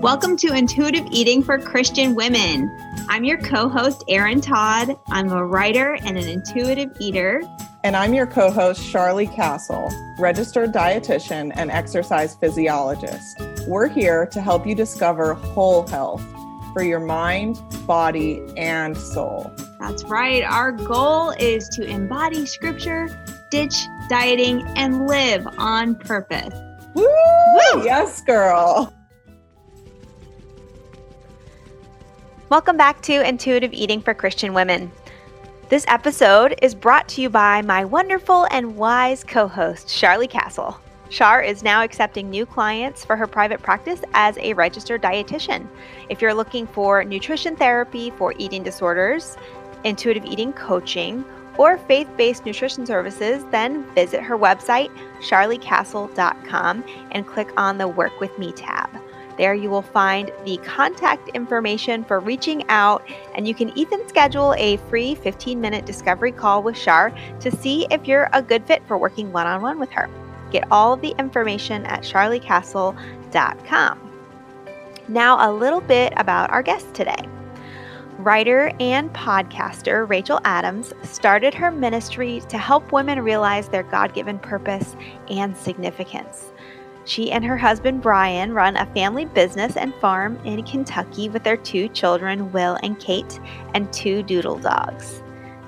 Welcome 0.00 0.38
to 0.38 0.54
Intuitive 0.54 1.06
Eating 1.10 1.42
for 1.42 1.58
Christian 1.58 2.14
Women. 2.14 2.74
I'm 3.10 3.22
your 3.22 3.36
co 3.36 3.68
host, 3.68 4.02
Erin 4.08 4.40
Todd. 4.40 4.98
I'm 5.08 5.30
a 5.30 5.44
writer 5.44 5.98
and 6.02 6.16
an 6.16 6.26
intuitive 6.26 6.96
eater. 6.98 7.42
And 7.84 7.94
I'm 7.94 8.14
your 8.14 8.26
co 8.26 8.50
host, 8.50 8.90
Charlie 8.90 9.26
Castle, 9.26 9.92
registered 10.18 10.72
dietitian 10.72 11.52
and 11.54 11.70
exercise 11.70 12.34
physiologist. 12.34 13.42
We're 13.68 13.88
here 13.88 14.24
to 14.28 14.40
help 14.40 14.66
you 14.66 14.74
discover 14.74 15.34
whole 15.34 15.86
health 15.86 16.24
for 16.72 16.82
your 16.82 17.00
mind, 17.00 17.60
body, 17.86 18.42
and 18.56 18.96
soul. 18.96 19.52
That's 19.80 20.02
right. 20.04 20.42
Our 20.42 20.72
goal 20.72 21.34
is 21.38 21.68
to 21.74 21.84
embody 21.84 22.46
scripture, 22.46 23.10
ditch 23.50 23.74
dieting, 24.08 24.66
and 24.76 25.06
live 25.06 25.46
on 25.58 25.94
purpose. 25.94 26.54
Woo! 26.94 27.04
Woo! 27.04 27.84
Yes, 27.84 28.22
girl. 28.22 28.94
Welcome 32.50 32.76
back 32.76 33.00
to 33.02 33.24
Intuitive 33.24 33.72
Eating 33.72 34.00
for 34.02 34.12
Christian 34.12 34.54
Women. 34.54 34.90
This 35.68 35.84
episode 35.86 36.56
is 36.60 36.74
brought 36.74 37.06
to 37.10 37.22
you 37.22 37.30
by 37.30 37.62
my 37.62 37.84
wonderful 37.84 38.48
and 38.50 38.74
wise 38.74 39.22
co 39.22 39.46
host, 39.46 39.88
Charlie 39.88 40.26
Castle. 40.26 40.76
Char 41.10 41.42
is 41.42 41.62
now 41.62 41.84
accepting 41.84 42.28
new 42.28 42.44
clients 42.44 43.04
for 43.04 43.14
her 43.14 43.28
private 43.28 43.62
practice 43.62 44.00
as 44.14 44.36
a 44.38 44.54
registered 44.54 45.00
dietitian. 45.00 45.68
If 46.08 46.20
you're 46.20 46.34
looking 46.34 46.66
for 46.66 47.04
nutrition 47.04 47.54
therapy 47.54 48.10
for 48.10 48.34
eating 48.36 48.64
disorders, 48.64 49.36
intuitive 49.84 50.24
eating 50.24 50.52
coaching, 50.52 51.24
or 51.56 51.78
faith 51.78 52.08
based 52.16 52.44
nutrition 52.44 52.84
services, 52.84 53.44
then 53.52 53.84
visit 53.94 54.22
her 54.22 54.36
website, 54.36 54.90
charliecastle.com, 55.20 56.84
and 57.12 57.26
click 57.28 57.52
on 57.56 57.78
the 57.78 57.86
Work 57.86 58.18
With 58.18 58.36
Me 58.40 58.50
tab. 58.50 58.90
There 59.40 59.54
you 59.54 59.70
will 59.70 59.80
find 59.80 60.30
the 60.44 60.58
contact 60.58 61.30
information 61.30 62.04
for 62.04 62.20
reaching 62.20 62.62
out, 62.68 63.02
and 63.34 63.48
you 63.48 63.54
can 63.54 63.72
even 63.74 64.06
schedule 64.06 64.54
a 64.58 64.76
free 64.90 65.14
15 65.14 65.58
minute 65.58 65.86
discovery 65.86 66.30
call 66.30 66.62
with 66.62 66.76
Char 66.76 67.10
to 67.40 67.50
see 67.50 67.86
if 67.90 68.06
you're 68.06 68.28
a 68.34 68.42
good 68.42 68.66
fit 68.66 68.82
for 68.86 68.98
working 68.98 69.32
one 69.32 69.46
on 69.46 69.62
one 69.62 69.78
with 69.78 69.90
her. 69.92 70.10
Get 70.50 70.70
all 70.70 70.92
of 70.92 71.00
the 71.00 71.14
information 71.18 71.86
at 71.86 72.02
charliecastle.com. 72.02 74.12
Now, 75.08 75.50
a 75.50 75.50
little 75.50 75.80
bit 75.80 76.12
about 76.18 76.50
our 76.50 76.62
guest 76.62 76.92
today. 76.92 77.26
Writer 78.18 78.70
and 78.78 79.10
podcaster 79.14 80.06
Rachel 80.06 80.40
Adams 80.44 80.92
started 81.02 81.54
her 81.54 81.70
ministry 81.70 82.42
to 82.50 82.58
help 82.58 82.92
women 82.92 83.20
realize 83.20 83.70
their 83.70 83.84
God 83.84 84.12
given 84.12 84.38
purpose 84.38 84.96
and 85.30 85.56
significance. 85.56 86.49
She 87.10 87.32
and 87.32 87.44
her 87.44 87.56
husband 87.56 88.02
Brian 88.02 88.54
run 88.54 88.76
a 88.76 88.86
family 88.94 89.24
business 89.24 89.76
and 89.76 89.92
farm 89.96 90.38
in 90.44 90.62
Kentucky 90.62 91.28
with 91.28 91.42
their 91.42 91.56
two 91.56 91.88
children, 91.88 92.52
Will 92.52 92.78
and 92.84 93.00
Kate, 93.00 93.40
and 93.74 93.92
two 93.92 94.22
doodle 94.22 94.58
dogs. 94.58 95.20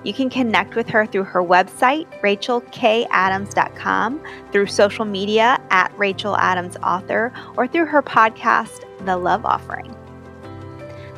You 0.05 0.15
can 0.15 0.31
connect 0.31 0.77
with 0.77 0.89
her 0.91 1.05
through 1.05 1.25
her 1.25 1.43
website, 1.43 2.07
rachelkadams.com, 2.21 4.23
through 4.53 4.67
social 4.67 5.05
media 5.05 5.61
at 5.71 5.93
Rachel 5.99 6.37
Adams 6.37 6.77
Author, 6.77 7.33
or 7.57 7.67
through 7.67 7.87
her 7.87 8.05
podcast, 8.05 8.85
The 9.05 9.17
Love 9.17 9.45
Offering. 9.45 9.97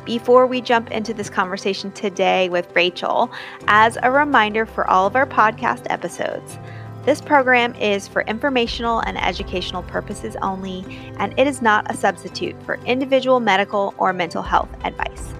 Before 0.05 0.47
we 0.47 0.59
jump 0.59 0.89
into 0.89 1.13
this 1.13 1.29
conversation 1.29 1.91
today 1.91 2.49
with 2.49 2.75
Rachel, 2.75 3.31
as 3.67 3.99
a 4.01 4.09
reminder 4.09 4.65
for 4.65 4.89
all 4.89 5.05
of 5.05 5.15
our 5.15 5.27
podcast 5.27 5.85
episodes, 5.91 6.57
this 7.05 7.21
program 7.21 7.75
is 7.75 8.07
for 8.07 8.23
informational 8.23 9.01
and 9.01 9.15
educational 9.21 9.83
purposes 9.83 10.35
only, 10.41 10.83
and 11.19 11.37
it 11.37 11.45
is 11.45 11.61
not 11.61 11.89
a 11.91 11.95
substitute 11.95 12.55
for 12.63 12.75
individual 12.85 13.39
medical 13.39 13.93
or 13.99 14.11
mental 14.11 14.41
health 14.41 14.69
advice. 14.83 15.33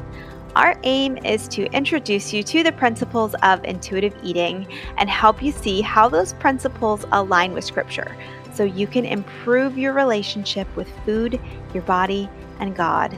Our 0.55 0.79
aim 0.83 1.17
is 1.17 1.47
to 1.49 1.65
introduce 1.73 2.31
you 2.31 2.43
to 2.43 2.61
the 2.61 2.71
principles 2.71 3.33
of 3.41 3.63
intuitive 3.65 4.15
eating 4.23 4.67
and 4.97 5.09
help 5.09 5.41
you 5.41 5.51
see 5.51 5.81
how 5.81 6.07
those 6.07 6.33
principles 6.33 7.03
align 7.11 7.51
with 7.51 7.65
Scripture 7.65 8.15
so 8.53 8.63
you 8.63 8.85
can 8.85 9.03
improve 9.03 9.75
your 9.75 9.93
relationship 9.93 10.67
with 10.75 10.87
food, 11.03 11.41
your 11.73 11.83
body, 11.83 12.29
and 12.59 12.75
God, 12.75 13.17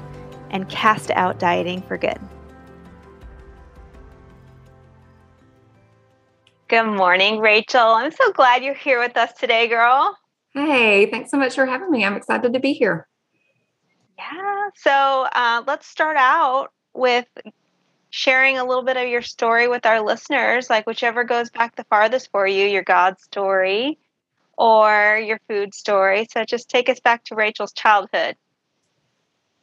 and 0.51 0.69
cast 0.69 1.11
out 1.11 1.37
dieting 1.37 1.81
for 1.81 1.97
good. 1.97 2.17
Good 6.69 6.83
morning, 6.83 7.39
Rachel. 7.39 7.79
I'm 7.79 8.11
so 8.11 8.33
glad 8.33 8.61
you're 8.61 8.73
here 8.73 8.99
with 8.99 9.15
us 9.15 9.31
today, 9.31 9.69
girl. 9.69 10.17
Hey, 10.53 11.09
thanks 11.09 11.31
so 11.31 11.37
much 11.37 11.55
for 11.55 11.65
having 11.65 11.89
me. 11.89 12.03
I'm 12.03 12.17
excited 12.17 12.51
to 12.51 12.59
be 12.59 12.73
here. 12.73 13.07
Yeah. 14.17 14.69
So 14.75 14.91
uh, 14.91 15.63
let's 15.65 15.87
start 15.87 16.17
out 16.17 16.73
with 16.93 17.25
sharing 18.09 18.57
a 18.57 18.65
little 18.65 18.83
bit 18.83 18.97
of 18.97 19.07
your 19.07 19.21
story 19.21 19.69
with 19.69 19.85
our 19.85 20.01
listeners, 20.01 20.69
like 20.69 20.85
whichever 20.85 21.23
goes 21.23 21.49
back 21.49 21.77
the 21.77 21.85
farthest 21.85 22.31
for 22.31 22.45
you, 22.45 22.65
your 22.65 22.83
God 22.83 23.17
story 23.21 23.97
or 24.57 25.21
your 25.23 25.39
food 25.47 25.73
story. 25.73 26.27
So 26.29 26.43
just 26.43 26.69
take 26.69 26.89
us 26.89 26.99
back 26.99 27.23
to 27.25 27.35
Rachel's 27.35 27.71
childhood. 27.71 28.35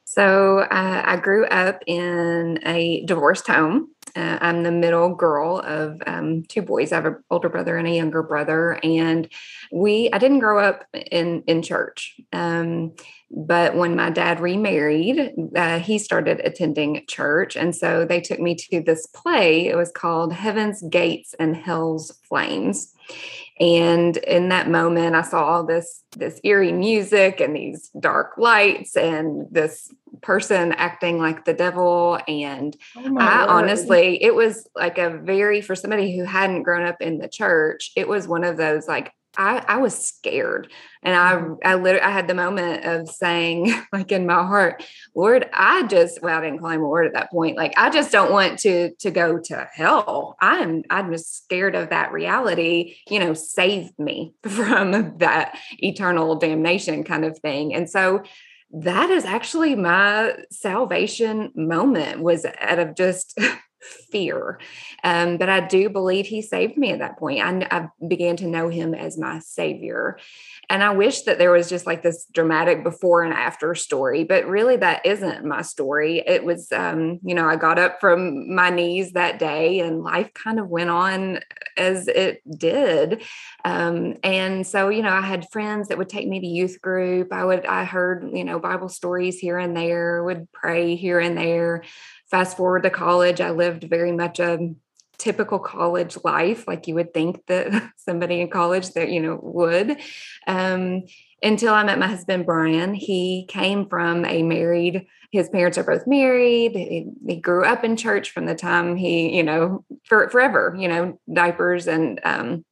So 0.04 0.60
uh, 0.60 1.02
I 1.04 1.16
grew 1.16 1.44
up 1.46 1.82
in 1.86 2.60
a 2.64 3.04
divorced 3.04 3.48
home. 3.48 3.93
Uh, 4.16 4.38
I'm 4.40 4.62
the 4.62 4.70
middle 4.70 5.14
girl 5.14 5.58
of 5.58 6.00
um, 6.06 6.44
two 6.44 6.62
boys. 6.62 6.92
I 6.92 6.96
have 6.96 7.06
an 7.06 7.24
older 7.30 7.48
brother 7.48 7.76
and 7.76 7.88
a 7.88 7.90
younger 7.90 8.22
brother, 8.22 8.78
and 8.82 9.28
we. 9.74 10.08
I 10.12 10.18
didn't 10.18 10.38
grow 10.38 10.60
up 10.60 10.84
in 10.94 11.42
in 11.48 11.60
church, 11.60 12.20
um, 12.32 12.92
but 13.30 13.74
when 13.74 13.96
my 13.96 14.10
dad 14.10 14.38
remarried, 14.38 15.34
uh, 15.56 15.80
he 15.80 15.98
started 15.98 16.40
attending 16.44 17.04
church, 17.08 17.56
and 17.56 17.74
so 17.74 18.04
they 18.04 18.20
took 18.20 18.38
me 18.38 18.54
to 18.54 18.80
this 18.80 19.06
play. 19.06 19.66
It 19.66 19.76
was 19.76 19.90
called 19.90 20.32
Heaven's 20.32 20.80
Gates 20.82 21.34
and 21.40 21.56
Hell's 21.56 22.12
Flames, 22.28 22.94
and 23.58 24.16
in 24.16 24.48
that 24.50 24.70
moment, 24.70 25.16
I 25.16 25.22
saw 25.22 25.44
all 25.44 25.64
this 25.64 26.04
this 26.16 26.40
eerie 26.44 26.72
music 26.72 27.40
and 27.40 27.56
these 27.56 27.90
dark 27.98 28.38
lights 28.38 28.96
and 28.96 29.48
this 29.50 29.92
person 30.22 30.70
acting 30.70 31.18
like 31.18 31.44
the 31.44 31.54
devil. 31.54 32.20
And 32.28 32.76
oh 32.96 33.18
I 33.18 33.40
Lord. 33.40 33.50
honestly, 33.50 34.22
it 34.22 34.36
was 34.36 34.68
like 34.76 34.98
a 34.98 35.10
very 35.10 35.60
for 35.60 35.74
somebody 35.74 36.16
who 36.16 36.22
hadn't 36.22 36.62
grown 36.62 36.86
up 36.86 37.00
in 37.00 37.18
the 37.18 37.28
church, 37.28 37.90
it 37.96 38.06
was 38.06 38.28
one 38.28 38.44
of 38.44 38.56
those 38.56 38.86
like 38.86 39.12
I, 39.36 39.64
I 39.66 39.76
was 39.78 39.96
scared 39.96 40.70
and 41.02 41.14
I, 41.14 41.34
mm-hmm. 41.34 41.54
I 41.64 41.74
literally, 41.74 42.04
I 42.04 42.10
had 42.10 42.28
the 42.28 42.34
moment 42.34 42.84
of 42.84 43.08
saying 43.08 43.74
like 43.92 44.12
in 44.12 44.26
my 44.26 44.42
heart, 44.42 44.84
Lord, 45.14 45.48
I 45.52 45.84
just, 45.84 46.22
well, 46.22 46.38
I 46.38 46.40
didn't 46.42 46.60
claim 46.60 46.80
a 46.80 46.88
word 46.88 47.06
at 47.06 47.14
that 47.14 47.30
point. 47.30 47.56
Like, 47.56 47.74
I 47.76 47.90
just 47.90 48.12
don't 48.12 48.32
want 48.32 48.58
to, 48.60 48.94
to 49.00 49.10
go 49.10 49.38
to 49.38 49.68
hell. 49.72 50.36
I'm, 50.40 50.84
I'm 50.90 51.12
just 51.12 51.36
scared 51.44 51.74
of 51.74 51.90
that 51.90 52.12
reality, 52.12 52.96
you 53.08 53.18
know, 53.18 53.34
save 53.34 53.96
me 53.98 54.34
from 54.42 55.18
that 55.18 55.58
eternal 55.78 56.36
damnation 56.36 57.04
kind 57.04 57.24
of 57.24 57.38
thing. 57.38 57.74
And 57.74 57.88
so 57.88 58.22
that 58.72 59.10
is 59.10 59.24
actually 59.24 59.76
my 59.76 60.34
salvation 60.50 61.52
moment 61.54 62.20
was 62.20 62.44
out 62.60 62.78
of 62.78 62.96
just 62.96 63.38
fear. 63.84 64.58
Um, 65.02 65.36
but 65.36 65.48
I 65.48 65.60
do 65.60 65.88
believe 65.88 66.26
he 66.26 66.42
saved 66.42 66.76
me 66.76 66.92
at 66.92 67.00
that 67.00 67.18
point. 67.18 67.40
I, 67.40 67.66
I, 67.70 67.88
began 68.06 68.36
to 68.36 68.46
know 68.46 68.68
him 68.68 68.94
as 68.94 69.18
my 69.18 69.38
savior. 69.38 70.18
And 70.70 70.82
I 70.82 70.90
wish 70.90 71.22
that 71.22 71.38
there 71.38 71.50
was 71.50 71.68
just 71.68 71.86
like 71.86 72.02
this 72.02 72.26
dramatic 72.32 72.82
before 72.82 73.22
and 73.22 73.34
after 73.34 73.74
story, 73.74 74.24
but 74.24 74.46
really 74.46 74.76
that 74.76 75.04
isn't 75.04 75.44
my 75.44 75.62
story. 75.62 76.22
It 76.26 76.44
was, 76.44 76.72
um, 76.72 77.18
you 77.22 77.34
know, 77.34 77.46
I 77.46 77.56
got 77.56 77.78
up 77.78 78.00
from 78.00 78.54
my 78.54 78.70
knees 78.70 79.12
that 79.12 79.38
day 79.38 79.80
and 79.80 80.02
life 80.02 80.32
kind 80.32 80.58
of 80.58 80.68
went 80.68 80.90
on 80.90 81.40
as 81.76 82.08
it 82.08 82.42
did. 82.58 83.22
Um, 83.64 84.16
and 84.22 84.66
so, 84.66 84.88
you 84.88 85.02
know, 85.02 85.10
I 85.10 85.22
had 85.22 85.50
friends 85.50 85.88
that 85.88 85.98
would 85.98 86.08
take 86.08 86.28
me 86.28 86.40
to 86.40 86.46
youth 86.46 86.80
group. 86.80 87.32
I 87.32 87.44
would, 87.44 87.66
I 87.66 87.84
heard, 87.84 88.30
you 88.32 88.44
know, 88.44 88.58
Bible 88.58 88.88
stories 88.88 89.38
here 89.38 89.58
and 89.58 89.76
there, 89.76 90.22
would 90.24 90.50
pray 90.52 90.96
here 90.96 91.20
and 91.20 91.36
there 91.36 91.82
fast 92.34 92.56
forward 92.56 92.82
to 92.82 92.90
college, 92.90 93.40
I 93.40 93.50
lived 93.50 93.84
very 93.84 94.10
much 94.10 94.40
a 94.40 94.74
typical 95.18 95.60
college 95.60 96.18
life, 96.24 96.66
like 96.66 96.88
you 96.88 96.96
would 96.96 97.14
think 97.14 97.46
that 97.46 97.92
somebody 97.96 98.40
in 98.40 98.50
college 98.50 98.90
that 98.94 99.08
you 99.08 99.20
know 99.20 99.38
would. 99.40 99.98
Um, 100.48 101.04
until 101.44 101.72
I 101.72 101.84
met 101.84 102.00
my 102.00 102.08
husband 102.08 102.44
Brian, 102.44 102.92
he 102.92 103.46
came 103.48 103.88
from 103.88 104.24
a 104.24 104.42
married. 104.42 105.06
His 105.30 105.48
parents 105.48 105.78
are 105.78 105.84
both 105.84 106.08
married. 106.08 106.72
He, 106.72 107.06
he 107.24 107.36
grew 107.36 107.64
up 107.64 107.84
in 107.84 107.96
church 107.96 108.30
from 108.30 108.46
the 108.46 108.56
time 108.56 108.96
he, 108.96 109.36
you 109.36 109.44
know, 109.44 109.84
for 110.02 110.28
forever, 110.28 110.74
you 110.76 110.88
know, 110.88 111.20
diapers 111.32 111.86
and 111.86 112.20
um, 112.24 112.64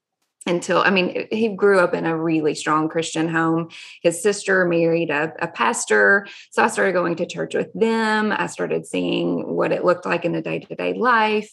until 0.46 0.78
I 0.78 0.90
mean, 0.90 1.26
he 1.30 1.48
grew 1.48 1.78
up 1.78 1.94
in 1.94 2.06
a 2.06 2.16
really 2.16 2.54
strong 2.54 2.88
Christian 2.88 3.28
home. 3.28 3.68
His 4.02 4.22
sister 4.22 4.64
married 4.64 5.10
a, 5.10 5.32
a, 5.40 5.48
pastor. 5.48 6.26
So 6.50 6.62
I 6.62 6.68
started 6.68 6.92
going 6.92 7.16
to 7.16 7.26
church 7.26 7.54
with 7.54 7.72
them. 7.74 8.32
I 8.32 8.46
started 8.46 8.86
seeing 8.86 9.54
what 9.54 9.72
it 9.72 9.84
looked 9.84 10.06
like 10.06 10.24
in 10.24 10.32
the 10.32 10.42
day 10.42 10.60
to 10.60 10.74
day 10.74 10.94
life. 10.94 11.52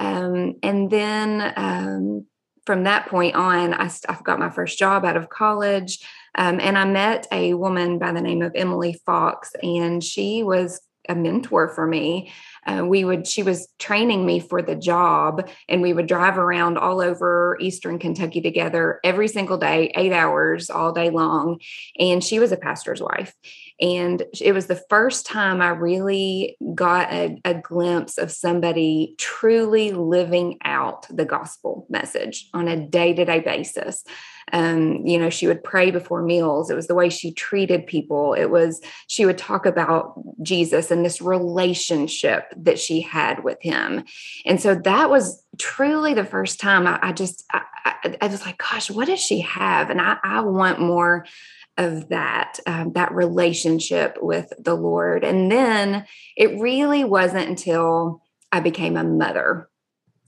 Um, 0.00 0.56
and 0.62 0.90
then 0.90 1.52
um, 1.56 2.26
from 2.66 2.84
that 2.84 3.06
point 3.06 3.34
on, 3.34 3.74
I, 3.74 3.90
I 4.08 4.16
got 4.22 4.38
my 4.38 4.50
first 4.50 4.78
job 4.78 5.04
out 5.04 5.16
of 5.16 5.30
college. 5.30 5.98
Um, 6.34 6.60
and 6.60 6.76
I 6.78 6.84
met 6.84 7.26
a 7.32 7.54
woman 7.54 7.98
by 7.98 8.12
the 8.12 8.20
name 8.20 8.42
of 8.42 8.52
Emily 8.54 9.00
Fox, 9.04 9.52
and 9.62 10.04
she 10.04 10.42
was 10.42 10.80
a 11.08 11.14
mentor 11.14 11.68
for 11.70 11.86
me. 11.86 12.30
Uh, 12.66 12.84
we 12.84 13.04
would 13.04 13.26
she 13.26 13.42
was 13.42 13.68
training 13.78 14.24
me 14.24 14.40
for 14.40 14.62
the 14.62 14.74
job 14.74 15.48
and 15.68 15.82
we 15.82 15.92
would 15.92 16.06
drive 16.06 16.38
around 16.38 16.78
all 16.78 17.00
over 17.00 17.56
eastern 17.60 17.98
kentucky 17.98 18.40
together 18.40 19.00
every 19.04 19.28
single 19.28 19.58
day 19.58 19.92
eight 19.96 20.12
hours 20.12 20.70
all 20.70 20.92
day 20.92 21.10
long 21.10 21.60
and 21.98 22.22
she 22.22 22.38
was 22.38 22.52
a 22.52 22.56
pastor's 22.56 23.00
wife 23.00 23.34
and 23.80 24.24
it 24.40 24.52
was 24.52 24.66
the 24.66 24.82
first 24.88 25.26
time 25.26 25.60
i 25.60 25.68
really 25.68 26.56
got 26.74 27.12
a, 27.12 27.38
a 27.44 27.54
glimpse 27.54 28.18
of 28.18 28.30
somebody 28.30 29.14
truly 29.18 29.92
living 29.92 30.58
out 30.64 31.06
the 31.14 31.24
gospel 31.24 31.86
message 31.88 32.48
on 32.54 32.68
a 32.68 32.76
day-to-day 32.76 33.40
basis 33.40 34.04
um, 34.52 35.06
you 35.06 35.18
know, 35.18 35.30
she 35.30 35.46
would 35.46 35.62
pray 35.62 35.90
before 35.90 36.22
meals. 36.22 36.70
It 36.70 36.74
was 36.74 36.86
the 36.86 36.94
way 36.94 37.08
she 37.08 37.32
treated 37.32 37.86
people. 37.86 38.34
It 38.34 38.46
was, 38.46 38.80
she 39.06 39.26
would 39.26 39.38
talk 39.38 39.66
about 39.66 40.14
Jesus 40.42 40.90
and 40.90 41.04
this 41.04 41.20
relationship 41.20 42.52
that 42.56 42.78
she 42.78 43.00
had 43.00 43.44
with 43.44 43.58
him. 43.60 44.04
And 44.46 44.60
so 44.60 44.74
that 44.74 45.10
was 45.10 45.42
truly 45.58 46.14
the 46.14 46.24
first 46.24 46.60
time 46.60 46.86
I, 46.86 46.98
I 47.02 47.12
just, 47.12 47.44
I, 47.52 47.62
I, 47.84 48.16
I, 48.22 48.26
was 48.28 48.44
like, 48.44 48.58
gosh, 48.58 48.90
what 48.90 49.06
does 49.06 49.20
she 49.20 49.40
have? 49.40 49.90
And 49.90 50.00
I, 50.00 50.16
I 50.22 50.40
want 50.40 50.80
more 50.80 51.26
of 51.78 52.08
that 52.08 52.58
um, 52.66 52.92
that 52.92 53.12
relationship 53.12 54.18
with 54.20 54.52
the 54.58 54.74
lord 54.74 55.24
and 55.24 55.50
then 55.50 56.04
it 56.36 56.60
really 56.60 57.04
wasn't 57.04 57.48
until 57.48 58.22
i 58.52 58.60
became 58.60 58.96
a 58.96 59.04
mother 59.04 59.68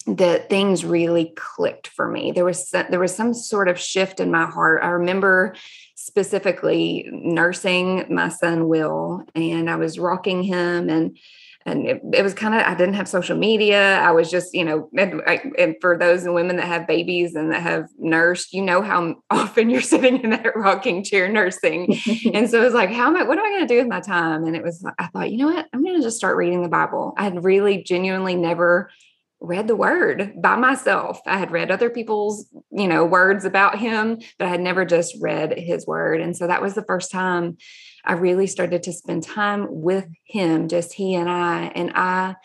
that 0.07 0.49
things 0.49 0.85
really 0.85 1.33
clicked 1.37 1.89
for 1.89 2.09
me. 2.09 2.33
There 2.33 2.45
was 2.45 2.71
there 2.71 3.01
was 3.01 3.15
some 3.15 3.35
sort 3.35 3.69
of 3.69 3.79
shift 3.79 4.21
in 4.21 4.31
my 4.31 4.47
heart. 4.47 4.83
I 4.83 4.89
remember 4.89 5.55
specifically 5.95 7.09
nursing 7.13 8.07
my 8.13 8.31
son 8.31 8.69
Will, 8.69 9.23
and 9.35 9.69
I 9.69 9.77
was 9.77 9.99
rocking 9.99 10.43
him, 10.43 10.89
and 10.89 11.19
and 11.67 11.87
it, 11.87 12.01
it 12.15 12.23
was 12.23 12.33
kind 12.33 12.55
of 12.55 12.63
I 12.63 12.75
didn't 12.75 12.95
have 12.95 13.09
social 13.09 13.37
media. 13.37 13.99
I 13.99 14.13
was 14.13 14.31
just 14.31 14.55
you 14.55 14.65
know, 14.65 14.89
and, 14.97 15.21
and, 15.59 15.77
for 15.81 15.99
those 15.99 16.25
women 16.25 16.57
that 16.57 16.67
have 16.67 16.87
babies 16.87 17.35
and 17.35 17.53
that 17.53 17.63
have 17.63 17.89
nursed, 17.99 18.53
you 18.53 18.63
know 18.63 18.83
how 18.83 19.17
often 19.31 19.71
you're 19.71 19.81
sitting 19.81 20.23
in 20.23 20.31
that 20.31 20.57
rocking 20.57 21.05
chair 21.05 21.29
nursing, 21.29 21.99
and 22.33 22.49
so 22.49 22.61
it 22.61 22.65
was 22.65 22.75
like, 22.75 22.91
how 22.91 23.09
am 23.09 23.17
I? 23.17 23.25
What 23.25 23.39
am 23.39 23.45
I 23.45 23.51
going 23.51 23.67
to 23.67 23.75
do 23.75 23.79
with 23.79 23.89
my 23.89 24.01
time? 24.01 24.45
And 24.45 24.57
it 24.57 24.63
was 24.63 24.85
I 24.99 25.07
thought, 25.09 25.31
you 25.31 25.39
know 25.39 25.53
what, 25.53 25.69
I'm 25.73 25.85
going 25.85 25.97
to 25.97 26.03
just 26.03 26.17
start 26.17 26.37
reading 26.37 26.63
the 26.63 26.69
Bible. 26.69 27.15
I 27.17 27.25
had 27.25 27.45
really 27.45 27.83
genuinely 27.83 28.37
never 28.37 28.91
read 29.41 29.67
the 29.67 29.77
word 29.77 30.35
by 30.41 30.57
myself. 30.57 31.21
I 31.27 31.39
had 31.39 31.51
read 31.51 31.71
other 31.71 31.89
people's, 31.89 32.47
you 32.71 32.87
know, 32.87 33.07
words 33.07 33.47
about 33.47 33.79
him, 33.79 34.21
but 34.39 34.47
I 34.47 34.51
had 34.51 34.61
never 34.61 34.85
just 34.85 35.17
read 35.21 35.59
his 35.59 35.87
word. 35.87 36.21
And 36.21 36.37
so 36.37 36.47
that 36.47 36.61
was 36.61 36.75
the 36.75 36.85
first 36.85 37.11
time 37.11 37.57
I 38.05 38.15
really 38.15 38.47
started 38.47 38.83
to 38.85 38.93
spend 38.93 39.23
time 39.23 39.67
with 39.69 40.07
him, 40.25 40.69
just 40.69 40.93
he 40.93 41.15
and 41.15 41.29
I. 41.29 41.67
And 41.75 41.93
I 41.95 42.37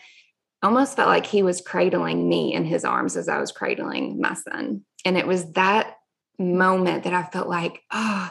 almost 0.62 0.96
felt 0.96 1.08
like 1.08 1.26
he 1.26 1.42
was 1.42 1.60
cradling 1.60 2.28
me 2.28 2.54
in 2.54 2.64
his 2.64 2.84
arms 2.84 3.16
as 3.16 3.28
I 3.28 3.38
was 3.38 3.52
cradling 3.52 4.20
my 4.20 4.34
son. 4.34 4.84
And 5.04 5.16
it 5.16 5.26
was 5.26 5.52
that 5.52 5.96
moment 6.38 7.04
that 7.04 7.14
I 7.14 7.22
felt 7.24 7.48
like, 7.48 7.82
oh, 7.90 8.30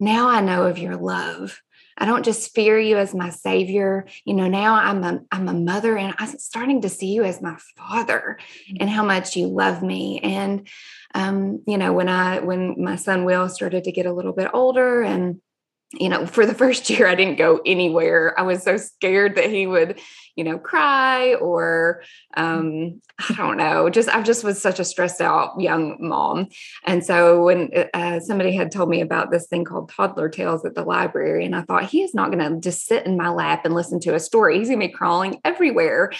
now 0.00 0.28
I 0.28 0.40
know 0.40 0.64
of 0.64 0.78
your 0.78 0.96
love. 0.96 1.60
I 2.00 2.04
don't 2.04 2.24
just 2.24 2.54
fear 2.54 2.78
you 2.78 2.96
as 2.96 3.12
my 3.12 3.30
savior. 3.30 4.06
You 4.24 4.34
know, 4.34 4.46
now 4.46 4.74
I'm 4.74 5.02
a 5.02 5.20
I'm 5.32 5.48
a 5.48 5.52
mother 5.52 5.96
and 5.96 6.14
I'm 6.18 6.38
starting 6.38 6.82
to 6.82 6.88
see 6.88 7.12
you 7.12 7.24
as 7.24 7.42
my 7.42 7.56
father 7.76 8.38
and 8.78 8.88
how 8.88 9.04
much 9.04 9.34
you 9.34 9.48
love 9.48 9.82
me. 9.82 10.20
And 10.20 10.68
um, 11.14 11.64
you 11.66 11.76
know, 11.76 11.92
when 11.92 12.08
I 12.08 12.38
when 12.38 12.82
my 12.82 12.94
son 12.94 13.24
Will 13.24 13.48
started 13.48 13.84
to 13.84 13.92
get 13.92 14.06
a 14.06 14.12
little 14.12 14.32
bit 14.32 14.48
older 14.54 15.02
and 15.02 15.40
you 15.92 16.08
know, 16.08 16.26
for 16.26 16.46
the 16.46 16.54
first 16.54 16.90
year, 16.90 17.06
I 17.06 17.14
didn't 17.14 17.36
go 17.36 17.60
anywhere. 17.64 18.38
I 18.38 18.42
was 18.42 18.62
so 18.62 18.76
scared 18.76 19.36
that 19.36 19.50
he 19.50 19.66
would, 19.66 20.00
you 20.38 20.44
know, 20.44 20.56
cry 20.56 21.34
or 21.34 22.04
um, 22.36 23.02
I 23.28 23.34
don't 23.34 23.56
know. 23.56 23.90
Just 23.90 24.08
I 24.08 24.22
just 24.22 24.44
was 24.44 24.62
such 24.62 24.78
a 24.78 24.84
stressed 24.84 25.20
out 25.20 25.60
young 25.60 25.96
mom, 25.98 26.46
and 26.86 27.04
so 27.04 27.42
when 27.42 27.70
uh, 27.92 28.20
somebody 28.20 28.52
had 28.54 28.70
told 28.70 28.88
me 28.88 29.00
about 29.00 29.32
this 29.32 29.48
thing 29.48 29.64
called 29.64 29.90
Toddler 29.90 30.28
Tales 30.28 30.64
at 30.64 30.76
the 30.76 30.84
library, 30.84 31.44
and 31.44 31.56
I 31.56 31.62
thought 31.62 31.90
he 31.90 32.02
is 32.02 32.14
not 32.14 32.30
going 32.30 32.54
to 32.54 32.60
just 32.60 32.86
sit 32.86 33.04
in 33.04 33.16
my 33.16 33.30
lap 33.30 33.64
and 33.64 33.74
listen 33.74 33.98
to 34.00 34.14
a 34.14 34.20
story. 34.20 34.58
He's 34.58 34.68
going 34.68 34.80
to 34.80 34.86
be 34.86 34.92
crawling 34.92 35.40
everywhere. 35.44 36.12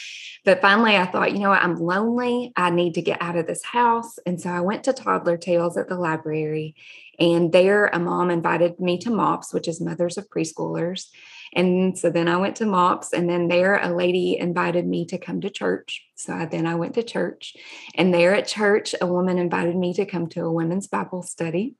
But 0.44 0.61
finally, 0.61 0.97
I 0.97 1.06
thought, 1.06 1.32
you 1.32 1.38
know 1.38 1.50
what? 1.50 1.62
I'm 1.62 1.76
lonely. 1.76 2.53
I 2.56 2.71
need 2.71 2.94
to 2.94 3.03
get 3.03 3.23
out 3.23 3.37
of 3.37 3.47
this 3.47 3.62
house, 3.62 4.19
and 4.26 4.41
so 4.41 4.50
I 4.50 4.61
went 4.61 4.82
to 4.85 4.93
Toddler 4.93 5.37
Tales 5.37 5.76
at 5.76 5.88
the 5.88 5.97
library 5.97 6.75
and 7.19 7.50
there, 7.50 7.87
a 7.87 7.99
mom 7.99 8.31
invited 8.31 8.79
me 8.79 8.99
to 8.99 9.11
MOPS, 9.11 9.53
which 9.53 9.67
is 9.67 9.81
Mothers 9.81 10.19
of 10.19 10.31
Preschoolers. 10.31 11.09
And 11.55 11.99
so 11.99 12.11
then 12.11 12.29
I 12.29 12.37
went 12.37 12.56
to 12.56 12.67
MOPS, 12.67 13.12
and 13.12 13.29
then 13.29 13.49
there, 13.49 13.77
a 13.77 13.95
lady 13.95 14.39
invited 14.39 14.87
me 14.87 15.06
to 15.06 15.19
come 15.19 15.41
to 15.41 15.50
church. 15.50 16.06
So 16.15 16.33
I, 16.33 16.47
then 16.47 16.67
I 16.67 16.75
went 16.75 16.95
to 16.95 17.03
church. 17.03 17.56
And 17.95 18.12
there 18.12 18.35
at 18.35 18.47
church, 18.47 18.95
a 19.00 19.06
woman 19.06 19.39
invited 19.39 19.77
me 19.77 19.95
to 19.95 20.06
come 20.06 20.27
to 20.29 20.45
a 20.45 20.53
women's 20.53 20.87
Bible 20.87 21.23
study. 21.23 21.77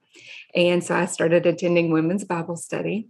And 0.55 0.82
so 0.82 0.94
I 0.94 1.06
started 1.06 1.47
attending 1.47 1.91
women's 1.91 2.25
Bible 2.25 2.56
study 2.56 3.09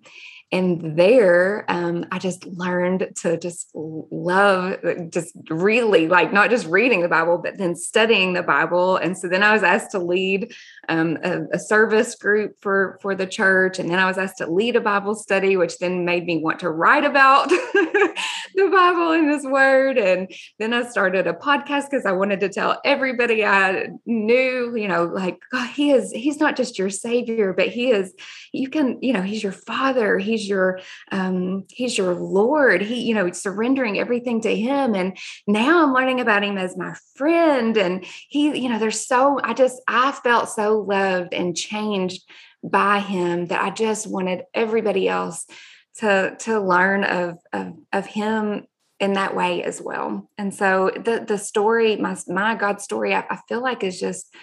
and 0.50 0.98
there 0.98 1.64
um, 1.68 2.06
i 2.10 2.18
just 2.18 2.46
learned 2.46 3.08
to 3.16 3.36
just 3.38 3.70
love 3.74 4.78
just 5.10 5.34
really 5.50 6.08
like 6.08 6.32
not 6.32 6.50
just 6.50 6.66
reading 6.66 7.02
the 7.02 7.08
bible 7.08 7.38
but 7.38 7.58
then 7.58 7.74
studying 7.74 8.32
the 8.32 8.42
bible. 8.42 8.96
And 8.96 9.16
so 9.16 9.28
then 9.28 9.42
i 9.42 9.52
was 9.52 9.62
asked 9.62 9.90
to 9.92 9.98
lead 9.98 10.54
um, 10.88 11.18
a, 11.22 11.42
a, 11.52 11.58
service 11.58 12.14
group 12.14 12.56
for 12.60 12.98
for 13.02 13.14
the 13.14 13.26
church. 13.26 13.78
And 13.78 13.90
then 13.90 13.98
i 13.98 14.06
was 14.06 14.18
asked 14.18 14.38
to 14.38 14.50
lead 14.50 14.76
a 14.76 14.80
bible 14.80 15.14
study 15.14 15.56
which 15.56 15.78
then 15.78 16.04
made 16.04 16.24
me 16.24 16.38
want 16.38 16.60
to 16.60 16.70
write 16.70 17.04
about 17.04 17.48
the 17.50 18.68
bible 18.72 19.12
and 19.12 19.30
his 19.30 19.44
word. 19.44 19.98
And 19.98 20.30
then 20.58 20.72
i 20.72 20.88
started 20.88 21.26
a 21.26 21.34
podcast 21.34 21.90
because 21.90 22.06
i 22.06 22.12
wanted 22.12 22.40
to 22.40 22.48
tell 22.48 22.80
everybody 22.84 23.44
i 23.44 23.88
knew 24.06 24.74
you 24.76 24.88
know 24.88 25.04
like 25.04 25.38
god 25.52 25.68
he 25.70 25.90
is 25.90 26.10
he's 26.12 26.40
not 26.40 26.56
just 26.56 26.78
your 26.78 26.90
savior 26.90 27.52
but 27.52 27.68
he 27.68 27.90
is 27.90 28.14
you 28.52 28.68
can 28.68 28.98
you 29.02 29.12
know 29.12 29.22
he's 29.22 29.42
your 29.42 29.52
father. 29.52 30.18
He's 30.18 30.37
he's 30.38 30.48
your 30.48 30.80
um, 31.10 31.64
he's 31.70 31.98
your 31.98 32.14
lord. 32.14 32.82
He 32.82 33.02
you 33.02 33.14
know 33.14 33.30
surrendering 33.32 33.98
everything 33.98 34.40
to 34.42 34.54
him. 34.54 34.94
And 34.94 35.16
now 35.46 35.82
i'm 35.82 35.92
learning 35.92 36.20
about 36.20 36.44
him 36.44 36.58
as 36.58 36.76
my 36.76 36.94
friend. 37.14 37.76
And 37.76 38.04
he 38.28 38.58
you 38.58 38.68
know 38.68 38.78
there's 38.78 39.06
so 39.06 39.40
i 39.42 39.54
just 39.54 39.80
i 39.88 40.12
felt 40.12 40.48
so 40.48 40.78
loved 40.80 41.34
and 41.34 41.56
changed 41.56 42.22
by 42.62 42.98
him 43.00 43.46
that 43.46 43.62
i 43.62 43.70
just 43.70 44.06
wanted 44.06 44.42
everybody 44.52 45.08
else 45.08 45.46
to 45.98 46.36
to 46.40 46.60
learn 46.60 47.04
of 47.04 47.38
of, 47.52 47.74
of 47.92 48.06
him 48.06 48.66
in 49.00 49.12
that 49.12 49.36
way 49.36 49.62
as 49.62 49.80
well. 49.80 50.28
And 50.36 50.52
so 50.52 50.90
the 50.94 51.24
the 51.26 51.38
story 51.38 51.96
my 51.96 52.16
my 52.26 52.54
god 52.54 52.80
story 52.80 53.14
I, 53.14 53.24
I 53.30 53.38
feel 53.48 53.62
like 53.62 53.84
is 53.84 54.00
just 54.00 54.34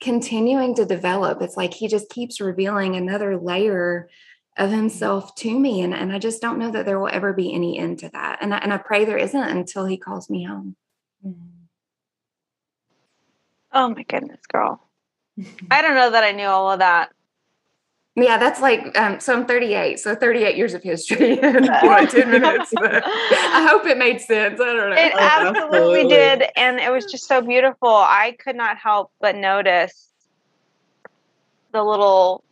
continuing 0.00 0.74
to 0.74 0.84
develop. 0.84 1.40
It's 1.40 1.56
like 1.56 1.72
he 1.72 1.88
just 1.88 2.10
keeps 2.10 2.40
revealing 2.40 2.96
another 2.96 3.38
layer 3.38 4.10
of 4.56 4.70
himself 4.70 5.34
to 5.36 5.58
me. 5.58 5.82
And, 5.82 5.94
and 5.94 6.12
I 6.12 6.18
just 6.18 6.40
don't 6.40 6.58
know 6.58 6.70
that 6.70 6.86
there 6.86 6.98
will 6.98 7.10
ever 7.12 7.32
be 7.32 7.52
any 7.52 7.78
end 7.78 7.98
to 8.00 8.08
that. 8.10 8.38
And 8.40 8.54
I, 8.54 8.58
and 8.58 8.72
I 8.72 8.78
pray 8.78 9.04
there 9.04 9.18
isn't 9.18 9.40
until 9.40 9.84
he 9.84 9.96
calls 9.96 10.30
me 10.30 10.44
home. 10.44 10.76
Oh 13.72 13.88
my 13.88 14.02
goodness, 14.04 14.40
girl. 14.46 14.80
I 15.70 15.82
don't 15.82 15.94
know 15.94 16.10
that 16.10 16.24
I 16.24 16.32
knew 16.32 16.46
all 16.46 16.72
of 16.72 16.78
that. 16.78 17.10
Yeah, 18.18 18.38
that's 18.38 18.62
like 18.62 18.98
um, 18.98 19.20
so. 19.20 19.34
I'm 19.34 19.44
38, 19.44 20.00
so 20.00 20.14
38 20.14 20.56
years 20.56 20.72
of 20.72 20.82
history 20.82 21.38
in 21.38 21.66
what, 21.82 22.08
10 22.08 22.30
minutes. 22.30 22.72
I 22.74 23.68
hope 23.68 23.84
it 23.84 23.98
made 23.98 24.22
sense. 24.22 24.58
I 24.58 24.64
don't 24.64 24.90
know. 24.90 24.96
It 24.96 25.12
oh, 25.14 25.18
absolutely, 25.18 25.76
absolutely 25.76 26.08
did, 26.08 26.44
and 26.56 26.80
it 26.80 26.90
was 26.90 27.04
just 27.04 27.28
so 27.28 27.42
beautiful. 27.42 27.90
I 27.90 28.34
could 28.42 28.56
not 28.56 28.78
help 28.78 29.12
but 29.20 29.36
notice 29.36 30.08
the 31.72 31.84
little 31.84 32.42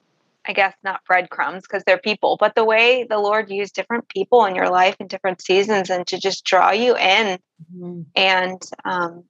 I 0.46 0.52
guess 0.52 0.74
not 0.82 1.04
breadcrumbs 1.06 1.62
because 1.62 1.84
they're 1.84 1.98
people, 1.98 2.36
but 2.38 2.54
the 2.54 2.64
way 2.64 3.06
the 3.08 3.18
Lord 3.18 3.50
used 3.50 3.74
different 3.74 4.08
people 4.08 4.44
in 4.44 4.54
your 4.54 4.68
life 4.68 4.96
in 5.00 5.06
different 5.06 5.42
seasons 5.42 5.90
and 5.90 6.06
to 6.08 6.18
just 6.18 6.44
draw 6.44 6.70
you 6.70 6.96
in. 6.96 7.38
Mm-hmm. 7.74 8.02
And 8.14 8.62
um, 8.84 9.24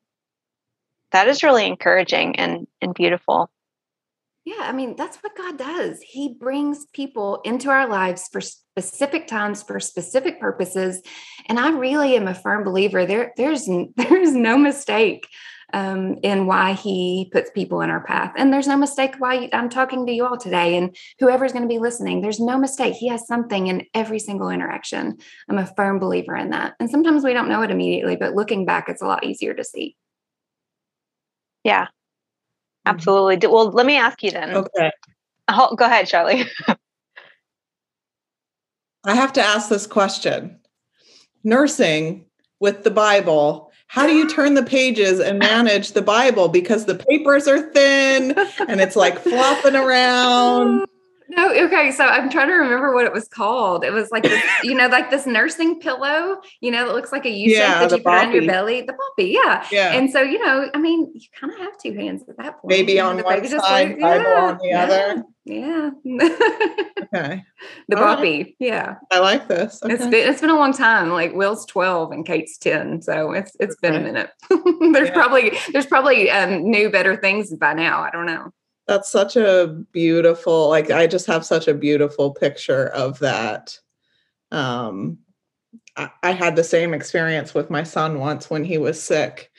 that 1.12 1.28
is 1.28 1.42
really 1.42 1.66
encouraging 1.66 2.36
and, 2.36 2.66
and 2.80 2.94
beautiful. 2.94 3.50
Yeah, 4.44 4.60
I 4.60 4.72
mean, 4.72 4.94
that's 4.96 5.16
what 5.18 5.36
God 5.36 5.56
does. 5.56 6.02
He 6.02 6.34
brings 6.38 6.84
people 6.92 7.40
into 7.44 7.70
our 7.70 7.88
lives 7.88 8.28
for 8.30 8.42
specific 8.42 9.26
times, 9.26 9.62
for 9.62 9.80
specific 9.80 10.38
purposes. 10.38 11.00
And 11.48 11.58
I 11.58 11.70
really 11.70 12.14
am 12.16 12.28
a 12.28 12.34
firm 12.34 12.62
believer 12.62 13.06
there, 13.06 13.32
there's, 13.36 13.66
there's 13.96 14.34
no 14.34 14.58
mistake 14.58 15.26
um, 15.74 16.16
in 16.22 16.46
why 16.46 16.72
he 16.74 17.28
puts 17.32 17.50
people 17.50 17.80
in 17.80 17.90
our 17.90 18.04
path. 18.04 18.32
And 18.36 18.52
there's 18.52 18.68
no 18.68 18.76
mistake 18.76 19.16
why 19.18 19.50
I'm 19.52 19.68
talking 19.68 20.06
to 20.06 20.12
you 20.12 20.24
all 20.24 20.38
today 20.38 20.76
and 20.76 20.96
whoever's 21.18 21.50
going 21.52 21.64
to 21.64 21.68
be 21.68 21.80
listening. 21.80 22.20
There's 22.20 22.38
no 22.38 22.56
mistake. 22.56 22.94
He 22.94 23.08
has 23.08 23.26
something 23.26 23.66
in 23.66 23.84
every 23.92 24.20
single 24.20 24.50
interaction. 24.50 25.18
I'm 25.48 25.58
a 25.58 25.66
firm 25.66 25.98
believer 25.98 26.36
in 26.36 26.50
that. 26.50 26.74
And 26.78 26.88
sometimes 26.88 27.24
we 27.24 27.32
don't 27.32 27.48
know 27.48 27.62
it 27.62 27.72
immediately, 27.72 28.14
but 28.14 28.36
looking 28.36 28.64
back, 28.64 28.88
it's 28.88 29.02
a 29.02 29.06
lot 29.06 29.24
easier 29.24 29.52
to 29.52 29.64
see. 29.64 29.96
Yeah, 31.64 31.86
mm-hmm. 31.86 31.90
absolutely. 32.86 33.44
Well, 33.48 33.70
let 33.70 33.84
me 33.84 33.96
ask 33.96 34.22
you 34.22 34.30
then. 34.30 34.54
Okay. 34.54 34.92
Oh, 35.48 35.74
go 35.74 35.86
ahead, 35.86 36.06
Charlie. 36.06 36.44
I 39.04 39.16
have 39.16 39.32
to 39.32 39.42
ask 39.42 39.68
this 39.68 39.88
question. 39.88 40.60
Nursing 41.42 42.26
with 42.60 42.84
the 42.84 42.92
Bible, 42.92 43.63
how 43.86 44.06
do 44.06 44.14
you 44.14 44.28
turn 44.28 44.54
the 44.54 44.62
pages 44.62 45.20
and 45.20 45.38
manage 45.38 45.92
the 45.92 46.02
Bible 46.02 46.48
because 46.48 46.84
the 46.86 46.96
papers 46.96 47.46
are 47.46 47.70
thin 47.72 48.36
and 48.68 48.80
it's 48.80 48.96
like 48.96 49.18
flopping 49.18 49.76
around? 49.76 50.86
No, 51.28 51.50
okay. 51.52 51.90
So 51.90 52.04
I'm 52.04 52.28
trying 52.30 52.48
to 52.48 52.54
remember 52.54 52.92
what 52.94 53.06
it 53.06 53.12
was 53.12 53.28
called. 53.28 53.84
It 53.84 53.92
was 53.92 54.10
like 54.10 54.24
this, 54.24 54.42
you 54.62 54.74
know, 54.74 54.88
like 54.88 55.10
this 55.10 55.26
nursing 55.26 55.80
pillow, 55.80 56.40
you 56.60 56.70
know, 56.70 56.86
that 56.86 56.94
looks 56.94 57.12
like 57.12 57.24
a 57.24 57.30
U 57.30 57.48
shape 57.50 57.58
Yeah, 57.58 57.80
that 57.86 57.90
you 57.96 58.02
put 58.02 58.12
on 58.12 58.32
your 58.32 58.46
belly. 58.46 58.82
The 58.82 58.92
boppy, 58.92 59.32
yeah. 59.32 59.66
Yeah. 59.70 59.92
And 59.94 60.10
so, 60.10 60.20
you 60.20 60.44
know, 60.44 60.70
I 60.74 60.78
mean, 60.78 61.10
you 61.14 61.20
kind 61.38 61.52
of 61.52 61.58
have 61.60 61.78
two 61.78 61.94
hands 61.94 62.22
at 62.28 62.36
that 62.36 62.60
point. 62.60 62.66
Maybe 62.66 62.92
you 62.92 62.98
know, 62.98 63.10
on 63.10 63.18
one 63.22 63.46
side, 63.46 63.98
like- 63.98 63.98
yeah, 63.98 64.34
on 64.36 64.58
the 64.58 64.68
yeah, 64.68 64.82
other. 64.84 65.22
Yeah. 65.44 65.90
Okay. 67.14 67.44
the 67.88 67.96
All 67.96 68.16
right. 68.16 68.56
Yeah. 68.58 68.96
I 69.12 69.20
like 69.20 69.46
this. 69.46 69.78
It's 69.84 70.02
Okay. 70.02 70.10
been 70.10 70.28
it's 70.28 70.40
been 70.40 70.50
a 70.50 70.56
long 70.56 70.72
time. 70.72 71.10
Like 71.10 71.32
Will's 71.32 71.64
12 71.66 72.10
and 72.10 72.26
Kate's 72.26 72.58
10. 72.58 73.02
So 73.02 73.30
it's 73.32 73.52
it's 73.60 73.76
been 73.76 73.94
a 73.94 74.00
minute. 74.00 74.30
there's 74.92 75.10
probably 75.10 75.52
there's 75.72 75.86
probably 75.86 76.28
um 76.30 76.68
new 76.68 76.90
better 76.90 77.14
things 77.16 77.54
by 77.54 77.72
now. 77.72 78.00
I 78.00 78.10
don't 78.10 78.26
know. 78.26 78.50
That's 78.86 79.10
such 79.10 79.36
a 79.36 79.84
beautiful, 79.92 80.68
like 80.68 80.90
I 80.90 81.06
just 81.06 81.26
have 81.26 81.44
such 81.44 81.68
a 81.68 81.74
beautiful 81.74 82.32
picture 82.32 82.88
of 82.88 83.18
that. 83.20 83.78
Um 84.50 85.18
I, 85.96 86.10
I 86.22 86.32
had 86.32 86.56
the 86.56 86.64
same 86.64 86.94
experience 86.94 87.54
with 87.54 87.70
my 87.70 87.82
son 87.82 88.18
once 88.20 88.50
when 88.50 88.64
he 88.64 88.78
was 88.78 89.02
sick, 89.02 89.50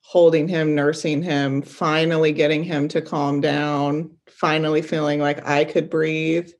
holding 0.00 0.48
him, 0.48 0.74
nursing 0.74 1.22
him, 1.22 1.62
finally 1.62 2.32
getting 2.32 2.64
him 2.64 2.88
to 2.88 3.02
calm 3.02 3.40
down, 3.40 4.10
finally 4.28 4.82
feeling 4.82 5.20
like 5.20 5.46
I 5.46 5.64
could 5.64 5.90
breathe 5.90 6.50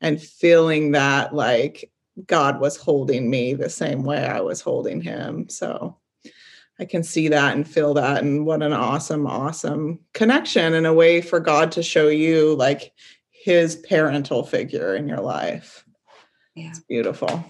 and 0.00 0.20
feeling 0.20 0.92
that 0.92 1.34
like 1.34 1.90
God 2.26 2.60
was 2.60 2.76
holding 2.76 3.30
me 3.30 3.54
the 3.54 3.70
same 3.70 4.04
way 4.04 4.24
I 4.26 4.40
was 4.40 4.60
holding 4.60 5.00
him. 5.00 5.48
So 5.48 5.96
I 6.80 6.84
can 6.84 7.02
see 7.02 7.28
that 7.28 7.54
and 7.54 7.66
feel 7.66 7.94
that. 7.94 8.22
And 8.22 8.46
what 8.46 8.62
an 8.62 8.72
awesome, 8.72 9.26
awesome 9.26 9.98
connection 10.14 10.74
and 10.74 10.86
a 10.86 10.94
way 10.94 11.20
for 11.20 11.40
God 11.40 11.72
to 11.72 11.82
show 11.82 12.08
you 12.08 12.54
like 12.54 12.92
his 13.30 13.76
parental 13.76 14.44
figure 14.44 14.94
in 14.94 15.08
your 15.08 15.20
life. 15.20 15.84
Yeah. 16.54 16.70
It's 16.70 16.80
beautiful. 16.80 17.44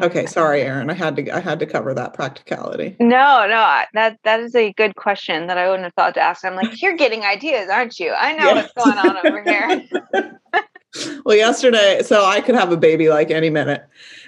Okay, 0.00 0.26
sorry, 0.26 0.62
Erin. 0.62 0.90
I 0.90 0.94
had 0.94 1.14
to 1.16 1.30
I 1.30 1.38
had 1.38 1.60
to 1.60 1.66
cover 1.66 1.94
that 1.94 2.14
practicality. 2.14 2.96
No, 2.98 3.46
no, 3.46 3.82
that 3.92 4.18
that 4.24 4.40
is 4.40 4.54
a 4.56 4.72
good 4.72 4.96
question 4.96 5.46
that 5.46 5.56
I 5.56 5.68
wouldn't 5.68 5.84
have 5.84 5.94
thought 5.94 6.14
to 6.14 6.20
ask. 6.20 6.44
I'm 6.44 6.56
like, 6.56 6.82
you're 6.82 6.96
getting 6.96 7.22
ideas, 7.24 7.68
aren't 7.70 8.00
you? 8.00 8.10
I 8.12 8.32
know 8.32 8.54
Yes. 8.54 8.72
what's 8.74 8.86
going 8.86 8.98
on 8.98 9.16
over 9.24 9.42
here. 9.44 9.82
well, 11.24 11.36
yesterday, 11.36 12.02
so 12.02 12.24
I 12.24 12.40
could 12.40 12.54
have 12.54 12.72
a 12.72 12.76
baby 12.76 13.08
like 13.08 13.30
any 13.30 13.50
minute. 13.50 13.86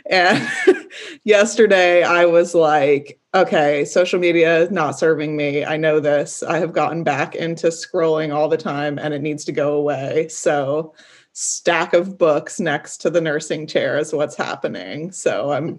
And 0.08 0.48
yesterday 1.24 2.02
I 2.02 2.26
was 2.26 2.54
like, 2.54 3.20
okay, 3.34 3.84
social 3.84 4.18
media 4.18 4.60
is 4.60 4.70
not 4.70 4.98
serving 4.98 5.36
me. 5.36 5.64
I 5.64 5.76
know 5.76 6.00
this. 6.00 6.42
I 6.42 6.58
have 6.58 6.72
gotten 6.72 7.04
back 7.04 7.34
into 7.34 7.68
scrolling 7.68 8.34
all 8.34 8.48
the 8.48 8.56
time 8.56 8.98
and 8.98 9.12
it 9.12 9.22
needs 9.22 9.44
to 9.46 9.52
go 9.52 9.74
away. 9.74 10.28
So 10.28 10.94
stack 11.38 11.92
of 11.92 12.16
books 12.16 12.58
next 12.58 12.96
to 12.96 13.10
the 13.10 13.20
nursing 13.20 13.66
chair 13.66 13.98
is 13.98 14.10
what's 14.10 14.34
happening. 14.34 15.12
So 15.12 15.52
I'm 15.52 15.78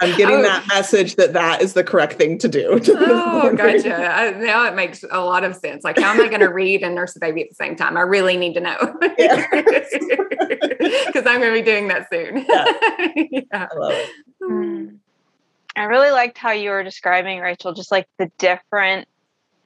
I'm 0.00 0.16
getting 0.16 0.34
Oh. 0.38 0.42
that 0.42 0.66
message 0.66 1.14
that 1.14 1.32
that 1.32 1.62
is 1.62 1.74
the 1.74 1.84
correct 1.84 2.14
thing 2.14 2.38
to 2.38 2.48
do. 2.48 2.80
Oh, 3.38 3.54
gotcha. 3.54 3.94
I, 3.94 4.30
now 4.32 4.64
it 4.66 4.74
makes 4.74 5.04
a 5.08 5.20
lot 5.20 5.44
of 5.44 5.54
sense. 5.54 5.84
Like, 5.84 5.98
how 6.00 6.10
am 6.12 6.20
I 6.20 6.26
going 6.28 6.40
to 6.40 6.52
read 6.52 6.82
and 6.82 6.94
nurse 6.96 7.14
a 7.14 7.20
baby 7.20 7.42
at 7.42 7.48
the 7.50 7.54
same 7.54 7.76
time? 7.76 7.96
I 7.96 8.00
really 8.00 8.36
need 8.36 8.54
to 8.54 8.60
know 8.60 8.76
Yeah. 9.18 9.46
because 9.50 11.26
I'm 11.26 11.40
going 11.40 11.54
to 11.54 11.60
be 11.60 11.62
doing 11.62 11.86
that 11.88 12.08
soon. 12.10 12.44
yeah. 12.48 13.44
I 13.52 13.68
love 13.76 13.92
it. 13.92 14.10
Mm. 14.42 14.96
I 15.76 15.84
really 15.84 16.10
liked 16.10 16.38
how 16.38 16.50
you 16.50 16.70
were 16.70 16.82
describing 16.82 17.38
Rachel, 17.40 17.74
just 17.74 17.92
like 17.92 18.08
the 18.18 18.30
different, 18.38 19.06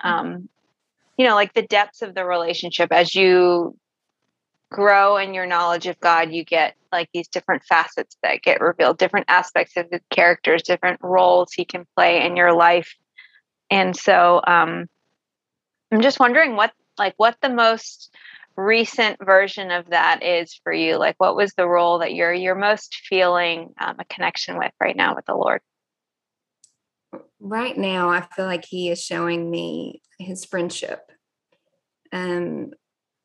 um, 0.00 0.48
you 1.16 1.26
know, 1.26 1.34
like 1.34 1.54
the 1.54 1.62
depths 1.62 2.02
of 2.02 2.14
the 2.14 2.24
relationship 2.26 2.92
as 2.92 3.14
you 3.14 3.76
grow 4.70 5.16
in 5.16 5.34
your 5.34 5.46
knowledge 5.46 5.86
of 5.86 5.98
God, 6.00 6.32
you 6.32 6.44
get 6.44 6.74
like 6.92 7.08
these 7.12 7.28
different 7.28 7.62
facets 7.64 8.16
that 8.22 8.42
get 8.42 8.60
revealed, 8.60 8.98
different 8.98 9.26
aspects 9.28 9.76
of 9.76 9.86
his 9.90 10.00
characters, 10.10 10.62
different 10.62 11.00
roles 11.02 11.52
he 11.52 11.64
can 11.64 11.86
play 11.96 12.24
in 12.24 12.36
your 12.36 12.52
life. 12.52 12.94
And 13.70 13.96
so 13.96 14.40
um, 14.46 14.86
I'm 15.92 16.00
just 16.00 16.20
wondering 16.20 16.56
what 16.56 16.72
like 16.98 17.14
what 17.16 17.36
the 17.40 17.48
most 17.48 18.14
recent 18.56 19.18
version 19.24 19.70
of 19.70 19.90
that 19.90 20.22
is 20.22 20.58
for 20.62 20.72
you. 20.72 20.96
Like 20.96 21.16
what 21.18 21.36
was 21.36 21.52
the 21.54 21.68
role 21.68 22.00
that 22.00 22.14
you're 22.14 22.32
you're 22.32 22.54
most 22.54 23.00
feeling 23.08 23.72
um, 23.80 23.96
a 23.98 24.04
connection 24.04 24.58
with 24.58 24.72
right 24.80 24.96
now 24.96 25.14
with 25.14 25.26
the 25.26 25.34
Lord? 25.34 25.60
Right 27.40 27.76
now, 27.76 28.10
I 28.10 28.20
feel 28.20 28.44
like 28.44 28.66
he 28.66 28.90
is 28.90 29.02
showing 29.02 29.50
me 29.50 30.02
his 30.18 30.44
friendship. 30.44 31.10
Um, 32.12 32.72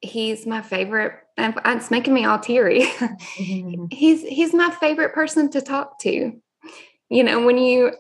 he's 0.06 0.46
my 0.46 0.62
favorite. 0.62 1.14
and 1.38 1.54
It's 1.66 1.92
making 1.92 2.14
me 2.14 2.26
all 2.26 2.40
teary. 2.40 2.84
Mm-hmm. 2.84 3.86
he's 3.92 4.22
he's 4.22 4.54
my 4.54 4.72
favorite 4.72 5.14
person 5.14 5.50
to 5.52 5.62
talk 5.62 6.00
to. 6.00 6.34
You 7.10 7.24
know 7.24 7.46
when 7.46 7.58
you 7.58 7.92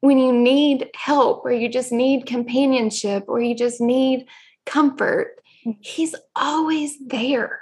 when 0.00 0.18
you 0.18 0.32
need 0.32 0.90
help 0.94 1.44
or 1.44 1.52
you 1.52 1.68
just 1.68 1.92
need 1.92 2.26
companionship 2.26 3.24
or 3.28 3.40
you 3.40 3.54
just 3.54 3.80
need 3.80 4.26
comfort 4.66 5.40
mm-hmm. 5.66 5.78
he's 5.80 6.14
always 6.36 6.98
there. 7.06 7.60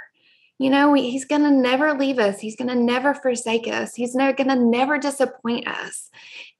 You 0.58 0.70
know 0.70 0.94
he's 0.94 1.26
gonna 1.26 1.50
never 1.50 1.94
leave 1.94 2.18
us. 2.18 2.40
He's 2.40 2.56
gonna 2.56 2.74
never 2.74 3.14
forsake 3.14 3.68
us. 3.68 3.94
He's 3.94 4.14
never 4.14 4.34
gonna 4.36 4.56
never 4.56 4.98
disappoint 4.98 5.68
us. 5.68 6.10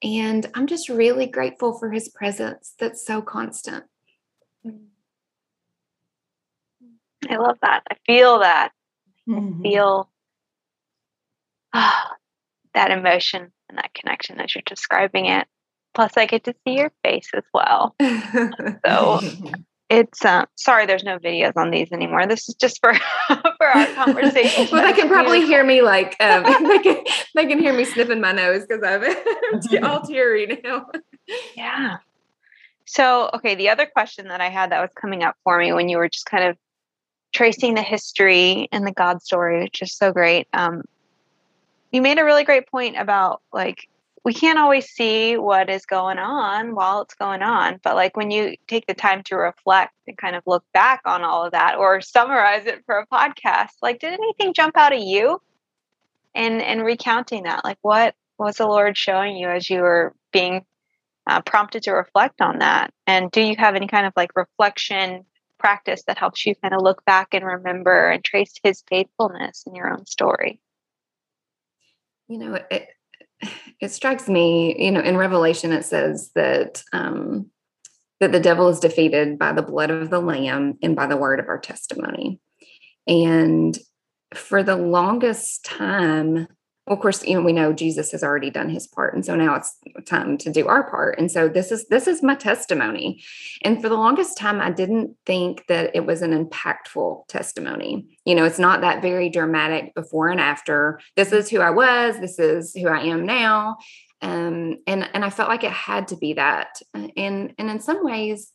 And 0.03 0.51
i'm 0.55 0.67
just 0.67 0.89
really 0.89 1.27
grateful 1.27 1.79
for 1.79 1.91
his 1.91 2.09
presence 2.09 2.75
that's 2.79 3.05
so 3.05 3.23
constant 3.23 3.85
mm-hmm. 4.65 4.85
I 7.31 7.37
love 7.37 7.59
that. 7.63 7.83
I 7.91 7.97
feel 8.07 8.41
that. 8.41 8.73
Mhm. 9.29 9.63
Feel 9.63 10.11
ah, 11.73 12.13
that 12.75 12.91
emotion 12.91 13.53
and 13.69 13.79
that 13.79 13.95
connection 13.95 14.41
as 14.41 14.55
you're 14.55 14.63
describing 14.67 15.27
it. 15.27 15.47
Plus, 15.95 16.17
I 16.17 16.27
get 16.27 16.45
to 16.45 16.55
see 16.65 16.75
your 16.75 16.93
face 17.03 17.31
as 17.35 17.45
well. 17.55 17.97
So 18.85 19.21
it's 19.89 20.25
um 20.25 20.47
sorry, 20.57 20.87
there's 20.87 21.05
no 21.05 21.19
videos 21.19 21.53
on 21.57 21.71
these 21.71 21.93
anymore. 21.93 22.27
This 22.27 22.49
is 22.49 22.55
just 22.55 22.81
for 22.81 22.93
for 23.29 23.67
our 23.67 23.87
conversation. 23.95 24.69
well, 24.71 24.85
they 24.85 24.93
can 24.93 25.09
probably 25.09 25.47
hear 25.47 25.65
me 25.65 25.83
like 25.83 26.17
um, 26.21 26.43
they 26.69 26.79
can 26.79 27.05
they 27.35 27.47
can 27.47 27.59
hear 27.59 27.73
me 27.73 27.85
sniffing 27.85 28.21
my 28.21 28.33
nose 28.33 28.67
because 28.69 28.83
I'm 28.85 29.85
all 29.85 30.03
teary 30.03 30.61
now. 30.63 30.87
Yeah. 31.57 31.97
So, 32.89 33.31
okay, 33.35 33.57
the 33.57 33.71
other 33.71 33.87
question 33.87 34.29
that 34.29 34.41
I 34.41 34.49
had 34.49 34.71
that 34.71 34.81
was 34.81 34.91
coming 35.01 35.25
up 35.25 35.35
for 35.43 35.59
me 35.59 35.73
when 35.73 35.89
you 35.89 35.99
were 35.99 36.09
just 36.09 36.27
kind 36.27 36.45
of 36.45 36.57
tracing 37.33 37.75
the 37.75 37.83
history 37.83 38.69
and 38.73 38.87
the 38.87 38.93
God 38.93 39.23
story, 39.23 39.63
which 39.63 39.83
is 39.83 39.93
so 39.93 40.13
great. 40.13 40.49
Um, 40.53 40.83
you 41.93 42.03
made 42.03 42.19
a 42.19 42.25
really 42.25 42.45
great 42.45 42.69
point 42.69 42.97
about 42.99 43.43
like 43.53 43.89
we 44.25 44.35
can't 44.35 44.59
always 44.59 44.91
see 44.91 45.37
what 45.37 45.71
is 45.71 45.87
going 45.87 46.19
on 46.19 46.75
while 46.75 47.01
it's 47.03 47.15
going 47.15 47.43
on, 47.43 47.79
but 47.85 47.95
like 47.95 48.17
when 48.17 48.33
you 48.33 48.57
take 48.67 48.85
the 48.87 48.95
time 48.95 49.23
to 49.23 49.37
reflect 49.37 49.95
and 50.09 50.19
kind 50.19 50.35
of 50.35 50.43
look 50.47 50.65
back 50.75 51.01
on 51.05 51.23
all 51.23 51.45
of 51.45 51.53
that 51.53 51.77
or 51.77 52.01
summarize 52.01 52.67
it 52.67 52.83
for 52.87 52.99
a 52.99 53.07
podcast, 53.07 53.71
like 53.83 54.01
did 54.01 54.13
anything 54.13 54.53
jump 54.53 54.77
out 54.77 54.93
at 54.93 55.01
you? 55.01 55.41
And 56.35 56.61
and 56.61 56.85
recounting 56.85 57.45
that, 57.45 57.65
like 57.65 57.79
what 57.83 58.15
was 58.37 58.57
the 58.57 58.67
Lord 58.67 58.99
showing 58.99 59.37
you 59.37 59.49
as 59.49 59.71
you 59.71 59.81
were 59.81 60.13
being 60.33 60.65
uh, 61.27 61.41
prompted 61.43 61.85
to 61.85 61.93
reflect 61.93 62.41
on 62.41 62.59
that? 62.59 62.93
And 63.07 63.31
do 63.31 63.41
you 63.41 63.55
have 63.57 63.77
any 63.77 63.87
kind 63.87 64.07
of 64.07 64.13
like 64.17 64.37
reflection 64.37 65.25
practice 65.59 66.03
that 66.07 66.19
helps 66.19 66.47
you 66.47 66.55
kind 66.57 66.75
of 66.75 66.83
look 66.83 67.05
back 67.05 67.29
and 67.33 67.45
remember 67.45 68.11
and 68.11 68.23
trace 68.25 68.55
his 68.63 68.83
faithfulness 68.89 69.65
in 69.67 69.75
your 69.75 69.93
own 69.93 70.07
story? 70.07 70.61
You 72.29 72.39
know, 72.39 72.59
it 72.71 72.89
it 73.81 73.93
strikes 73.93 74.29
me, 74.29 74.85
you 74.85 74.91
know, 74.91 75.01
in 75.01 75.17
Revelation 75.17 75.73
it 75.73 75.85
says 75.85 76.31
that 76.35 76.83
um 76.93 77.51
that 78.21 78.33
the 78.33 78.41
devil 78.41 78.69
is 78.69 78.81
defeated 78.81 79.39
by 79.39 79.53
the 79.53 79.63
blood 79.63 79.91
of 79.91 80.11
the 80.11 80.21
lamb 80.21 80.79
and 80.83 80.97
by 80.97 81.07
the 81.07 81.17
word 81.17 81.39
of 81.39 81.49
our 81.49 81.59
testimony. 81.59 82.41
And 83.07 83.79
for 84.35 84.63
the 84.63 84.77
longest 84.77 85.65
time, 85.65 86.49
well, 86.87 86.95
of 86.95 87.03
course, 87.03 87.25
you 87.25 87.35
know, 87.35 87.43
we 87.43 87.53
know 87.53 87.73
Jesus 87.73 88.13
has 88.13 88.23
already 88.23 88.49
done 88.49 88.69
his 88.69 88.87
part. 88.87 89.13
And 89.13 89.27
so 89.27 89.35
now 89.35 89.57
it's 89.57 89.77
time 90.05 90.39
to 90.39 90.53
do 90.53 90.69
our 90.69 90.89
part. 90.89 91.19
And 91.19 91.31
so 91.31 91.49
this 91.49 91.73
is 91.73 91.89
this 91.89 92.07
is 92.07 92.23
my 92.23 92.37
testimony. 92.37 93.25
And 93.63 93.83
for 93.83 93.89
the 93.89 93.97
longest 93.97 94.39
time, 94.39 94.61
I 94.61 94.71
didn't 94.71 95.17
think 95.27 95.67
that 95.67 95.91
it 95.95 96.07
was 96.07 96.23
an 96.23 96.33
impactful 96.33 97.27
testimony. 97.27 98.07
You 98.25 98.37
know, 98.37 98.45
it's 98.45 98.61
not 98.61 98.83
that 98.83 99.03
very 99.03 99.29
dramatic 99.29 99.95
before 99.97 100.29
and 100.29 100.41
after. 100.41 101.01
This 101.17 101.33
is 101.33 101.51
who 101.51 101.61
I 101.61 101.71
was, 101.71 102.21
this 102.21 102.39
is 102.39 102.73
who 102.73 102.87
I 102.87 103.01
am 103.01 103.27
now. 103.27 103.79
Um, 104.23 104.77
and 104.87 105.09
and 105.13 105.25
I 105.25 105.31
felt 105.31 105.49
like 105.49 105.65
it 105.65 105.73
had 105.73 106.09
to 106.09 106.17
be 106.17 106.35
that. 106.35 106.81
And 106.95 107.11
and 107.17 107.53
in 107.59 107.81
some 107.81 108.05
ways, 108.05 108.53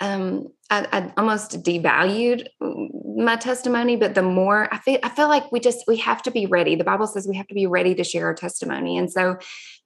um, 0.00 0.48
I, 0.68 0.86
I, 0.92 1.12
almost 1.16 1.62
devalued 1.62 2.46
my 2.60 3.36
testimony, 3.36 3.96
but 3.96 4.14
the 4.14 4.22
more 4.22 4.68
I 4.72 4.78
feel, 4.78 4.98
I 5.02 5.08
feel 5.08 5.28
like 5.28 5.50
we 5.50 5.60
just 5.60 5.84
we 5.86 5.96
have 5.98 6.22
to 6.22 6.30
be 6.30 6.46
ready. 6.46 6.74
The 6.74 6.84
Bible 6.84 7.06
says 7.06 7.26
we 7.26 7.36
have 7.36 7.46
to 7.48 7.54
be 7.54 7.66
ready 7.66 7.94
to 7.94 8.04
share 8.04 8.26
our 8.26 8.34
testimony, 8.34 8.98
and 8.98 9.10
so 9.10 9.38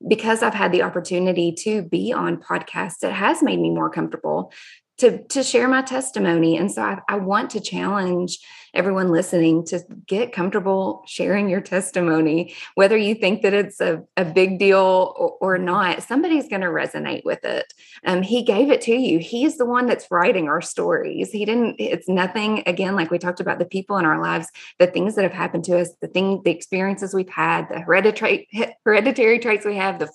because 0.09 0.43
I've 0.43 0.55
had 0.55 0.73
the 0.73 0.83
opportunity 0.83 1.53
to 1.61 1.83
be 1.83 2.13
on 2.13 2.39
podcasts, 2.39 3.05
it 3.05 3.13
has 3.13 3.43
made 3.43 3.61
me 3.61 3.71
more 3.71 3.91
comfortable 3.91 4.53
to 5.01 5.23
to 5.25 5.43
share 5.43 5.69
my 5.69 5.83
testimony. 5.83 6.57
And 6.57 6.71
so 6.71 6.83
I, 6.83 6.99
I 7.09 7.17
want 7.17 7.51
to 7.51 7.61
challenge 7.61 8.39
everyone 8.73 9.11
listening 9.11 9.65
to 9.67 9.81
get 10.07 10.33
comfortable 10.33 11.03
sharing 11.05 11.49
your 11.49 11.61
testimony, 11.61 12.55
whether 12.77 12.97
you 12.97 13.17
think 13.17 13.43
that 13.43 13.53
it's 13.53 13.81
a, 13.81 14.01
a 14.17 14.25
big 14.25 14.61
deal 14.61 15.13
or, 15.17 15.37
or 15.41 15.59
not, 15.59 16.05
somebody's 16.05 16.47
going 16.47 16.61
to 16.61 16.69
resonate 16.69 17.25
with 17.25 17.45
it. 17.45 17.73
Um, 18.07 18.23
he 18.23 18.45
gave 18.45 18.71
it 18.71 18.81
to 18.83 18.95
you. 18.95 19.19
He's 19.19 19.59
the 19.59 19.67
one 19.67 19.87
that's 19.87 20.09
writing 20.09 20.49
our 20.49 20.61
stories. 20.61 21.33
He 21.33 21.45
didn't, 21.45 21.77
it's 21.81 22.09
nothing, 22.09 22.63
again, 22.67 22.95
like 22.95 23.11
we 23.11 23.19
talked 23.19 23.41
about 23.41 23.59
the 23.59 23.65
people 23.65 23.99
in 23.99 24.05
our 24.05 24.23
lives, 24.23 24.47
the 24.79 24.87
things 24.87 25.17
that 25.17 25.25
have 25.25 25.33
happened 25.33 25.65
to 25.65 25.81
us, 25.81 25.91
the 26.01 26.07
thing, 26.07 26.43
the 26.45 26.53
experiences 26.53 27.13
we've 27.13 27.29
had, 27.29 27.69
the 27.71 27.81
hereditary, 27.81 28.49
hereditary 28.85 29.41
traits 29.41 29.67
we 29.67 29.75
have, 29.77 29.99
the 29.99 30.11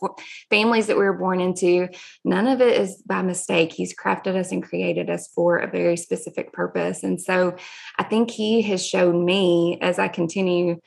families 0.49 0.87
that 0.87 0.97
we 0.97 1.03
were 1.03 1.17
born 1.17 1.41
into, 1.41 1.89
none 2.23 2.47
of 2.47 2.61
it 2.61 2.79
is 2.79 3.03
by 3.05 3.21
mistake. 3.21 3.73
He's 3.73 3.93
crafted 3.93 4.37
us 4.37 4.53
and 4.53 4.63
created 4.63 4.75
us 5.10 5.27
for 5.36 5.58
a 5.58 5.70
very 5.70 5.98
specific 5.98 6.53
purpose. 6.53 7.03
And 7.03 7.22
so 7.22 7.55
I 8.00 8.03
think 8.03 8.32
he 8.32 8.46
he 8.46 8.62
has 8.63 8.86
shown 8.86 9.25
me 9.25 9.77
as 9.82 10.00
I 10.00 10.08
continue 10.08 10.79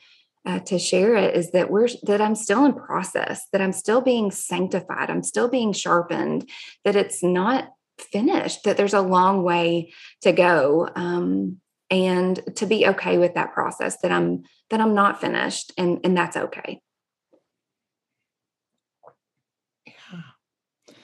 uh, 0.45 0.59
to 0.59 0.79
share 0.79 1.15
it 1.15 1.35
is 1.35 1.51
that 1.51 1.69
we're 1.69 1.89
that 2.03 2.21
I'm 2.21 2.35
still 2.35 2.65
in 2.65 2.73
process, 2.73 3.45
that 3.51 3.61
I'm 3.61 3.73
still 3.73 4.01
being 4.01 4.31
sanctified, 4.31 5.09
I'm 5.09 5.23
still 5.23 5.49
being 5.49 5.73
sharpened, 5.73 6.49
that 6.85 6.95
it's 6.95 7.21
not 7.21 7.69
finished, 7.99 8.63
that 8.63 8.77
there's 8.77 8.93
a 8.93 9.01
long 9.01 9.43
way 9.43 9.93
to 10.21 10.31
go. 10.31 10.89
Um, 10.95 11.57
and 11.91 12.39
to 12.55 12.67
be 12.67 12.85
okay 12.85 13.17
with 13.17 13.33
that 13.33 13.51
process 13.51 13.99
that 14.01 14.11
I'm 14.11 14.43
that 14.69 14.79
I'm 14.79 14.93
not 14.93 15.19
finished 15.19 15.73
and 15.75 15.99
and 16.03 16.15
that's 16.15 16.37
okay. 16.37 16.81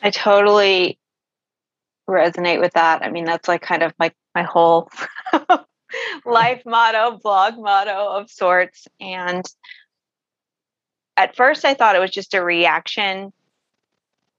I 0.04 0.12
totally 0.12 1.00
resonate 2.08 2.60
with 2.60 2.74
that. 2.74 3.04
I 3.04 3.10
mean, 3.10 3.26
that's 3.26 3.48
like 3.48 3.62
kind 3.62 3.84
of 3.84 3.94
like 4.00 4.14
my 4.34 4.44
whole 4.44 4.90
life 6.26 6.64
motto, 6.66 7.20
blog 7.22 7.58
motto 7.58 8.18
of 8.18 8.30
sorts. 8.30 8.88
And 9.00 9.46
at 11.18 11.36
first, 11.36 11.66
I 11.66 11.74
thought 11.74 11.96
it 11.96 12.00
was 12.00 12.12
just 12.12 12.34
a 12.34 12.44
reaction 12.44 13.32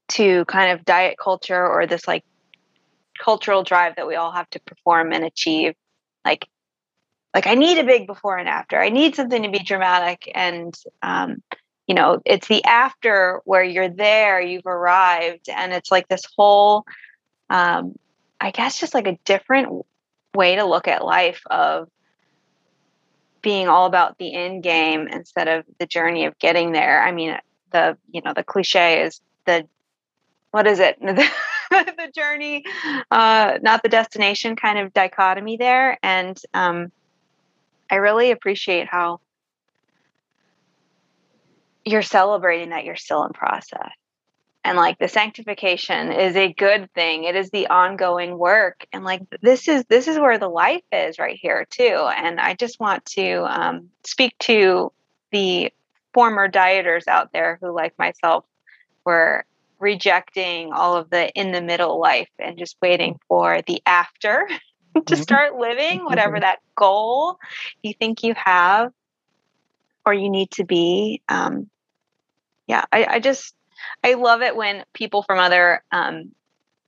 to 0.09 0.45
kind 0.45 0.71
of 0.71 0.85
diet 0.85 1.17
culture 1.21 1.67
or 1.67 1.85
this 1.85 2.07
like 2.07 2.23
cultural 3.19 3.63
drive 3.63 3.95
that 3.95 4.07
we 4.07 4.15
all 4.15 4.31
have 4.31 4.49
to 4.51 4.59
perform 4.59 5.11
and 5.11 5.25
achieve. 5.25 5.73
Like, 6.23 6.47
like 7.33 7.47
I 7.47 7.55
need 7.55 7.77
a 7.77 7.83
big 7.83 8.07
before 8.07 8.37
and 8.37 8.47
after. 8.47 8.79
I 8.79 8.89
need 8.89 9.15
something 9.15 9.43
to 9.43 9.49
be 9.49 9.59
dramatic. 9.59 10.31
And, 10.33 10.73
um, 11.01 11.41
you 11.87 11.95
know, 11.95 12.21
it's 12.25 12.47
the 12.47 12.63
after 12.65 13.41
where 13.45 13.63
you're 13.63 13.89
there, 13.89 14.41
you've 14.41 14.65
arrived, 14.65 15.47
and 15.49 15.71
it's 15.71 15.89
like 15.89 16.07
this 16.07 16.23
whole, 16.35 16.85
um, 17.49 17.97
I 18.39 18.51
guess, 18.51 18.79
just 18.79 18.93
like 18.93 19.07
a 19.07 19.17
different 19.25 19.85
way 20.35 20.55
to 20.55 20.65
look 20.65 20.87
at 20.87 21.03
life 21.03 21.41
of 21.49 21.89
being 23.41 23.67
all 23.67 23.85
about 23.85 24.17
the 24.17 24.33
end 24.33 24.63
game 24.63 25.07
instead 25.07 25.47
of 25.47 25.65
the 25.79 25.85
journey 25.85 26.25
of 26.25 26.37
getting 26.39 26.71
there. 26.71 27.01
I 27.01 27.11
mean, 27.11 27.37
the 27.71 27.97
you 28.11 28.21
know 28.21 28.33
the 28.33 28.43
cliche 28.43 29.03
is 29.03 29.21
the 29.45 29.67
what 30.51 30.67
is 30.67 30.79
it? 30.79 30.97
The, 31.69 32.11
journey, 32.15 32.63
uh, 33.11 33.59
not 33.61 33.83
the 33.83 33.89
destination 33.89 34.55
kind 34.55 34.79
of 34.79 34.93
dichotomy 34.93 35.57
there, 35.57 35.99
and 36.01 36.39
um, 36.53 36.93
I 37.91 37.95
really 37.95 38.31
appreciate 38.31 38.87
how 38.87 39.19
you're 41.83 42.01
celebrating 42.01 42.69
that 42.69 42.85
you're 42.85 42.95
still 42.95 43.25
in 43.25 43.33
process 43.33 43.91
and 44.67 44.75
like 44.75 44.99
the 44.99 45.07
sanctification 45.07 46.11
is 46.11 46.35
a 46.35 46.51
good 46.51 46.93
thing 46.93 47.23
it 47.23 47.35
is 47.35 47.49
the 47.51 47.67
ongoing 47.67 48.37
work 48.37 48.85
and 48.91 49.05
like 49.05 49.21
this 49.41 49.67
is 49.69 49.85
this 49.85 50.09
is 50.09 50.19
where 50.19 50.37
the 50.37 50.49
life 50.49 50.83
is 50.91 51.17
right 51.17 51.39
here 51.41 51.65
too 51.69 52.09
and 52.17 52.39
i 52.39 52.53
just 52.53 52.79
want 52.79 53.03
to 53.05 53.45
um, 53.45 53.89
speak 54.03 54.37
to 54.39 54.91
the 55.31 55.71
former 56.13 56.49
dieters 56.49 57.07
out 57.07 57.31
there 57.31 57.57
who 57.61 57.73
like 57.73 57.97
myself 57.97 58.43
were 59.05 59.45
rejecting 59.79 60.73
all 60.73 60.97
of 60.97 61.09
the 61.11 61.29
in 61.31 61.53
the 61.53 61.61
middle 61.61 61.99
life 61.99 62.29
and 62.37 62.57
just 62.57 62.75
waiting 62.81 63.17
for 63.29 63.61
the 63.67 63.81
after 63.85 64.47
to 64.95 65.01
mm-hmm. 65.01 65.21
start 65.21 65.55
living 65.55 66.03
whatever 66.03 66.33
mm-hmm. 66.33 66.41
that 66.41 66.59
goal 66.75 67.37
you 67.83 67.93
think 67.93 68.21
you 68.21 68.33
have 68.35 68.91
or 70.05 70.13
you 70.13 70.29
need 70.29 70.51
to 70.51 70.65
be 70.65 71.21
um, 71.29 71.69
yeah 72.67 72.83
I, 72.91 73.05
I 73.05 73.19
just 73.21 73.53
I 74.03 74.13
love 74.13 74.41
it 74.41 74.55
when 74.55 74.83
people 74.93 75.23
from 75.23 75.39
other, 75.39 75.83
um, 75.91 76.31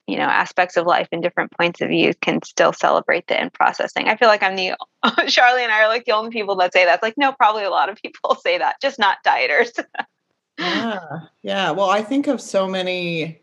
you 0.07 0.17
know, 0.17 0.23
aspects 0.23 0.75
of 0.75 0.87
life 0.87 1.07
and 1.11 1.21
different 1.21 1.51
points 1.51 1.81
of 1.81 1.89
view 1.89 2.13
can 2.21 2.41
still 2.41 2.73
celebrate 2.73 3.27
the 3.27 3.39
in 3.39 3.51
processing. 3.51 4.07
I 4.07 4.15
feel 4.15 4.27
like 4.27 4.41
I'm 4.41 4.55
the 4.55 4.75
Charlie 5.27 5.63
and 5.63 5.71
I 5.71 5.83
are 5.83 5.87
like 5.87 6.05
the 6.05 6.13
only 6.13 6.31
people 6.31 6.55
that 6.57 6.73
say 6.73 6.85
that. 6.85 6.95
It's 6.95 7.03
like, 7.03 7.17
no, 7.17 7.31
probably 7.31 7.63
a 7.63 7.69
lot 7.69 7.89
of 7.89 7.97
people 7.97 8.35
say 8.43 8.57
that, 8.57 8.77
just 8.81 8.97
not 8.97 9.17
dieters. 9.25 9.71
yeah, 10.59 10.99
yeah. 11.43 11.71
Well, 11.71 11.89
I 11.89 12.01
think 12.01 12.27
of 12.27 12.41
so 12.41 12.67
many. 12.67 13.41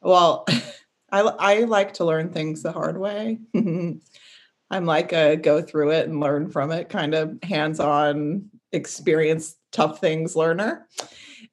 Well, 0.00 0.46
I 1.10 1.20
I 1.20 1.58
like 1.60 1.94
to 1.94 2.04
learn 2.04 2.30
things 2.30 2.62
the 2.62 2.72
hard 2.72 2.98
way. 2.98 3.38
I'm 4.70 4.84
like 4.84 5.12
a 5.12 5.36
go 5.36 5.62
through 5.62 5.92
it 5.92 6.08
and 6.08 6.20
learn 6.20 6.50
from 6.50 6.72
it 6.72 6.88
kind 6.88 7.14
of 7.14 7.38
hands 7.42 7.80
on 7.80 8.50
experience 8.72 9.56
tough 9.72 10.00
things 10.00 10.34
learner. 10.34 10.86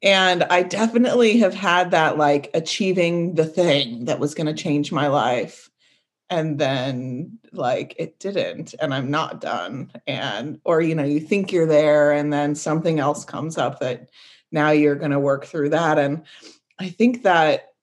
And 0.04 0.44
I 0.44 0.62
definitely 0.62 1.38
have 1.38 1.54
had 1.54 1.90
that 1.92 2.18
like 2.18 2.50
achieving 2.52 3.34
the 3.34 3.46
thing 3.46 4.04
that 4.04 4.20
was 4.20 4.34
going 4.34 4.46
to 4.46 4.62
change 4.62 4.92
my 4.92 5.08
life. 5.08 5.70
And 6.28 6.58
then 6.58 7.38
like 7.52 7.94
it 7.98 8.18
didn't, 8.20 8.74
and 8.80 8.92
I'm 8.94 9.10
not 9.10 9.40
done. 9.40 9.90
And, 10.06 10.60
or, 10.64 10.80
you 10.80 10.94
know, 10.94 11.04
you 11.04 11.20
think 11.20 11.52
you're 11.52 11.66
there, 11.66 12.12
and 12.12 12.32
then 12.32 12.54
something 12.54 12.98
else 12.98 13.24
comes 13.24 13.58
up 13.58 13.80
that 13.80 14.10
now 14.52 14.70
you're 14.70 14.94
going 14.94 15.10
to 15.10 15.20
work 15.20 15.46
through 15.46 15.70
that. 15.70 15.98
And 15.98 16.24
I 16.78 16.88
think 16.88 17.22
that 17.22 17.74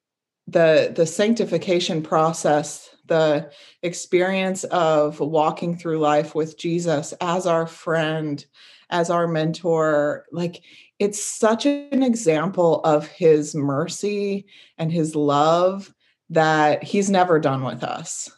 the 0.48 0.92
the 0.96 1.06
sanctification 1.06 2.02
process 2.02 2.90
the 3.06 3.52
experience 3.84 4.64
of 4.66 5.20
walking 5.20 5.78
through 5.78 6.00
life 6.00 6.34
with 6.34 6.58
Jesus 6.58 7.14
as 7.22 7.46
our 7.46 7.68
friend 7.68 8.46
as 8.90 9.10
our 9.10 9.28
mentor 9.28 10.26
like 10.32 10.62
it's 11.02 11.26
such 11.26 11.66
an 11.66 12.04
example 12.04 12.80
of 12.82 13.08
his 13.08 13.56
mercy 13.56 14.46
and 14.78 14.92
his 14.92 15.16
love 15.16 15.92
that 16.30 16.84
he's 16.84 17.10
never 17.10 17.40
done 17.40 17.64
with 17.64 17.84
us. 17.84 18.30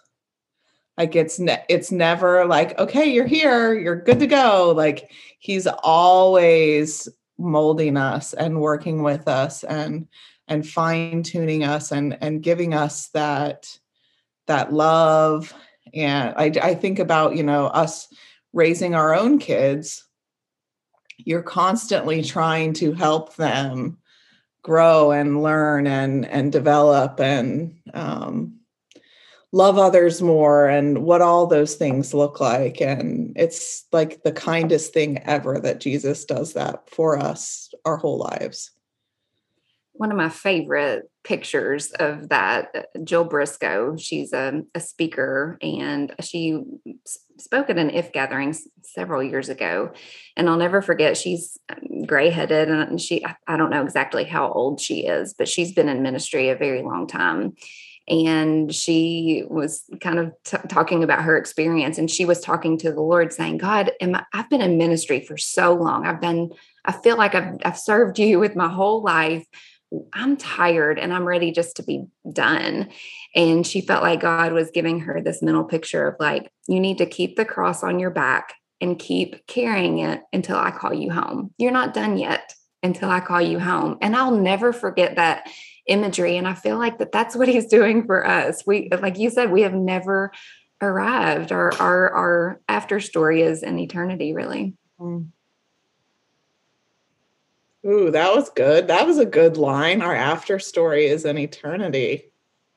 Like 0.98 1.14
it's 1.14 1.40
ne- 1.40 1.66
it's 1.68 1.92
never 1.92 2.46
like 2.46 2.80
okay 2.80 3.12
you're 3.12 3.28
here 3.28 3.74
you're 3.74 4.02
good 4.02 4.20
to 4.20 4.28
go. 4.28 4.74
Like 4.78 5.12
he's 5.40 5.68
always 5.68 7.10
molding 7.38 7.98
us 7.98 8.34
and 8.34 8.62
working 8.62 9.04
with 9.04 9.28
us 9.28 9.66
and 9.66 10.08
and 10.48 10.66
fine 10.66 11.22
tuning 11.22 11.66
us 11.66 11.92
and 11.92 12.18
and 12.22 12.42
giving 12.42 12.74
us 12.74 13.10
that 13.10 13.78
that 14.48 14.72
love. 14.72 15.54
And 15.94 16.34
I, 16.38 16.46
I 16.62 16.76
think 16.76 17.00
about 17.00 17.36
you 17.36 17.44
know 17.44 17.66
us 17.66 18.08
raising 18.54 18.96
our 18.96 19.14
own 19.14 19.38
kids 19.38 20.06
you're 21.18 21.44
constantly 21.44 22.22
trying 22.24 22.74
to 22.74 22.94
help 22.94 23.36
them 23.36 23.98
grow 24.62 25.12
and 25.12 25.44
learn 25.44 25.88
and 25.88 26.26
and 26.26 26.52
develop 26.52 27.20
and 27.20 27.76
um, 27.94 28.60
love 29.52 29.78
others 29.78 30.22
more 30.22 30.68
and 30.68 31.04
what 31.04 31.22
all 31.22 31.46
those 31.46 31.76
things 31.76 32.14
look 32.14 32.40
like. 32.40 32.82
And 32.82 33.34
it's 33.36 33.86
like 33.92 34.24
the 34.24 34.32
kindest 34.32 34.94
thing 34.94 35.20
ever 35.20 35.60
that 35.60 35.80
jesus 35.80 36.26
does 36.26 36.54
that 36.54 36.90
for 36.90 37.18
us 37.18 37.74
our 37.86 37.98
whole 37.98 38.18
lives 38.18 38.72
one 39.94 40.12
of 40.12 40.18
my 40.18 40.30
favorite 40.30 41.10
pictures 41.24 41.92
of 41.92 42.30
that 42.30 42.70
uh, 42.76 43.00
jill 43.04 43.24
briscoe. 43.24 43.96
She's 43.96 44.34
a, 44.34 44.62
a 44.76 44.80
speaker 44.80 45.58
and 45.62 46.14
she 46.22 46.60
spoke 47.38 47.70
at 47.70 47.78
an 47.78 47.90
if 47.90 48.12
gathering 48.12 48.56
several 48.82 49.24
years 49.24 49.50
ago. 49.50 49.94
And 50.36 50.50
i'll 50.50 50.58
never 50.58 50.82
forget 50.82 51.16
she's 51.16 51.58
um, 51.70 52.06
gray-headed 52.06 52.70
and 52.70 53.00
she 53.00 53.24
i 53.48 53.56
don't 53.56 53.70
know 53.70 53.84
exactly 53.84 54.26
how 54.26 54.52
old 54.52 54.82
she 54.82 55.06
is 55.06 55.34
but 55.34 55.48
she's 55.48 55.74
been 55.74 55.90
in 55.90 56.02
ministry 56.02 56.50
a 56.50 56.56
very 56.56 56.82
long 56.82 57.08
time. 57.08 57.54
And 58.06 58.76
she 58.76 59.46
was 59.48 59.86
kind 60.02 60.20
of 60.20 60.34
t- 60.44 60.58
talking 60.68 61.06
about 61.06 61.22
her 61.22 61.38
experience 61.38 61.98
and 61.98 62.12
she 62.12 62.26
was 62.26 62.42
talking 62.42 62.78
to 62.80 62.92
the 62.92 63.02
lord 63.02 63.32
saying 63.32 63.60
god 63.60 63.92
am 64.02 64.16
I, 64.16 64.24
i've 64.34 64.50
been 64.50 64.62
in 64.62 64.78
ministry 64.78 65.22
for 65.22 65.38
so 65.38 65.74
long. 65.74 66.06
I've 66.06 66.20
been 66.20 66.52
i 66.84 66.92
feel 66.92 67.16
like 67.16 67.36
I've, 67.36 67.60
I've 67.64 67.80
served 67.80 68.20
you 68.20 68.40
with 68.40 68.58
my 68.58 68.68
whole 68.68 69.02
life 69.02 69.46
I'm 70.14 70.38
tired 70.38 71.00
and 71.00 71.14
I'm 71.14 71.26
ready 71.26 71.52
just 71.52 71.78
to 71.78 71.84
be 71.84 72.06
done. 72.32 72.90
And 73.36 73.66
she 73.66 73.82
felt 73.82 74.04
like 74.04 74.22
God 74.22 74.54
was 74.54 74.72
giving 74.72 75.02
her 75.02 75.22
this 75.22 75.42
mental 75.42 75.64
picture 75.64 76.08
of 76.08 76.16
like, 76.20 76.52
you 76.68 76.80
need 76.80 76.98
to 77.00 77.06
keep 77.06 77.36
the 77.36 77.46
cross 77.46 77.84
on 77.84 78.00
your 78.00 78.10
back 78.10 78.54
and 78.82 79.00
keep 79.00 79.46
carrying 79.48 80.00
it 80.00 80.22
until 80.32 80.58
I 80.58 80.72
call 80.72 80.94
you 80.94 81.12
home. 81.12 81.54
You're 81.58 81.72
not 81.72 81.94
done 81.94 82.18
yet 82.18 82.54
until 82.82 83.10
I 83.10 83.20
call 83.20 83.42
you 83.42 83.60
home. 83.60 83.98
And 84.02 84.16
I'll 84.16 84.36
never 84.36 84.74
forget 84.74 85.16
that 85.16 85.50
imagery. 85.88 86.38
And 86.38 86.48
I 86.48 86.54
feel 86.54 86.78
like 86.78 86.98
that 86.98 87.12
that's 87.12 87.36
what 87.36 87.48
he's 87.48 87.68
doing 87.68 88.06
for 88.06 88.26
us. 88.26 88.64
We, 88.66 88.90
like 88.90 89.18
you 89.18 89.30
said, 89.30 89.52
we 89.52 89.62
have 89.62 89.74
never 89.74 90.32
arrived. 90.82 91.52
Our, 91.52 91.74
our, 91.80 92.10
our 92.14 92.62
after 92.68 93.00
story 93.00 93.42
is 93.42 93.64
an 93.64 93.80
eternity, 93.80 94.34
really. 94.34 94.76
Mm. 95.00 95.30
Ooh, 97.86 98.12
that 98.12 98.34
was 98.34 98.50
good. 98.50 98.88
That 98.88 99.06
was 99.06 99.18
a 99.18 99.26
good 99.26 99.58
line. 99.58 100.02
Our 100.02 100.16
after 100.16 100.58
story 100.60 101.08
is 101.08 101.26
an 101.26 101.38
eternity. 101.38 102.26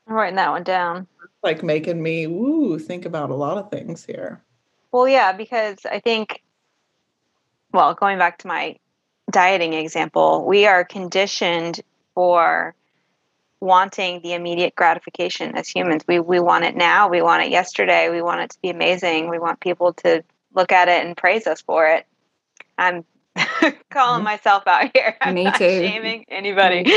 I'm 0.06 0.14
writing 0.14 0.36
that 0.36 0.50
one 0.50 0.64
down. 0.64 1.06
Like 1.42 1.62
making 1.62 2.02
me 2.02 2.24
ooh 2.24 2.78
think 2.78 3.04
about 3.04 3.30
a 3.30 3.34
lot 3.34 3.58
of 3.58 3.70
things 3.70 4.04
here. 4.04 4.42
Well, 4.90 5.06
yeah, 5.06 5.32
because 5.32 5.78
I 5.84 6.00
think, 6.00 6.42
well, 7.72 7.94
going 7.94 8.18
back 8.18 8.38
to 8.38 8.48
my 8.48 8.76
dieting 9.30 9.74
example, 9.74 10.44
we 10.46 10.66
are 10.66 10.84
conditioned 10.84 11.80
for 12.14 12.74
wanting 13.60 14.22
the 14.22 14.32
immediate 14.32 14.74
gratification 14.74 15.56
as 15.56 15.68
humans. 15.68 16.02
We 16.08 16.18
we 16.18 16.40
want 16.40 16.64
it 16.64 16.76
now. 16.76 17.08
We 17.08 17.22
want 17.22 17.44
it 17.44 17.50
yesterday. 17.50 18.10
We 18.10 18.22
want 18.22 18.40
it 18.40 18.50
to 18.50 18.58
be 18.60 18.70
amazing. 18.70 19.28
We 19.28 19.38
want 19.38 19.60
people 19.60 19.92
to 19.94 20.24
look 20.54 20.72
at 20.72 20.88
it 20.88 21.04
and 21.04 21.16
praise 21.16 21.46
us 21.46 21.60
for 21.60 21.86
it. 21.86 22.06
I'm 22.78 23.04
calling 23.90 24.18
mm-hmm. 24.18 24.24
myself 24.24 24.66
out 24.66 24.90
here. 24.94 25.16
I'm 25.20 25.34
Me 25.34 25.44
too. 25.52 25.58
shaming 25.58 26.24
anybody. 26.28 26.84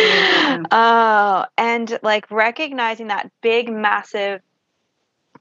Oh, 0.71 1.45
and 1.57 1.99
like 2.03 2.29
recognizing 2.31 3.07
that 3.07 3.31
big, 3.41 3.71
massive 3.71 4.41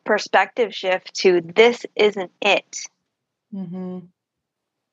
perspective 0.05 0.75
shift 0.75 1.15
to 1.15 1.41
this 1.41 1.85
isn't 1.97 2.31
it. 2.41 2.83
Mm-hmm. 3.53 3.99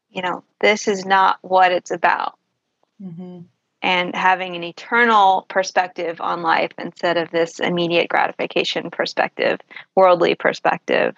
You 0.10 0.22
know, 0.22 0.44
this 0.60 0.88
is 0.88 1.06
not 1.06 1.38
what 1.42 1.72
it's 1.72 1.92
about. 1.92 2.38
Mm-hmm. 3.02 3.42
And 3.82 4.16
having 4.16 4.56
an 4.56 4.64
eternal 4.64 5.46
perspective 5.48 6.20
on 6.20 6.42
life 6.42 6.72
instead 6.78 7.18
of 7.18 7.30
this 7.30 7.60
immediate 7.60 8.10
gratification 8.10 8.90
perspective, 8.90 9.60
worldly 9.96 10.36
perspective, 10.36 11.16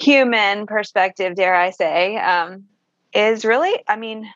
human 0.00 0.66
perspective, 0.66 1.34
dare 1.36 1.54
I 1.54 1.70
say. 1.70 2.16
Um, 2.16 2.64
is 3.12 3.44
really, 3.44 3.82
I 3.88 3.96
mean, 3.96 4.30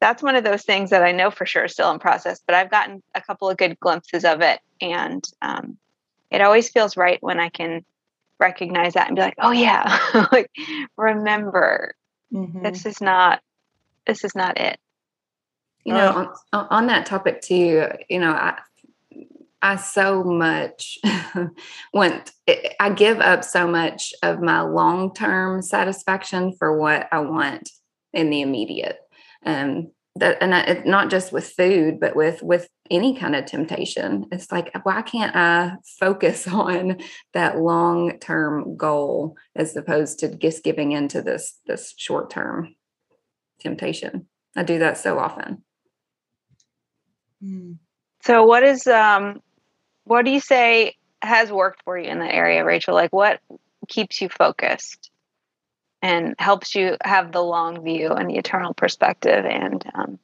that's 0.00 0.22
one 0.22 0.36
of 0.36 0.44
those 0.44 0.62
things 0.62 0.90
that 0.90 1.02
I 1.02 1.12
know 1.12 1.30
for 1.30 1.46
sure 1.46 1.64
is 1.64 1.72
still 1.72 1.90
in 1.90 1.98
process, 1.98 2.40
but 2.46 2.54
I've 2.54 2.70
gotten 2.70 3.02
a 3.14 3.22
couple 3.22 3.48
of 3.48 3.56
good 3.56 3.78
glimpses 3.80 4.24
of 4.24 4.40
it. 4.42 4.60
And 4.80 5.24
um, 5.40 5.78
it 6.30 6.40
always 6.40 6.68
feels 6.68 6.96
right 6.96 7.22
when 7.22 7.40
I 7.40 7.48
can 7.48 7.84
recognize 8.38 8.94
that 8.94 9.06
and 9.06 9.16
be 9.16 9.22
like, 9.22 9.36
oh 9.38 9.52
yeah, 9.52 9.98
like 10.32 10.50
remember 10.96 11.94
mm-hmm. 12.32 12.62
this 12.62 12.86
is 12.86 13.00
not, 13.00 13.40
this 14.06 14.24
is 14.24 14.34
not 14.34 14.60
it. 14.60 14.78
You 15.84 15.92
know, 15.92 16.32
on, 16.52 16.66
on 16.70 16.86
that 16.86 17.06
topic 17.06 17.42
too, 17.42 17.88
you 18.08 18.18
know, 18.18 18.32
I, 18.32 18.58
I 19.64 19.76
so 19.76 20.22
much 20.22 20.98
want, 21.94 22.32
I 22.78 22.90
give 22.90 23.18
up 23.20 23.42
so 23.42 23.66
much 23.66 24.12
of 24.22 24.42
my 24.42 24.60
long 24.60 25.14
term 25.14 25.62
satisfaction 25.62 26.54
for 26.58 26.78
what 26.78 27.08
I 27.10 27.20
want 27.20 27.70
in 28.12 28.28
the 28.28 28.42
immediate. 28.42 28.98
Um, 29.46 29.90
that, 30.16 30.36
and 30.42 30.54
I, 30.54 30.82
not 30.84 31.08
just 31.08 31.32
with 31.32 31.48
food, 31.48 31.98
but 31.98 32.14
with 32.14 32.42
with 32.42 32.68
any 32.90 33.16
kind 33.16 33.34
of 33.34 33.46
temptation. 33.46 34.26
It's 34.30 34.52
like, 34.52 34.70
why 34.84 35.00
can't 35.00 35.34
I 35.34 35.76
focus 35.98 36.46
on 36.52 36.98
that 37.32 37.58
long 37.58 38.18
term 38.18 38.76
goal 38.76 39.34
as 39.56 39.74
opposed 39.74 40.18
to 40.18 40.36
just 40.36 40.62
giving 40.62 40.92
into 40.92 41.22
this 41.22 41.58
this 41.66 41.94
short 41.96 42.28
term 42.28 42.74
temptation? 43.60 44.26
I 44.54 44.62
do 44.62 44.78
that 44.80 44.98
so 44.98 45.18
often. 45.18 45.64
Hmm. 47.42 47.72
So, 48.24 48.44
what 48.44 48.62
is 48.62 48.86
um, 48.86 49.40
what 50.04 50.24
do 50.24 50.30
you 50.30 50.40
say 50.40 50.96
has 51.22 51.50
worked 51.50 51.82
for 51.84 51.98
you 51.98 52.08
in 52.08 52.18
that 52.18 52.34
area, 52.34 52.64
Rachel? 52.64 52.94
Like 52.94 53.12
what 53.12 53.40
keeps 53.88 54.20
you 54.20 54.28
focused 54.28 55.10
and 56.04 56.34
helps 56.38 56.74
you 56.74 56.96
have 57.02 57.32
the 57.32 57.42
long 57.42 57.82
view 57.82 58.10
and 58.10 58.28
the 58.28 58.36
eternal 58.36 58.74
perspective 58.74 59.44
and 59.46 59.84
um, 59.94 60.18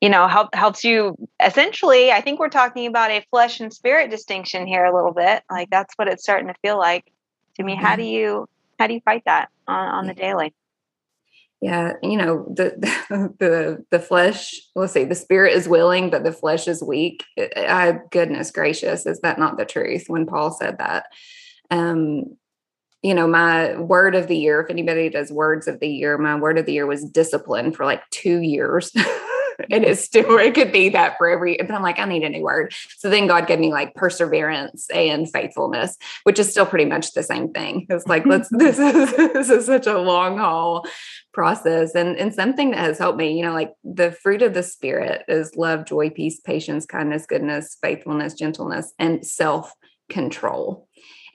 you 0.00 0.08
know 0.08 0.26
help 0.26 0.54
helps 0.54 0.84
you 0.84 1.16
essentially 1.44 2.10
i 2.10 2.20
think 2.20 2.40
we're 2.40 2.48
talking 2.48 2.86
about 2.86 3.10
a 3.10 3.24
flesh 3.30 3.60
and 3.60 3.72
spirit 3.72 4.10
distinction 4.10 4.66
here 4.66 4.84
a 4.84 4.94
little 4.94 5.12
bit 5.12 5.42
like 5.50 5.70
that's 5.70 5.94
what 5.96 6.08
it's 6.08 6.22
starting 6.22 6.48
to 6.48 6.54
feel 6.62 6.78
like 6.78 7.12
to 7.56 7.62
me 7.62 7.74
how 7.74 7.94
do 7.94 8.02
mm-hmm. 8.02 8.10
you 8.10 8.48
how 8.78 8.86
do 8.86 8.94
you 8.94 9.00
fight 9.00 9.22
that 9.26 9.48
on, 9.68 9.88
on 9.88 10.06
the 10.06 10.14
daily 10.14 10.52
yeah 11.62 11.92
you 12.02 12.16
know 12.16 12.44
the 12.54 12.74
the 13.38 13.84
the 13.90 14.00
flesh 14.00 14.60
let's 14.74 14.92
see 14.92 15.04
the 15.04 15.14
spirit 15.14 15.54
is 15.54 15.68
willing 15.68 16.10
but 16.10 16.24
the 16.24 16.32
flesh 16.32 16.68
is 16.68 16.82
weak. 16.82 17.24
I, 17.38 17.98
goodness 18.10 18.50
gracious 18.50 19.06
is 19.06 19.20
that 19.20 19.38
not 19.38 19.56
the 19.56 19.64
truth 19.64 20.04
when 20.08 20.26
paul 20.26 20.50
said 20.50 20.78
that? 20.78 21.06
Um 21.70 22.36
you 23.02 23.14
know 23.14 23.26
my 23.26 23.76
word 23.76 24.14
of 24.14 24.26
the 24.26 24.36
year 24.36 24.60
if 24.60 24.70
anybody 24.70 25.08
does 25.08 25.32
words 25.32 25.66
of 25.68 25.80
the 25.80 25.88
year 25.88 26.18
my 26.18 26.34
word 26.34 26.58
of 26.58 26.66
the 26.66 26.72
year 26.72 26.86
was 26.86 27.04
discipline 27.04 27.72
for 27.72 27.84
like 27.84 28.02
two 28.10 28.40
years 28.40 28.92
and 29.70 29.84
it's 29.84 30.02
still 30.02 30.38
it 30.38 30.54
could 30.54 30.72
be 30.72 30.88
that 30.90 31.16
for 31.18 31.28
every 31.28 31.56
but 31.58 31.70
i'm 31.70 31.82
like 31.82 31.98
i 31.98 32.04
need 32.04 32.22
a 32.22 32.28
new 32.28 32.42
word. 32.42 32.74
So 32.98 33.10
then 33.10 33.26
god 33.26 33.46
gave 33.46 33.58
me 33.58 33.72
like 33.72 33.94
perseverance 33.94 34.88
and 34.90 35.30
faithfulness 35.30 35.96
which 36.24 36.38
is 36.38 36.50
still 36.50 36.66
pretty 36.66 36.84
much 36.84 37.12
the 37.12 37.22
same 37.22 37.52
thing. 37.52 37.86
It's 37.88 38.06
like 38.06 38.26
let's 38.26 38.48
this 38.50 38.78
is 38.78 39.16
this 39.16 39.50
is 39.50 39.66
such 39.66 39.86
a 39.86 39.98
long 39.98 40.38
haul 40.38 40.86
process. 41.32 41.94
And 41.94 42.16
and 42.16 42.34
something 42.34 42.70
that 42.72 42.80
has 42.80 42.98
helped 42.98 43.18
me 43.18 43.36
you 43.36 43.44
know 43.44 43.52
like 43.52 43.72
the 43.84 44.12
fruit 44.12 44.42
of 44.42 44.54
the 44.54 44.62
spirit 44.62 45.22
is 45.28 45.56
love 45.56 45.86
joy 45.86 46.10
peace 46.10 46.40
patience 46.40 46.86
kindness 46.86 47.26
goodness 47.26 47.76
faithfulness 47.80 48.34
gentleness 48.34 48.92
and 48.98 49.26
self 49.26 49.72
control 50.08 50.88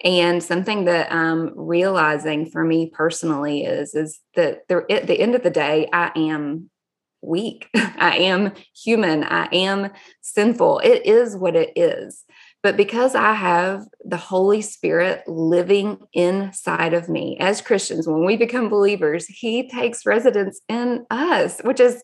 and 0.03 0.43
something 0.43 0.85
that 0.85 1.11
I'm 1.11 1.53
realizing 1.55 2.45
for 2.45 2.63
me 2.63 2.91
personally 2.93 3.63
is 3.63 3.95
is 3.95 4.19
that 4.35 4.67
there, 4.69 4.89
at 4.91 5.07
the 5.07 5.19
end 5.19 5.33
of 5.33 5.43
the 5.43 5.49
day, 5.49 5.89
I 5.91 6.11
am 6.15 6.69
weak. 7.27 7.67
I 7.75 8.17
am 8.17 8.53
human. 8.75 9.23
I 9.23 9.47
am 9.51 9.91
sinful. 10.21 10.79
It 10.79 11.05
is 11.05 11.35
what 11.35 11.55
it 11.55 11.73
is. 11.75 12.23
But 12.63 12.75
because 12.75 13.15
I 13.15 13.33
have 13.33 13.85
the 14.03 14.17
Holy 14.17 14.61
Spirit 14.61 15.23
living 15.27 15.99
inside 16.13 16.93
of 16.93 17.07
me 17.07 17.37
as 17.39 17.61
Christians, 17.61 18.07
when 18.07 18.25
we 18.25 18.35
become 18.35 18.69
believers, 18.69 19.27
He 19.27 19.69
takes 19.69 20.05
residence 20.05 20.59
in 20.67 21.05
us, 21.09 21.59
which 21.63 21.79
is 21.79 22.03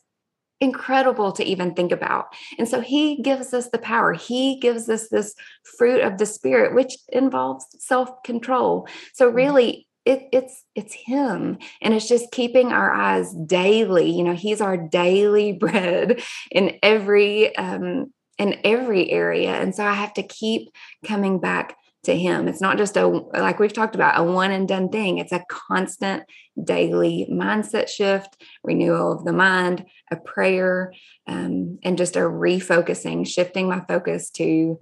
incredible 0.62 1.31
to 1.33 1.43
even 1.43 1.73
think 1.73 1.91
about. 1.91 2.27
And 2.57 2.67
so 2.67 2.79
He 2.79 3.21
gives 3.21 3.53
us 3.53 3.69
the 3.69 3.77
power. 3.77 4.13
He 4.13 4.59
gives 4.59 4.88
us 4.89 5.09
this 5.09 5.36
fruit 5.77 6.01
of 6.01 6.17
the 6.17 6.25
Spirit, 6.25 6.75
which 6.75 6.97
involves 7.09 7.65
self 7.79 8.09
control. 8.23 8.88
So, 9.13 9.31
mm. 9.31 9.36
really, 9.36 9.88
it, 10.05 10.27
it's 10.31 10.63
it's 10.75 10.93
him 10.93 11.57
and 11.81 11.93
it's 11.93 12.07
just 12.07 12.31
keeping 12.31 12.71
our 12.71 12.91
eyes 12.91 13.33
daily 13.45 14.09
you 14.09 14.23
know 14.23 14.33
he's 14.33 14.61
our 14.61 14.77
daily 14.77 15.53
bread 15.59 16.21
in 16.51 16.77
every 16.83 17.55
um 17.55 18.11
in 18.37 18.59
every 18.63 19.09
area 19.11 19.51
and 19.51 19.73
so 19.73 19.85
i 19.85 19.93
have 19.93 20.13
to 20.13 20.23
keep 20.23 20.69
coming 21.05 21.39
back 21.39 21.75
to 22.03 22.17
him. 22.17 22.47
It's 22.47 22.61
not 22.61 22.77
just 22.77 22.97
a 22.97 23.07
like 23.07 23.59
we've 23.59 23.73
talked 23.73 23.95
about 23.95 24.19
a 24.19 24.23
one 24.23 24.51
and 24.51 24.67
done 24.67 24.89
thing. 24.89 25.17
It's 25.17 25.31
a 25.31 25.43
constant 25.49 26.23
daily 26.61 27.27
mindset 27.31 27.87
shift 27.87 28.41
renewal 28.63 29.13
of 29.13 29.25
the 29.25 29.33
mind 29.33 29.85
a 30.11 30.17
prayer 30.17 30.93
um, 31.27 31.79
and 31.83 31.97
just 31.97 32.15
a 32.15 32.19
refocusing 32.19 33.27
shifting 33.27 33.67
my 33.67 33.81
focus 33.87 34.29
to 34.31 34.79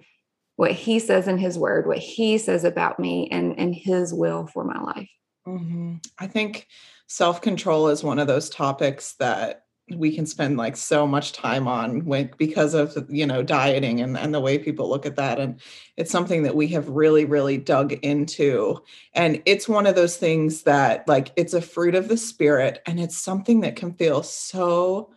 what 0.62 0.74
he 0.74 1.00
says 1.00 1.28
in 1.28 1.40
his 1.40 1.58
word, 1.58 1.88
what 1.88 1.98
he 1.98 2.38
says 2.38 2.64
about 2.66 3.00
me, 3.00 3.28
and, 3.32 3.58
and 3.58 3.74
his 3.74 4.14
will 4.14 4.46
for 4.46 4.64
my 4.64 4.80
life. 4.80 5.10
Mm-hmm. 5.48 5.96
I 6.20 6.28
think 6.28 6.68
self 7.08 7.42
control 7.42 7.88
is 7.88 8.04
one 8.04 8.20
of 8.20 8.28
those 8.28 8.48
topics 8.48 9.14
that 9.14 9.64
we 9.96 10.16
can 10.16 10.28
spend 10.28 10.58
like 10.58 10.78
so 10.78 11.08
much 11.08 11.34
time 11.34 11.68
on 11.68 12.06
when, 12.06 12.30
because 12.38 12.76
of 12.76 12.96
you 13.10 13.26
know 13.26 13.42
dieting 13.42 14.02
and, 14.02 14.16
and 14.16 14.36
the 14.36 14.40
way 14.40 14.60
people 14.60 14.88
look 14.88 15.08
at 15.08 15.16
that 15.16 15.40
and 15.40 15.60
it's 15.98 16.12
something 16.12 16.44
that 16.44 16.56
we 16.56 16.68
have 16.68 16.88
really 16.88 17.26
really 17.26 17.58
dug 17.58 17.94
into 17.94 18.78
and 19.14 19.42
it's 19.46 19.68
one 19.68 19.88
of 19.88 19.96
those 19.96 20.16
things 20.16 20.62
that 20.62 21.06
like 21.08 21.34
it's 21.36 21.56
a 21.56 21.62
fruit 21.62 21.96
of 21.96 22.08
the 22.08 22.16
spirit 22.16 22.84
and 22.86 23.00
it's 23.00 23.18
something 23.18 23.62
that 23.62 23.76
can 23.76 23.92
feel 23.96 24.22
so 24.24 25.12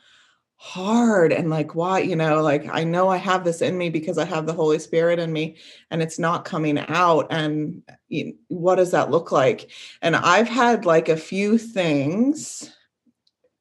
hard 0.64 1.30
and 1.30 1.50
like 1.50 1.74
why 1.74 1.98
you 1.98 2.16
know 2.16 2.42
like 2.42 2.66
i 2.72 2.82
know 2.82 3.10
i 3.10 3.18
have 3.18 3.44
this 3.44 3.60
in 3.60 3.76
me 3.76 3.90
because 3.90 4.16
i 4.16 4.24
have 4.24 4.46
the 4.46 4.52
holy 4.52 4.78
spirit 4.78 5.18
in 5.18 5.30
me 5.30 5.56
and 5.90 6.00
it's 6.00 6.18
not 6.18 6.46
coming 6.46 6.78
out 6.88 7.26
and 7.30 7.82
you 8.08 8.24
know, 8.24 8.32
what 8.48 8.76
does 8.76 8.90
that 8.90 9.10
look 9.10 9.30
like 9.30 9.70
and 10.00 10.16
i've 10.16 10.48
had 10.48 10.86
like 10.86 11.10
a 11.10 11.18
few 11.18 11.58
things 11.58 12.74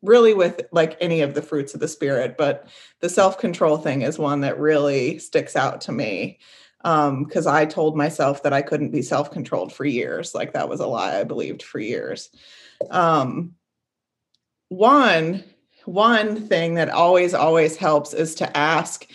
really 0.03 0.33
with 0.33 0.61
like 0.71 0.97
any 1.01 1.21
of 1.21 1.33
the 1.33 1.41
fruits 1.41 1.73
of 1.73 1.79
the 1.79 1.87
spirit, 1.87 2.35
but 2.37 2.67
the 2.99 3.09
self 3.09 3.39
control 3.39 3.77
thing 3.77 4.03
is 4.03 4.19
one 4.19 4.41
that 4.41 4.59
really 4.59 5.17
sticks 5.17 5.55
out 5.55 5.81
to 5.81 5.91
me 5.91 6.39
because 6.83 7.47
um, 7.47 7.55
I 7.55 7.65
told 7.65 7.95
myself 7.95 8.43
that 8.43 8.51
I 8.51 8.61
couldn't 8.61 8.91
be 8.91 9.01
self 9.01 9.31
controlled 9.31 9.73
for 9.73 9.85
years. 9.85 10.35
Like 10.35 10.53
that 10.53 10.69
was 10.69 10.81
a 10.81 10.87
lie 10.87 11.19
I 11.19 11.23
believed 11.23 11.63
for 11.63 11.79
years. 11.79 12.29
Um, 12.91 13.55
one 14.67 15.43
one 15.85 16.47
thing 16.47 16.75
that 16.75 16.89
always 16.89 17.33
always 17.33 17.75
helps 17.75 18.13
is 18.13 18.35
to 18.35 18.57
ask 18.57 19.05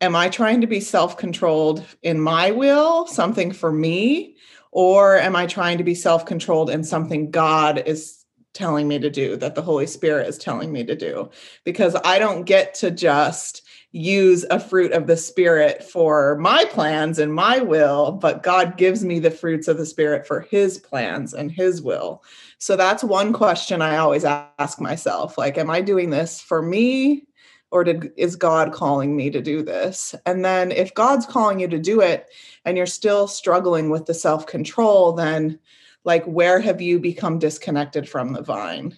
am 0.00 0.14
i 0.14 0.28
trying 0.28 0.60
to 0.60 0.66
be 0.66 0.80
self-controlled 0.80 1.84
in 2.02 2.20
my 2.20 2.50
will 2.50 3.06
something 3.06 3.52
for 3.52 3.72
me? 3.72 4.36
Or 4.70 5.16
am 5.16 5.34
i 5.34 5.46
trying 5.46 5.78
to 5.78 5.84
be 5.84 5.94
self-controlled 5.94 6.70
in 6.70 6.84
something 6.84 7.30
god 7.30 7.82
is 7.86 8.24
telling 8.54 8.88
me 8.88 8.98
to 8.98 9.10
do 9.10 9.36
that 9.36 9.54
the 9.54 9.62
holy 9.62 9.86
spirit 9.86 10.26
is 10.28 10.38
telling 10.38 10.72
me 10.72 10.84
to 10.84 10.94
do? 10.94 11.30
Because 11.64 11.96
i 12.04 12.18
don't 12.18 12.44
get 12.44 12.74
to 12.74 12.90
just 12.90 13.62
use 13.90 14.44
a 14.50 14.60
fruit 14.60 14.92
of 14.92 15.06
the 15.06 15.16
spirit 15.16 15.82
for 15.82 16.36
my 16.36 16.66
plans 16.66 17.18
and 17.18 17.34
my 17.34 17.58
will 17.58 18.12
but 18.12 18.42
god 18.42 18.76
gives 18.76 19.02
me 19.02 19.18
the 19.18 19.30
fruits 19.30 19.66
of 19.66 19.78
the 19.78 19.86
spirit 19.86 20.26
for 20.26 20.40
his 20.40 20.78
plans 20.78 21.32
and 21.32 21.50
his 21.50 21.80
will 21.80 22.22
so 22.58 22.76
that's 22.76 23.04
one 23.04 23.32
question 23.32 23.80
I 23.80 23.96
always 23.98 24.24
ask 24.24 24.80
myself 24.80 25.38
like, 25.38 25.56
am 25.56 25.70
I 25.70 25.80
doing 25.80 26.10
this 26.10 26.40
for 26.40 26.60
me? 26.60 27.24
Or 27.70 27.84
did, 27.84 28.12
is 28.16 28.34
God 28.34 28.72
calling 28.72 29.14
me 29.14 29.30
to 29.30 29.40
do 29.40 29.62
this? 29.62 30.14
And 30.26 30.44
then 30.44 30.72
if 30.72 30.94
God's 30.94 31.26
calling 31.26 31.60
you 31.60 31.68
to 31.68 31.78
do 31.78 32.00
it 32.00 32.28
and 32.64 32.76
you're 32.76 32.86
still 32.86 33.28
struggling 33.28 33.90
with 33.90 34.06
the 34.06 34.14
self 34.14 34.46
control, 34.46 35.12
then 35.12 35.58
like, 36.04 36.24
where 36.24 36.60
have 36.60 36.80
you 36.80 36.98
become 36.98 37.38
disconnected 37.38 38.08
from 38.08 38.32
the 38.32 38.42
vine? 38.42 38.96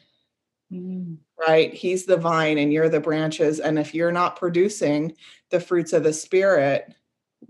Mm. 0.73 1.19
Right? 1.37 1.75
He's 1.75 2.07
the 2.07 2.17
vine 2.17 2.59
and 2.59 2.73
you're 2.73 2.89
the 2.89 3.01
branches. 3.01 3.61
And 3.61 3.79
if 3.79 3.95
you're 3.95 4.13
not 4.13 4.37
producing 4.37 5.17
the 5.51 5.61
fruits 5.61 5.93
of 5.93 6.05
the 6.05 6.13
spirit, 6.13 6.95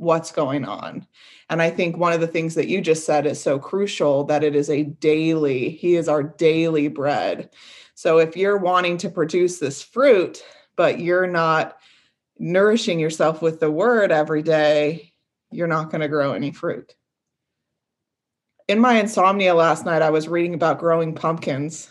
what's 0.01 0.33
going 0.33 0.65
on? 0.65 1.07
And 1.51 1.61
I 1.61 1.71
think 1.71 1.97
one 1.97 2.13
of 2.13 2.21
the 2.21 2.27
things 2.27 2.55
that 2.55 2.69
you 2.69 2.81
just 2.81 3.05
said 3.05 3.27
is 3.27 3.41
so 3.41 3.59
crucial 3.59 4.25
that 4.25 4.43
it 4.43 4.57
is 4.57 4.71
a 4.71 4.85
daily, 4.85 5.71
He 5.71 5.97
is 5.97 6.09
our 6.09 6.23
daily 6.23 6.89
bread. 6.89 7.51
So 7.95 8.19
if 8.19 8.37
you're 8.37 8.57
wanting 8.57 8.97
to 8.99 9.11
produce 9.11 9.59
this 9.59 9.83
fruit, 9.83 10.43
but 10.75 11.01
you're 11.01 11.27
not 11.27 11.77
nourishing 12.39 12.99
yourself 12.99 13.43
with 13.43 13.61
the 13.61 13.71
word 13.71 14.11
every 14.11 14.43
day, 14.43 15.13
you're 15.51 15.67
not 15.67 15.91
going 15.91 16.01
to 16.01 16.09
grow 16.09 16.33
any 16.33 16.53
fruit. 16.53 16.95
In 18.69 18.81
my 18.81 18.99
insomnia 18.99 19.55
last 19.55 19.85
night, 19.85 20.01
I 20.01 20.11
was 20.11 20.29
reading 20.29 20.55
about 20.55 20.79
growing 20.79 21.15
pumpkins 21.15 21.91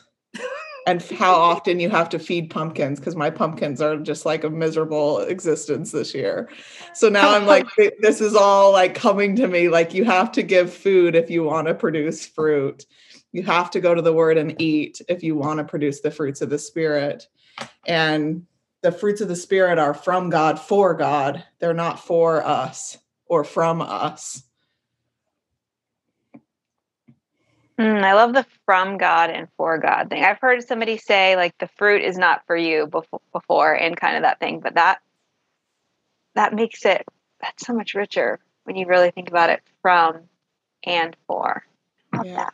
and 0.88 1.02
how 1.02 1.34
often 1.34 1.80
you 1.80 1.90
have 1.90 2.10
to 2.10 2.20
feed 2.20 2.50
pumpkins 2.50 3.00
because 3.00 3.16
my 3.16 3.30
pumpkins 3.30 3.82
are 3.82 3.98
just 3.98 4.26
like 4.26 4.44
a 4.44 4.50
miserable 4.50 5.20
existence 5.20 5.92
this 5.92 6.14
year. 6.14 6.50
So 6.94 7.10
now 7.10 7.36
I'm 7.36 7.46
like, 7.46 7.68
this 8.00 8.22
is 8.22 8.36
all 8.36 8.72
like 8.72 8.96
coming 8.96 9.36
to 9.38 9.48
me. 9.48 9.70
Like, 9.70 9.94
you 9.94 10.06
have 10.06 10.32
to 10.34 10.44
give 10.44 10.74
food 10.74 11.16
if 11.16 11.30
you 11.30 11.44
want 11.44 11.68
to 11.68 11.74
produce 11.74 12.26
fruit. 12.26 12.86
You 13.32 13.44
have 13.44 13.70
to 13.72 13.80
go 13.80 13.94
to 13.94 14.02
the 14.02 14.14
word 14.14 14.38
and 14.38 14.60
eat 14.62 15.02
if 15.08 15.22
you 15.22 15.36
want 15.36 15.60
to 15.60 15.64
produce 15.64 16.02
the 16.02 16.12
fruits 16.12 16.42
of 16.42 16.50
the 16.50 16.60
spirit. 16.60 17.28
And 17.86 18.46
the 18.82 18.92
fruits 18.92 19.22
of 19.22 19.28
the 19.28 19.36
spirit 19.36 19.78
are 19.78 19.94
from 19.94 20.30
God 20.30 20.60
for 20.60 20.94
God, 20.94 21.44
they're 21.60 21.74
not 21.74 22.00
for 22.00 22.44
us 22.46 22.98
or 23.26 23.44
from 23.44 23.82
us. 23.82 24.44
Mm, 27.80 28.04
I 28.04 28.14
love 28.14 28.34
the 28.34 28.46
from 28.66 28.98
God 28.98 29.30
and 29.30 29.48
for 29.56 29.78
God 29.78 30.10
thing. 30.10 30.26
I've 30.26 30.40
heard 30.42 30.68
somebody 30.68 30.98
say 30.98 31.38
like 31.38 31.58
the 31.60 31.70
fruit 31.78 32.04
is 32.04 32.18
not 32.18 32.46
for 32.46 32.58
you 32.58 32.88
before, 32.88 33.22
before 33.32 33.74
and 33.74 33.96
kind 33.96 34.18
of 34.18 34.24
that 34.24 34.42
thing, 34.42 34.60
but 34.60 34.76
that 34.76 35.00
that 36.36 36.54
makes 36.54 36.86
it 36.86 37.06
that's 37.42 37.66
so 37.66 37.74
much 37.74 37.94
richer 37.94 38.40
when 38.66 38.76
you 38.76 38.86
really 38.86 39.12
think 39.12 39.30
about 39.30 39.50
it 39.50 39.62
from 39.82 40.24
and 40.84 41.16
for. 41.26 41.64
Yeah. 42.24 42.50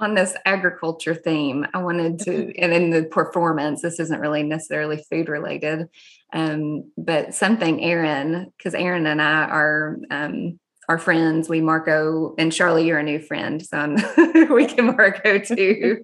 On 0.00 0.14
this 0.14 0.34
agriculture 0.44 1.14
theme, 1.14 1.64
I 1.72 1.78
wanted 1.78 2.20
to, 2.20 2.56
and 2.58 2.72
in 2.72 2.90
the 2.90 3.04
performance, 3.04 3.82
this 3.82 3.98
isn't 3.98 4.20
really 4.20 4.42
necessarily 4.42 5.04
food 5.10 5.28
related, 5.28 5.88
um, 6.32 6.90
but 6.96 7.34
something 7.34 7.82
Erin, 7.82 8.52
because 8.56 8.74
Erin 8.74 9.06
and 9.06 9.20
I 9.20 9.44
are 9.44 9.98
um, 10.10 10.58
our 10.88 10.98
friends. 10.98 11.48
We 11.48 11.60
Marco 11.60 12.34
and 12.38 12.52
Charlie, 12.52 12.86
you're 12.86 12.98
a 12.98 13.02
new 13.02 13.20
friend, 13.20 13.64
so 13.64 13.94
we 14.50 14.66
can 14.66 14.86
Marco 14.86 15.38
too. 15.44 16.00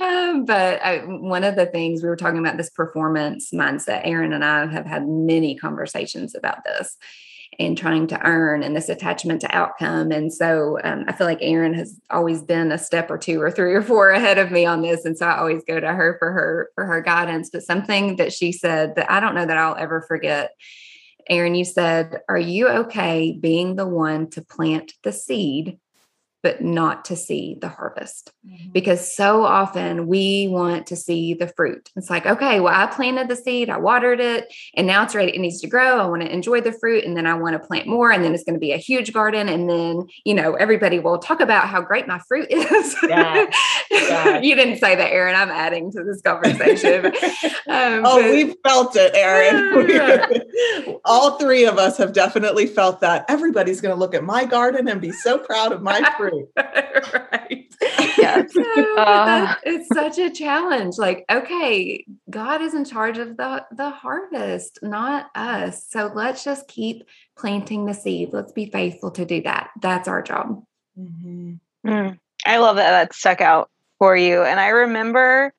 um, 0.00 0.44
but 0.46 0.82
I, 0.82 0.98
one 1.06 1.44
of 1.44 1.56
the 1.56 1.66
things 1.66 2.02
we 2.02 2.08
were 2.08 2.16
talking 2.16 2.38
about 2.38 2.56
this 2.56 2.70
performance 2.70 3.50
mindset. 3.52 4.02
Erin 4.04 4.32
and 4.32 4.44
I 4.44 4.66
have 4.66 4.86
had 4.86 5.06
many 5.06 5.56
conversations 5.56 6.34
about 6.34 6.64
this 6.64 6.96
and 7.58 7.76
trying 7.76 8.06
to 8.06 8.20
earn 8.24 8.62
and 8.62 8.74
this 8.74 8.88
attachment 8.88 9.42
to 9.42 9.54
outcome. 9.54 10.10
And 10.10 10.32
so 10.32 10.78
um, 10.82 11.04
I 11.06 11.12
feel 11.12 11.26
like 11.26 11.38
Erin 11.42 11.74
has 11.74 12.00
always 12.08 12.42
been 12.42 12.72
a 12.72 12.78
step 12.78 13.10
or 13.10 13.18
two 13.18 13.42
or 13.42 13.50
three 13.50 13.74
or 13.74 13.82
four 13.82 14.10
ahead 14.10 14.38
of 14.38 14.50
me 14.50 14.64
on 14.64 14.80
this. 14.80 15.04
And 15.04 15.18
so 15.18 15.26
I 15.26 15.36
always 15.38 15.62
go 15.64 15.78
to 15.78 15.92
her 15.92 16.16
for 16.18 16.32
her 16.32 16.70
for 16.74 16.86
her 16.86 17.02
guidance. 17.02 17.50
But 17.52 17.62
something 17.62 18.16
that 18.16 18.32
she 18.32 18.52
said 18.52 18.94
that 18.96 19.10
I 19.10 19.20
don't 19.20 19.34
know 19.34 19.44
that 19.44 19.58
I'll 19.58 19.76
ever 19.76 20.00
forget 20.00 20.52
Erin, 21.28 21.54
you 21.54 21.64
said, 21.64 22.20
Are 22.28 22.38
you 22.38 22.68
okay 22.68 23.32
being 23.32 23.76
the 23.76 23.86
one 23.86 24.28
to 24.30 24.42
plant 24.42 24.92
the 25.02 25.12
seed 25.12 25.78
but 26.42 26.60
not 26.60 27.04
to 27.06 27.16
see 27.16 27.56
the 27.60 27.68
harvest. 27.68 28.32
Mm-hmm. 28.46 28.72
Because 28.72 29.14
so 29.14 29.44
often 29.44 30.08
we 30.08 30.48
want 30.48 30.88
to 30.88 30.96
see 30.96 31.34
the 31.34 31.46
fruit. 31.46 31.90
It's 31.96 32.10
like, 32.10 32.26
okay, 32.26 32.60
well, 32.60 32.74
I 32.74 32.86
planted 32.86 33.28
the 33.28 33.36
seed, 33.36 33.70
I 33.70 33.78
watered 33.78 34.18
it, 34.20 34.52
and 34.74 34.86
now 34.86 35.04
it's 35.04 35.14
ready. 35.14 35.34
It 35.34 35.40
needs 35.40 35.60
to 35.60 35.68
grow. 35.68 36.00
I 36.00 36.06
want 36.06 36.22
to 36.22 36.32
enjoy 36.32 36.60
the 36.60 36.72
fruit, 36.72 37.04
and 37.04 37.16
then 37.16 37.26
I 37.26 37.34
want 37.34 37.54
to 37.54 37.66
plant 37.66 37.86
more, 37.86 38.10
and 38.10 38.24
then 38.24 38.34
it's 38.34 38.42
going 38.42 38.54
to 38.54 38.60
be 38.60 38.72
a 38.72 38.76
huge 38.76 39.12
garden. 39.12 39.48
And 39.48 39.70
then, 39.70 40.06
you 40.24 40.34
know, 40.34 40.54
everybody 40.54 40.98
will 40.98 41.18
talk 41.18 41.40
about 41.40 41.68
how 41.68 41.80
great 41.80 42.08
my 42.08 42.18
fruit 42.26 42.48
is. 42.50 42.96
Yeah. 43.02 43.50
yeah. 43.90 44.40
you 44.40 44.56
didn't 44.56 44.78
say 44.78 44.96
that, 44.96 45.12
Erin. 45.12 45.36
I'm 45.36 45.50
adding 45.50 45.92
to 45.92 46.02
this 46.02 46.20
conversation. 46.22 47.06
um, 47.68 48.02
oh, 48.04 48.20
but, 48.20 48.30
we've 48.32 48.56
felt 48.64 48.96
it, 48.96 49.12
Erin. 49.14 50.96
All 51.04 51.38
three 51.38 51.66
of 51.66 51.78
us 51.78 51.98
have 51.98 52.12
definitely 52.12 52.66
felt 52.66 53.00
that. 53.00 53.24
Everybody's 53.28 53.80
going 53.80 53.94
to 53.94 53.98
look 53.98 54.14
at 54.14 54.24
my 54.24 54.44
garden 54.44 54.88
and 54.88 55.00
be 55.00 55.12
so 55.12 55.38
proud 55.38 55.72
of 55.72 55.82
my 55.82 56.02
fruit. 56.16 56.31
right. 56.56 57.74
Yes. 58.18 58.52
So 58.52 58.96
uh, 58.96 59.54
it's 59.64 59.88
such 59.88 60.18
a 60.18 60.30
challenge. 60.30 60.98
Like, 60.98 61.24
okay, 61.30 62.04
God 62.30 62.62
is 62.62 62.74
in 62.74 62.84
charge 62.84 63.18
of 63.18 63.36
the 63.36 63.64
the 63.72 63.90
harvest, 63.90 64.78
not 64.82 65.30
us. 65.34 65.86
So 65.88 66.10
let's 66.14 66.44
just 66.44 66.68
keep 66.68 67.04
planting 67.36 67.86
the 67.86 67.94
seed. 67.94 68.30
Let's 68.32 68.52
be 68.52 68.66
faithful 68.66 69.10
to 69.12 69.24
do 69.24 69.42
that. 69.42 69.70
That's 69.80 70.08
our 70.08 70.22
job. 70.22 70.62
Mm-hmm. 70.98 71.54
Mm. 71.86 72.18
I 72.44 72.58
love 72.58 72.76
that 72.76 72.90
that 72.90 73.14
stuck 73.14 73.40
out 73.40 73.70
for 73.98 74.16
you. 74.16 74.42
And 74.42 74.58
I 74.58 74.68
remember 74.68 75.52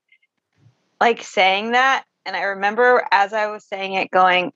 like 0.99 1.23
saying 1.23 1.71
that. 1.71 2.05
And 2.25 2.35
I 2.35 2.43
remember 2.43 3.05
as 3.11 3.33
I 3.33 3.47
was 3.47 3.65
saying 3.65 3.93
it, 3.93 4.09
going, 4.09 4.53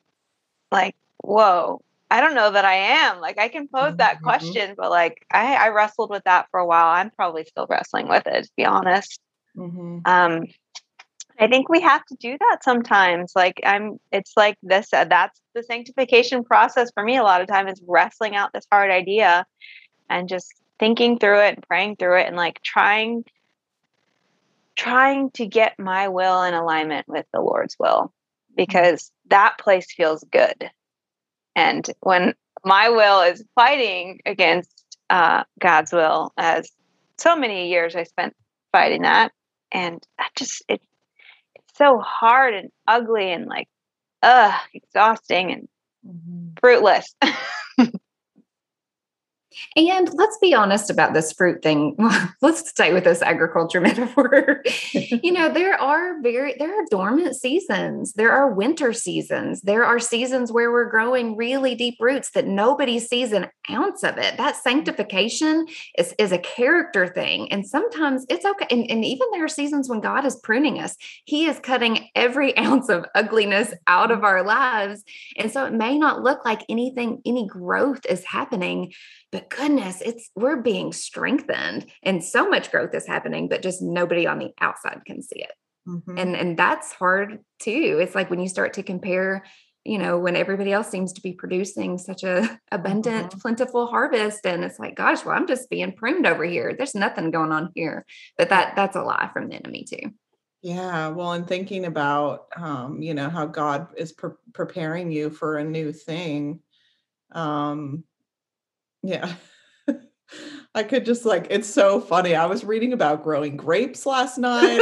like, 0.71 0.95
whoa, 1.23 1.81
I 2.09 2.21
don't 2.21 2.35
know 2.35 2.51
that 2.51 2.65
I 2.65 2.75
am. 2.75 3.19
Like 3.19 3.37
I 3.37 3.49
can 3.49 3.67
pose 3.67 3.97
that 3.97 4.15
mm-hmm. 4.15 4.23
question, 4.23 4.75
but 4.77 4.89
like 4.89 5.25
I, 5.31 5.55
I, 5.55 5.69
wrestled 5.69 6.09
with 6.09 6.23
that 6.23 6.47
for 6.51 6.59
a 6.59 6.65
while. 6.65 6.87
I'm 6.87 7.11
probably 7.11 7.43
still 7.43 7.67
wrestling 7.69 8.07
with 8.07 8.25
it, 8.27 8.43
to 8.45 8.51
be 8.55 8.65
honest. 8.65 9.19
Mm-hmm. 9.57 9.99
Um, 10.05 10.45
I 11.39 11.47
think 11.47 11.69
we 11.69 11.81
have 11.81 12.03
to 12.05 12.15
do 12.15 12.37
that 12.39 12.63
sometimes. 12.63 13.33
Like 13.35 13.59
I'm, 13.65 13.99
it's 14.11 14.33
like 14.37 14.57
this. 14.63 14.93
Uh, 14.93 15.05
that's 15.05 15.39
the 15.53 15.63
sanctification 15.63 16.43
process 16.43 16.91
for 16.93 17.03
me. 17.03 17.17
A 17.17 17.23
lot 17.23 17.41
of 17.41 17.47
time 17.47 17.67
is 17.67 17.81
wrestling 17.85 18.35
out 18.35 18.53
this 18.53 18.65
hard 18.71 18.89
idea, 18.89 19.45
and 20.09 20.29
just 20.29 20.53
thinking 20.79 21.19
through 21.19 21.41
it 21.41 21.55
and 21.55 21.67
praying 21.67 21.97
through 21.97 22.19
it, 22.21 22.27
and 22.27 22.37
like 22.37 22.61
trying, 22.63 23.25
trying 24.77 25.29
to 25.31 25.45
get 25.45 25.77
my 25.77 26.07
will 26.07 26.43
in 26.43 26.53
alignment 26.53 27.07
with 27.09 27.25
the 27.33 27.41
Lord's 27.41 27.75
will, 27.77 28.03
mm-hmm. 28.03 28.55
because 28.55 29.11
that 29.27 29.57
place 29.59 29.91
feels 29.93 30.23
good 30.31 30.71
and 31.57 31.89
when 32.01 32.35
my 32.63 32.89
will 32.89 33.21
is 33.21 33.43
fighting 33.55 34.21
against 34.27 34.85
uh, 35.09 35.43
God's 35.59 35.91
will, 35.91 36.31
as 36.37 36.69
so 37.17 37.35
many 37.35 37.69
years 37.69 37.95
I 37.95 38.03
spent 38.03 38.35
fighting 38.71 39.01
that, 39.01 39.31
and 39.71 40.01
that 40.19 40.29
just 40.35 40.63
it 40.69 40.81
it's 41.55 41.77
so 41.77 41.97
hard 41.99 42.53
and 42.53 42.69
ugly 42.87 43.31
and 43.31 43.47
like 43.47 43.67
uh 44.21 44.55
exhausting 44.73 45.51
and 45.51 45.67
mm-hmm. 46.07 46.49
fruitless. 46.61 47.13
And 49.75 50.09
let's 50.13 50.37
be 50.39 50.53
honest 50.53 50.89
about 50.89 51.13
this 51.13 51.31
fruit 51.31 51.61
thing. 51.61 51.95
let's 52.41 52.69
stay 52.69 52.93
with 52.93 53.03
this 53.03 53.21
agriculture 53.21 53.81
metaphor. 53.81 54.63
you 54.93 55.31
know, 55.31 55.51
there 55.51 55.79
are 55.79 56.21
very 56.21 56.55
there 56.57 56.73
are 56.73 56.85
dormant 56.89 57.35
seasons. 57.35 58.13
There 58.13 58.31
are 58.31 58.53
winter 58.53 58.93
seasons. 58.93 59.61
There 59.61 59.85
are 59.85 59.99
seasons 59.99 60.51
where 60.51 60.71
we're 60.71 60.89
growing 60.89 61.35
really 61.35 61.75
deep 61.75 61.95
roots 61.99 62.31
that 62.31 62.47
nobody 62.47 62.99
sees 62.99 63.31
an 63.31 63.47
ounce 63.69 64.03
of 64.03 64.17
it. 64.17 64.37
That 64.37 64.55
sanctification 64.55 65.67
is, 65.97 66.13
is 66.17 66.31
a 66.31 66.37
character 66.37 67.07
thing. 67.07 67.51
And 67.51 67.67
sometimes 67.67 68.25
it's 68.29 68.45
okay. 68.45 68.67
And, 68.69 68.89
and 68.89 69.03
even 69.03 69.27
there 69.31 69.43
are 69.43 69.49
seasons 69.49 69.89
when 69.89 69.99
God 69.99 70.25
is 70.25 70.35
pruning 70.37 70.79
us. 70.79 70.95
He 71.25 71.45
is 71.45 71.59
cutting 71.59 72.09
every 72.15 72.57
ounce 72.67 72.89
of 72.89 73.05
ugliness 73.15 73.73
out 73.87 74.11
of 74.11 74.23
our 74.23 74.43
lives. 74.43 75.03
And 75.37 75.51
so 75.51 75.65
it 75.65 75.73
may 75.73 75.97
not 75.97 76.23
look 76.23 76.45
like 76.45 76.63
anything, 76.69 77.21
any 77.25 77.47
growth 77.47 78.05
is 78.05 78.23
happening 78.23 78.93
but 79.31 79.49
goodness 79.49 80.01
it's 80.01 80.29
we're 80.35 80.61
being 80.61 80.93
strengthened 80.93 81.85
and 82.03 82.23
so 82.23 82.49
much 82.49 82.71
growth 82.71 82.93
is 82.93 83.07
happening 83.07 83.47
but 83.47 83.61
just 83.61 83.81
nobody 83.81 84.25
on 84.27 84.39
the 84.39 84.51
outside 84.61 85.01
can 85.05 85.21
see 85.21 85.41
it. 85.41 85.51
Mm-hmm. 85.87 86.17
and 86.17 86.35
and 86.35 86.57
that's 86.57 86.91
hard 86.91 87.39
too. 87.59 87.99
It's 88.01 88.13
like 88.13 88.29
when 88.29 88.41
you 88.41 88.49
start 88.49 88.73
to 88.73 88.83
compare 88.83 89.43
you 89.85 89.97
know 89.97 90.17
when 90.19 90.35
everybody 90.35 90.73
else 90.73 90.89
seems 90.89 91.13
to 91.13 91.21
be 91.21 91.31
producing 91.31 91.97
such 91.97 92.23
a 92.23 92.59
abundant 92.71 93.29
mm-hmm. 93.29 93.39
plentiful 93.39 93.87
harvest 93.87 94.45
and 94.45 94.63
it's 94.65 94.77
like 94.79 94.95
gosh 94.95 95.23
well 95.23 95.35
i'm 95.35 95.47
just 95.47 95.69
being 95.69 95.93
pruned 95.93 96.27
over 96.27 96.43
here. 96.43 96.73
There's 96.75 96.93
nothing 96.93 97.31
going 97.31 97.51
on 97.53 97.71
here. 97.73 98.05
But 98.37 98.49
that 98.49 98.75
that's 98.75 98.97
a 98.97 99.01
lie 99.01 99.29
from 99.31 99.47
the 99.47 99.55
enemy 99.55 99.85
too. 99.89 100.11
Yeah 100.61 101.09
well 101.09 101.31
and 101.31 101.47
thinking 101.47 101.85
about 101.85 102.47
um 102.57 103.01
you 103.01 103.13
know 103.13 103.29
how 103.29 103.45
god 103.45 103.87
is 103.95 104.11
pre- 104.11 104.31
preparing 104.53 105.09
you 105.11 105.29
for 105.29 105.57
a 105.57 105.63
new 105.63 105.93
thing 105.93 106.59
um 107.31 108.03
yeah. 109.03 109.33
I 110.75 110.83
could 110.83 111.05
just 111.05 111.25
like 111.25 111.47
it's 111.49 111.69
so 111.69 111.99
funny. 111.99 112.35
I 112.35 112.45
was 112.45 112.63
reading 112.63 112.93
about 112.93 113.23
growing 113.23 113.57
grapes 113.57 114.05
last 114.05 114.37
night. 114.37 114.79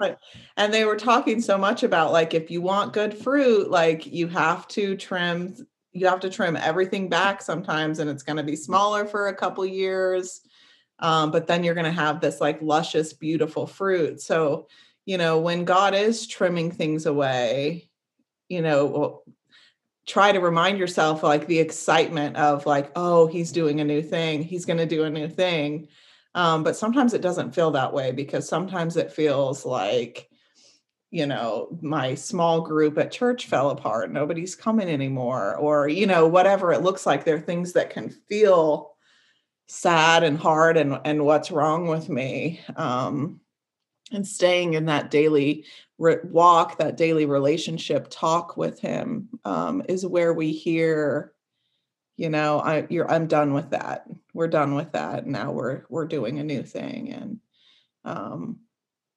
like, 0.00 0.18
and 0.56 0.72
they 0.72 0.84
were 0.84 0.96
talking 0.96 1.40
so 1.40 1.56
much 1.58 1.82
about 1.82 2.12
like 2.12 2.34
if 2.34 2.50
you 2.50 2.60
want 2.62 2.92
good 2.92 3.16
fruit, 3.16 3.70
like 3.70 4.06
you 4.06 4.28
have 4.28 4.66
to 4.68 4.96
trim 4.96 5.66
you 5.92 6.08
have 6.08 6.20
to 6.20 6.30
trim 6.30 6.56
everything 6.56 7.08
back 7.08 7.40
sometimes 7.40 8.00
and 8.00 8.10
it's 8.10 8.24
going 8.24 8.36
to 8.36 8.42
be 8.42 8.56
smaller 8.56 9.06
for 9.06 9.28
a 9.28 9.34
couple 9.34 9.64
years. 9.64 10.40
Um, 10.98 11.30
but 11.30 11.46
then 11.46 11.62
you're 11.62 11.74
going 11.74 11.84
to 11.84 11.92
have 11.92 12.20
this 12.20 12.40
like 12.40 12.60
luscious, 12.60 13.12
beautiful 13.12 13.66
fruit. 13.66 14.20
So, 14.20 14.66
you 15.06 15.18
know, 15.18 15.38
when 15.38 15.64
God 15.64 15.94
is 15.94 16.26
trimming 16.26 16.72
things 16.72 17.06
away, 17.06 17.90
you 18.48 18.60
know, 18.60 19.22
try 20.06 20.32
to 20.32 20.40
remind 20.40 20.78
yourself 20.78 21.22
like 21.22 21.46
the 21.46 21.58
excitement 21.58 22.36
of 22.36 22.66
like 22.66 22.90
oh 22.96 23.26
he's 23.26 23.52
doing 23.52 23.80
a 23.80 23.84
new 23.84 24.02
thing. 24.02 24.42
He's 24.42 24.64
going 24.64 24.78
to 24.78 24.86
do 24.86 25.04
a 25.04 25.10
new 25.10 25.28
thing. 25.28 25.88
Um, 26.34 26.64
but 26.64 26.76
sometimes 26.76 27.14
it 27.14 27.22
doesn't 27.22 27.54
feel 27.54 27.70
that 27.72 27.92
way 27.92 28.10
because 28.12 28.48
sometimes 28.48 28.96
it 28.96 29.12
feels 29.12 29.64
like 29.64 30.28
you 31.10 31.26
know 31.26 31.78
my 31.80 32.14
small 32.14 32.60
group 32.60 32.98
at 32.98 33.12
church 33.12 33.46
fell 33.46 33.70
apart. 33.70 34.12
Nobody's 34.12 34.54
coming 34.54 34.88
anymore 34.88 35.56
or 35.56 35.88
you 35.88 36.06
know 36.06 36.26
whatever 36.26 36.72
it 36.72 36.82
looks 36.82 37.06
like. 37.06 37.24
There 37.24 37.36
are 37.36 37.40
things 37.40 37.72
that 37.74 37.90
can 37.90 38.10
feel 38.10 38.94
sad 39.66 40.22
and 40.24 40.38
hard 40.38 40.76
and 40.76 40.98
and 41.04 41.24
what's 41.24 41.50
wrong 41.50 41.86
with 41.86 42.08
me 42.08 42.60
um, 42.76 43.40
and 44.12 44.26
staying 44.26 44.74
in 44.74 44.86
that 44.86 45.10
daily 45.10 45.64
re- 45.98 46.18
walk, 46.24 46.78
that 46.78 46.96
daily 46.96 47.26
relationship 47.26 48.08
talk 48.10 48.56
with 48.56 48.80
him 48.80 49.28
um, 49.44 49.82
is 49.88 50.06
where 50.06 50.32
we 50.32 50.52
hear, 50.52 51.32
you 52.16 52.30
know, 52.30 52.60
I 52.60 52.86
you're 52.90 53.10
I'm 53.10 53.26
done 53.26 53.54
with 53.54 53.70
that. 53.70 54.06
We're 54.32 54.48
done 54.48 54.74
with 54.74 54.92
that. 54.92 55.26
Now 55.26 55.52
we're 55.52 55.84
we're 55.88 56.06
doing 56.06 56.38
a 56.38 56.44
new 56.44 56.62
thing. 56.62 57.12
And 57.12 57.40
um 58.04 58.58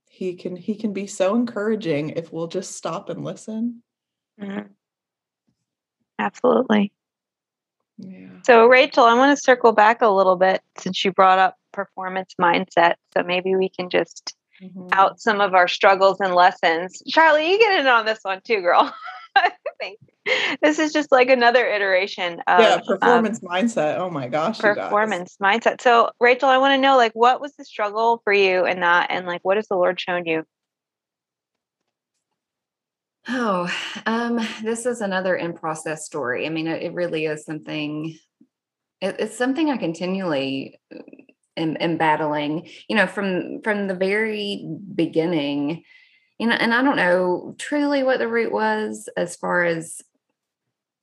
he 0.10 0.36
can 0.36 0.56
he 0.56 0.76
can 0.76 0.94
be 0.94 1.06
so 1.08 1.36
encouraging 1.36 2.12
if 2.12 2.34
we'll 2.34 2.48
just 2.48 2.76
stop 2.76 3.10
and 3.10 3.24
listen. 3.24 3.84
Mm-hmm. 4.42 4.68
Absolutely. 6.20 6.92
Yeah. 7.98 8.30
So 8.46 8.68
Rachael, 8.68 9.04
I 9.04 9.16
want 9.16 9.36
to 9.36 9.44
circle 9.44 9.74
back 9.74 10.02
a 10.02 10.10
little 10.10 10.36
bit 10.36 10.62
since 10.78 11.04
you 11.04 11.12
brought 11.12 11.40
up 11.40 11.56
performance 11.72 12.34
mindset. 12.40 12.96
So 13.14 13.24
maybe 13.24 13.56
we 13.56 13.70
can 13.70 13.90
just 13.90 14.36
mm-hmm. 14.62 14.88
out 14.92 15.20
some 15.20 15.42
of 15.42 15.54
our 15.54 15.68
struggles 15.68 16.20
and 16.20 16.36
lessons. 16.36 17.02
Charlie, 17.08 17.52
you 17.52 17.60
get 17.60 17.80
in 17.80 17.88
on 17.88 18.06
this 18.06 18.20
one 18.24 18.42
too, 18.44 18.62
girl. 18.62 18.94
I 19.36 19.52
think 19.80 20.00
this 20.62 20.80
is 20.80 20.94
just 20.94 21.12
like 21.12 21.30
another 21.30 21.66
iteration 21.68 22.42
of 22.48 22.60
yeah, 22.60 22.80
performance 22.86 23.40
um, 23.44 23.50
mindset. 23.50 23.98
Oh 23.98 24.10
my 24.10 24.28
gosh, 24.28 24.60
performance 24.60 25.38
mindset. 25.42 25.82
So, 25.82 26.10
Rachael, 26.20 26.50
I 26.50 26.58
want 26.58 26.74
to 26.74 26.82
know 26.82 26.98
like 26.98 27.14
what 27.14 27.40
was 27.40 27.54
the 27.56 27.66
struggle 27.66 28.22
for 28.24 28.34
you 28.34 28.66
in 28.66 28.80
that, 28.82 29.08
and 29.12 29.26
like 29.26 29.42
what 29.44 29.58
has 29.58 29.68
the 29.68 29.76
Lord 29.76 30.00
shown 30.00 30.26
you? 30.26 30.44
Oh, 33.30 33.70
um, 34.06 34.40
this 34.64 34.86
is 34.86 35.02
another 35.02 35.36
in 35.36 35.54
process 35.54 36.06
story. 36.06 36.46
I 36.46 36.50
mean, 36.50 36.68
it, 36.68 36.82
it 36.82 36.94
really 36.94 37.26
is 37.26 37.46
something. 37.46 38.18
It, 39.02 39.18
it's 39.20 39.38
something 39.38 39.70
I 39.70 39.78
continually 39.78 40.80
am 41.58 41.98
battling 41.98 42.70
you 42.88 42.96
know 42.96 43.08
from 43.08 43.62
from 43.64 43.88
the 43.88 43.96
very 43.96 44.68
beginning. 44.96 45.84
You 46.40 46.46
know 46.46 46.54
and 46.54 46.72
i 46.72 46.84
don't 46.84 46.98
know 46.98 47.56
truly 47.58 48.04
what 48.04 48.20
the 48.20 48.28
root 48.28 48.52
was 48.52 49.10
as 49.18 49.36
far 49.36 49.64
as 49.64 50.04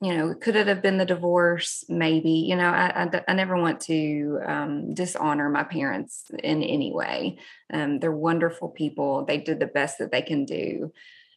you 0.01 0.17
know 0.17 0.33
could 0.33 0.55
it 0.55 0.69
have 0.69 0.81
been 0.81 0.97
the 0.97 1.05
divorce? 1.05 1.85
Maybe 1.89 2.31
you 2.31 2.55
know 2.55 2.69
i, 2.69 3.03
I, 3.03 3.25
I 3.27 3.35
never 3.35 3.57
want 3.57 3.81
to 3.83 4.39
um, 4.47 4.95
dishonor 4.95 5.51
my 5.51 5.65
parents 5.65 6.31
in 6.43 6.63
any 6.63 6.93
way. 6.93 7.39
Um, 7.73 7.99
they're 7.99 8.13
wonderful 8.13 8.69
people. 8.69 9.25
They 9.25 9.39
did 9.39 9.59
the 9.59 9.67
best 9.67 9.99
that 9.99 10.13
they 10.13 10.23
can 10.23 10.45
do. 10.45 10.93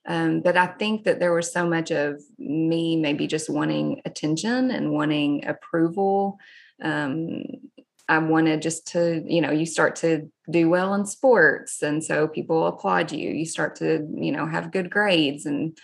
Um, 0.08 0.42
but 0.42 0.56
i 0.56 0.68
think 0.68 1.04
that 1.06 1.20
there 1.20 1.34
was 1.34 1.52
so 1.52 1.68
much 1.68 1.90
of 1.92 2.22
me 2.38 2.96
maybe 2.98 3.26
just 3.26 3.50
wanting 3.50 4.02
attention 4.06 4.70
and 4.70 4.92
wanting 4.92 5.44
approval. 5.48 6.38
Um, 6.84 7.44
I 8.10 8.18
wanted 8.20 8.62
just 8.62 8.88
to, 8.94 9.24
you 9.26 9.42
know, 9.42 9.52
you 9.52 9.66
start 9.66 9.96
to 9.98 10.32
do 10.50 10.70
well 10.70 10.94
in 10.94 11.06
sports. 11.06 11.82
And 11.82 12.04
so 12.04 12.28
people 12.28 12.66
applaud 12.68 13.12
you. 13.12 13.30
You 13.30 13.46
start 13.46 13.76
to, 13.78 14.08
you 14.16 14.32
know, 14.32 14.46
have 14.46 14.72
good 14.72 14.90
grades 14.90 15.46
and 15.46 15.78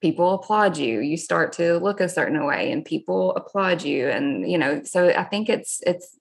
people 0.00 0.34
applaud 0.34 0.76
you. 0.76 1.00
You 1.00 1.16
start 1.16 1.52
to 1.54 1.78
look 1.78 2.00
a 2.00 2.08
certain 2.08 2.44
way 2.44 2.72
and 2.72 2.84
people 2.84 3.34
applaud 3.36 3.82
you. 3.82 4.08
And, 4.08 4.50
you 4.50 4.58
know, 4.58 4.82
so 4.84 5.08
I 5.10 5.24
think 5.24 5.48
it's, 5.48 5.80
it's, 5.86 6.18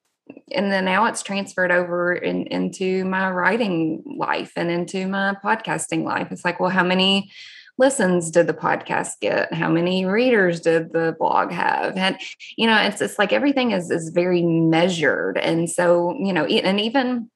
and 0.52 0.72
then 0.72 0.86
now 0.86 1.06
it's 1.06 1.24
transferred 1.24 1.72
over 1.72 2.14
in, 2.14 2.48
into 2.48 3.04
my 3.04 3.30
writing 3.30 4.04
life 4.18 4.54
and 4.56 4.70
into 4.70 5.08
my 5.08 5.36
podcasting 5.44 6.04
life. 6.04 6.28
It's 6.32 6.46
like, 6.46 6.60
well, 6.60 6.70
how 6.70 6.84
many, 6.84 7.32
listens 7.78 8.32
did 8.32 8.48
the 8.48 8.54
podcast 8.54 9.20
get? 9.22 9.54
How 9.54 9.70
many 9.70 10.06
readers 10.06 10.60
did 10.60 10.94
the 10.94 11.16
blog 11.18 11.52
have? 11.52 11.98
And 11.98 12.18
you 12.58 12.68
know, 12.68 12.78
it's 12.78 13.02
it's 13.02 13.20
like 13.20 13.34
everything 13.34 13.72
is 13.72 13.90
is 13.92 14.10
very 14.10 14.42
measured. 14.42 15.38
And 15.38 15.70
so, 15.70 16.16
you 16.20 16.34
know, 16.34 16.46
and 16.46 16.80
even 16.80 17.30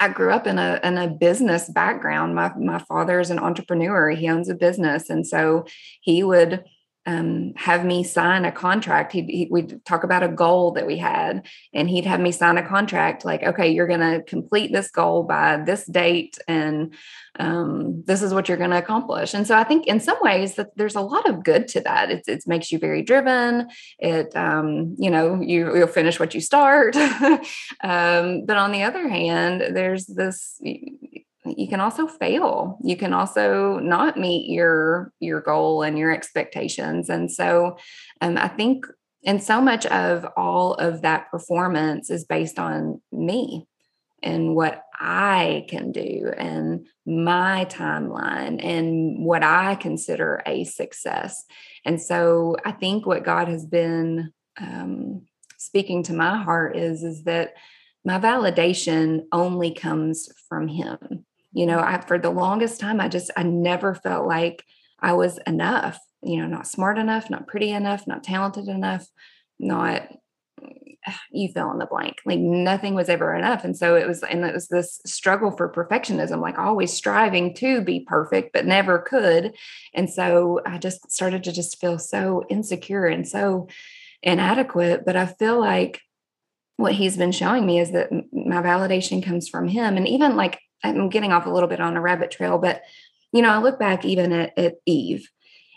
I 0.00 0.08
grew 0.08 0.32
up 0.32 0.46
in 0.46 0.58
a 0.58 0.80
in 0.82 0.98
a 0.98 1.08
business 1.08 1.68
background. 1.68 2.34
My 2.34 2.52
my 2.56 2.78
father 2.78 3.20
is 3.20 3.30
an 3.30 3.38
entrepreneur. 3.38 4.10
He 4.10 4.28
owns 4.28 4.48
a 4.48 4.54
business, 4.54 5.10
and 5.10 5.26
so 5.26 5.66
he 6.00 6.22
would 6.22 6.64
um, 7.04 7.52
have 7.56 7.84
me 7.84 8.04
sign 8.04 8.44
a 8.44 8.52
contract. 8.52 9.12
He'd, 9.12 9.28
he, 9.28 9.48
we'd 9.50 9.84
talk 9.84 10.04
about 10.04 10.22
a 10.22 10.28
goal 10.28 10.72
that 10.72 10.86
we 10.86 10.98
had, 10.98 11.46
and 11.74 11.90
he'd 11.90 12.06
have 12.06 12.20
me 12.20 12.30
sign 12.32 12.58
a 12.58 12.66
contract 12.66 13.24
like, 13.24 13.42
okay, 13.42 13.70
you're 13.70 13.88
going 13.88 14.00
to 14.00 14.22
complete 14.22 14.72
this 14.72 14.90
goal 14.90 15.24
by 15.24 15.56
this 15.56 15.84
date, 15.86 16.38
and 16.46 16.94
um, 17.38 18.04
this 18.06 18.22
is 18.22 18.32
what 18.32 18.48
you're 18.48 18.58
going 18.58 18.70
to 18.70 18.78
accomplish. 18.78 19.34
And 19.34 19.46
so 19.46 19.56
I 19.56 19.64
think 19.64 19.86
in 19.86 20.00
some 20.00 20.18
ways 20.20 20.54
that 20.56 20.76
there's 20.76 20.94
a 20.94 21.00
lot 21.00 21.28
of 21.28 21.42
good 21.42 21.66
to 21.68 21.80
that. 21.80 22.10
It, 22.10 22.24
it 22.28 22.44
makes 22.46 22.70
you 22.70 22.78
very 22.78 23.02
driven. 23.02 23.68
It, 23.98 24.34
um, 24.36 24.94
you 24.98 25.10
know, 25.10 25.40
you, 25.40 25.74
you'll 25.76 25.86
finish 25.86 26.20
what 26.20 26.34
you 26.34 26.40
start. 26.40 26.96
Um, 27.82 28.44
but 28.46 28.56
on 28.56 28.72
the 28.72 28.82
other 28.84 29.08
hand, 29.08 29.74
there's 29.74 30.06
this 30.06 30.60
you 31.44 31.66
can 31.66 31.80
also 31.80 32.06
fail. 32.06 32.78
You 32.82 32.96
can 32.96 33.12
also 33.12 33.78
not 33.78 34.18
meet 34.18 34.48
your 34.48 35.12
your 35.18 35.40
goal 35.40 35.82
and 35.82 35.98
your 35.98 36.12
expectations. 36.12 37.08
And 37.08 37.30
so 37.30 37.76
um, 38.20 38.38
i 38.38 38.48
think 38.48 38.86
and 39.24 39.42
so 39.42 39.60
much 39.60 39.86
of 39.86 40.26
all 40.36 40.74
of 40.74 41.02
that 41.02 41.30
performance 41.30 42.10
is 42.10 42.24
based 42.24 42.58
on 42.58 43.00
me 43.12 43.66
and 44.22 44.54
what 44.54 44.82
i 44.98 45.64
can 45.68 45.90
do 45.92 46.32
and 46.36 46.86
my 47.06 47.66
timeline 47.68 48.64
and 48.64 49.24
what 49.24 49.42
i 49.42 49.74
consider 49.74 50.42
a 50.46 50.64
success. 50.64 51.44
And 51.84 52.00
so 52.00 52.56
i 52.64 52.70
think 52.70 53.04
what 53.04 53.24
god 53.24 53.48
has 53.48 53.66
been 53.66 54.32
um, 54.60 55.22
speaking 55.58 56.04
to 56.04 56.12
my 56.12 56.40
heart 56.40 56.76
is 56.76 57.02
is 57.02 57.24
that 57.24 57.54
my 58.04 58.18
validation 58.18 59.22
only 59.32 59.72
comes 59.72 60.28
from 60.48 60.66
him 60.66 61.24
you 61.52 61.66
know 61.66 61.78
i 61.78 62.00
for 62.00 62.18
the 62.18 62.30
longest 62.30 62.80
time 62.80 63.00
i 63.00 63.08
just 63.08 63.30
i 63.36 63.42
never 63.42 63.94
felt 63.94 64.26
like 64.26 64.64
i 65.00 65.12
was 65.12 65.38
enough 65.46 65.98
you 66.22 66.40
know 66.40 66.46
not 66.46 66.66
smart 66.66 66.98
enough 66.98 67.30
not 67.30 67.46
pretty 67.46 67.70
enough 67.70 68.06
not 68.06 68.24
talented 68.24 68.68
enough 68.68 69.06
not 69.58 70.08
you 71.30 71.48
fill 71.52 71.70
in 71.72 71.78
the 71.78 71.86
blank. 71.86 72.16
Like 72.24 72.38
nothing 72.38 72.94
was 72.94 73.08
ever 73.08 73.34
enough. 73.34 73.64
And 73.64 73.76
so 73.76 73.96
it 73.96 74.06
was, 74.06 74.22
and 74.22 74.44
it 74.44 74.54
was 74.54 74.68
this 74.68 75.00
struggle 75.04 75.50
for 75.50 75.72
perfectionism, 75.72 76.40
like 76.40 76.58
always 76.58 76.92
striving 76.92 77.54
to 77.56 77.80
be 77.80 78.00
perfect, 78.00 78.52
but 78.52 78.66
never 78.66 78.98
could. 78.98 79.54
And 79.94 80.08
so 80.08 80.60
I 80.64 80.78
just 80.78 81.10
started 81.10 81.44
to 81.44 81.52
just 81.52 81.80
feel 81.80 81.98
so 81.98 82.44
insecure 82.48 83.06
and 83.06 83.26
so 83.26 83.68
inadequate. 84.22 85.04
But 85.04 85.16
I 85.16 85.26
feel 85.26 85.58
like 85.58 86.00
what 86.76 86.94
he's 86.94 87.16
been 87.16 87.32
showing 87.32 87.66
me 87.66 87.80
is 87.80 87.92
that 87.92 88.12
my 88.32 88.62
validation 88.62 89.22
comes 89.22 89.48
from 89.48 89.68
him. 89.68 89.96
And 89.96 90.06
even 90.06 90.36
like 90.36 90.60
I'm 90.82 91.08
getting 91.08 91.32
off 91.32 91.46
a 91.46 91.50
little 91.50 91.68
bit 91.68 91.80
on 91.80 91.96
a 91.96 92.00
rabbit 92.00 92.30
trail, 92.30 92.58
but 92.58 92.82
you 93.32 93.42
know, 93.42 93.50
I 93.50 93.58
look 93.58 93.78
back 93.78 94.04
even 94.04 94.32
at, 94.32 94.58
at 94.58 94.74
Eve 94.86 95.28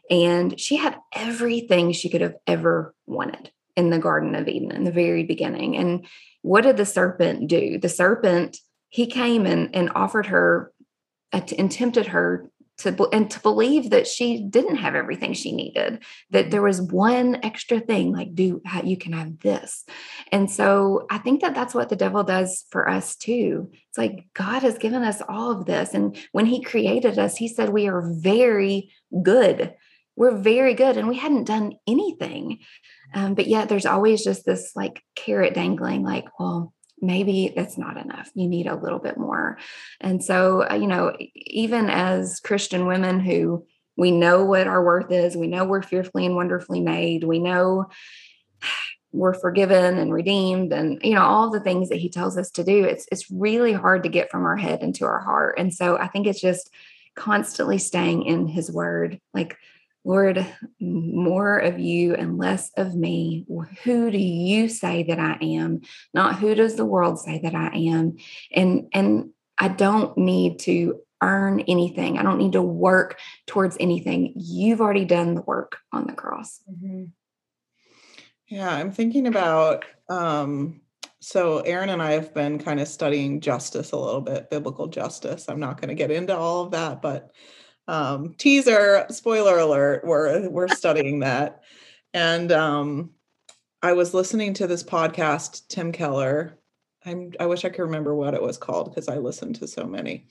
and 0.10 0.60
she 0.60 0.76
had 0.76 0.98
everything 1.14 1.92
she 1.92 2.10
could 2.10 2.22
have 2.22 2.36
ever 2.46 2.94
wanted 3.06 3.52
in 3.76 3.90
the 3.90 4.00
Garden 4.00 4.36
of 4.36 4.48
Eden 4.48 4.72
in 4.72 4.84
the 4.84 4.92
very 4.92 5.24
beginning. 5.24 5.76
And 5.76 6.06
what 6.42 6.62
did 6.62 6.78
the 6.78 6.86
serpent 6.86 7.48
do? 7.48 7.80
The 7.80 7.90
serpent, 7.90 8.58
he 8.90 9.08
came 9.08 9.46
and, 9.46 9.76
and 9.76 9.92
offered 9.96 10.28
her 10.28 10.72
and 11.32 11.72
tempted 11.72 12.08
her 12.08 12.50
to 12.78 13.08
and 13.14 13.30
to 13.32 13.40
believe 13.40 13.90
that 13.92 14.08
she 14.08 14.44
didn't 14.44 14.78
have 14.78 14.96
everything 14.96 15.34
she 15.34 15.54
needed 15.54 16.04
that 16.32 16.52
there 16.52 16.62
was 16.62 16.82
one 16.82 17.40
extra 17.44 17.80
thing 17.80 18.12
like 18.12 18.36
do 18.36 18.62
you 18.84 18.98
can 18.98 19.14
have 19.14 19.40
this. 19.40 19.86
And 20.32 20.50
so 20.52 21.06
i 21.10 21.18
think 21.18 21.42
that 21.42 21.56
that's 21.56 21.74
what 21.74 21.90
the 21.90 21.96
devil 21.96 22.24
does 22.24 22.66
for 22.72 22.90
us 22.90 23.16
too. 23.16 23.72
It's 23.90 23.98
like 23.98 24.28
god 24.34 24.64
has 24.64 24.78
given 24.78 25.04
us 25.04 25.22
all 25.28 25.52
of 25.52 25.66
this. 25.66 25.94
And 25.94 26.18
when 26.32 26.46
he 26.46 26.62
created 26.62 27.18
us 27.18 27.38
he 27.38 27.48
said 27.48 27.70
we 27.70 27.88
are 27.88 28.12
very 28.20 28.92
good. 29.24 29.74
We're 30.18 30.38
very 30.38 30.74
good 30.74 30.98
and 30.98 31.08
we 31.08 31.18
hadn't 31.18 31.46
done 31.46 31.74
anything. 31.88 32.60
Um, 33.14 33.36
but 33.36 33.48
yet 33.48 33.70
there's 33.70 33.86
always 33.86 34.24
just 34.24 34.46
this 34.46 34.72
like 34.76 35.02
carrot 35.16 35.54
dangling 35.54 36.04
like 36.04 36.26
well 36.40 36.74
maybe 37.02 37.46
it's 37.46 37.78
not 37.78 37.98
enough. 37.98 38.32
You 38.36 38.48
need 38.48 38.68
a 38.68 38.76
little 38.76 39.00
bit 39.00 39.18
more. 39.18 39.58
And 40.00 40.24
so, 40.24 40.68
uh, 40.70 40.76
you 40.76 40.88
know, 40.88 41.16
even 41.36 41.90
as 41.90 42.40
Christian 42.40 42.88
women 42.88 43.20
who 43.20 43.66
we 43.98 44.12
know 44.12 44.44
what 44.44 44.68
our 44.68 44.84
worth 44.84 45.12
is, 45.12 45.38
we 45.38 45.48
know 45.48 45.66
we're 45.66 45.82
fearfully 45.82 46.26
and 46.26 46.36
wonderfully 46.36 46.82
made, 46.82 47.24
we 47.24 47.40
know 47.40 47.86
we're 49.12 49.34
forgiven 49.34 49.98
and 49.98 50.14
redeemed 50.14 50.74
and 50.74 51.00
you 51.02 51.14
know 51.14 51.22
all 51.22 51.50
the 51.50 51.62
things 51.62 51.88
that 51.88 52.00
he 52.00 52.10
tells 52.10 52.38
us 52.38 52.52
to 52.52 52.66
do 52.66 52.84
it's 52.84 53.08
it's 53.14 53.32
really 53.32 53.72
hard 53.72 54.04
to 54.04 54.10
get 54.10 54.30
from 54.30 54.44
our 54.44 54.58
head 54.58 54.84
into 54.84 55.06
our 55.06 55.22
heart 55.22 55.58
and 55.58 55.74
so 55.74 55.98
i 55.98 56.06
think 56.06 56.28
it's 56.28 56.42
just 56.42 56.70
constantly 57.16 57.78
staying 57.78 58.24
in 58.24 58.46
his 58.46 58.70
word 58.70 59.22
like 59.34 59.56
Lord, 60.06 60.46
more 60.80 61.58
of 61.58 61.80
you 61.80 62.14
and 62.14 62.38
less 62.38 62.72
of 62.78 62.96
me. 62.96 63.46
Who 63.84 64.12
do 64.12 64.18
you 64.20 64.70
say 64.70 65.04
that 65.04 65.20
I 65.20 65.38
am? 65.42 65.82
Not 66.14 66.40
who 66.40 66.54
does 66.54 66.76
the 66.76 66.86
world 66.86 67.20
say 67.20 67.40
that 67.44 67.56
I 67.56 67.76
am? 67.76 68.18
And 68.54 68.88
and 68.94 69.32
I 69.58 69.70
don't 69.70 70.16
need 70.18 70.60
to 70.60 71.00
earn 71.22 71.62
anything. 71.62 72.20
I 72.20 72.24
don't 72.24 72.38
need 72.38 72.54
to 72.54 72.62
work 72.62 73.20
towards 73.48 73.78
anything. 73.80 74.34
You've 74.36 74.82
already 74.82 75.06
done 75.06 75.34
the 75.34 75.42
work 75.42 75.78
on 75.92 76.06
the 76.06 76.14
cross. 76.14 76.62
Mm-hmm. 76.70 77.06
Yeah, 78.48 78.70
I'm 78.70 78.92
thinking 78.92 79.26
about 79.26 79.86
um 80.08 80.82
so 81.20 81.62
Erin 81.62 81.90
and 81.90 82.04
I 82.04 82.12
have 82.12 82.36
been 82.36 82.60
kind 82.60 82.80
of 82.80 82.88
studying 82.88 83.42
justice 83.42 83.92
a 83.92 83.98
little 83.98 84.22
bit, 84.22 84.52
biblical 84.52 84.86
justice. 84.86 85.46
I'm 85.50 85.60
not 85.60 85.82
going 85.82 85.90
to 85.90 85.96
get 85.96 86.12
into 86.12 86.38
all 86.38 86.62
of 86.62 86.72
that, 86.72 87.02
but 87.02 87.32
um, 87.88 88.34
teaser 88.38 89.06
spoiler 89.10 89.60
alert 89.60 90.04
we're 90.04 90.50
we're 90.50 90.68
studying 90.68 91.20
that. 91.20 91.64
And 92.14 92.52
um, 92.52 93.12
i 93.82 93.94
was 93.94 94.14
listening 94.14 94.54
to 94.56 94.68
this 94.68 94.84
podcast 94.84 95.68
tim 95.68 95.92
keller. 95.92 96.58
I'm, 97.06 97.32
i 97.40 97.46
wish 97.46 97.66
i 97.66 97.70
could 97.70 97.84
remember 97.84 98.16
what 98.16 98.34
it 98.34 98.42
was 98.42 98.58
called 98.58 98.90
because 98.90 99.08
i 99.08 99.18
listened 99.18 99.56
to 99.58 99.68
so 99.68 99.86
many. 99.86 100.28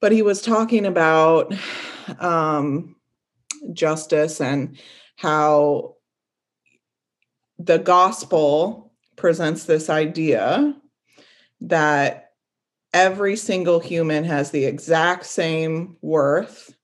But 0.00 0.12
he 0.12 0.22
was 0.22 0.42
talking 0.42 0.84
about 0.84 1.54
um, 2.18 2.96
justice 3.72 4.40
and 4.40 4.78
how 5.16 5.94
the 7.58 7.78
gospel 7.78 8.92
presents 9.16 9.64
this 9.64 9.88
idea 9.88 10.74
that 11.62 12.23
every 12.94 13.34
single 13.36 13.80
human 13.80 14.24
has 14.24 14.50
the 14.50 14.64
exact 14.64 15.26
same 15.26 15.96
worth 16.00 16.74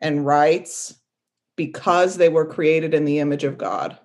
and 0.00 0.26
rights 0.26 0.94
because 1.56 2.16
they 2.16 2.28
were 2.28 2.44
created 2.44 2.92
in 2.92 3.06
the 3.06 3.18
image 3.18 3.42
of 3.42 3.56
God. 3.56 3.98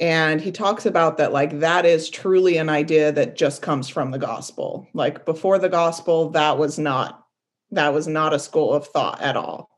And 0.00 0.40
he 0.40 0.52
talks 0.52 0.84
about 0.84 1.16
that, 1.16 1.32
like, 1.32 1.60
that 1.60 1.86
is 1.86 2.10
truly 2.10 2.58
an 2.58 2.68
idea 2.68 3.12
that 3.12 3.36
just 3.36 3.62
comes 3.62 3.88
from 3.88 4.10
the 4.10 4.18
gospel. 4.18 4.86
Like, 4.92 5.24
before 5.24 5.58
the 5.58 5.68
gospel, 5.68 6.30
that 6.30 6.58
was 6.58 6.78
not, 6.78 7.24
that 7.70 7.94
was 7.94 8.06
not 8.06 8.34
a 8.34 8.38
school 8.38 8.74
of 8.74 8.86
thought 8.86 9.22
at 9.22 9.36
all. 9.36 9.70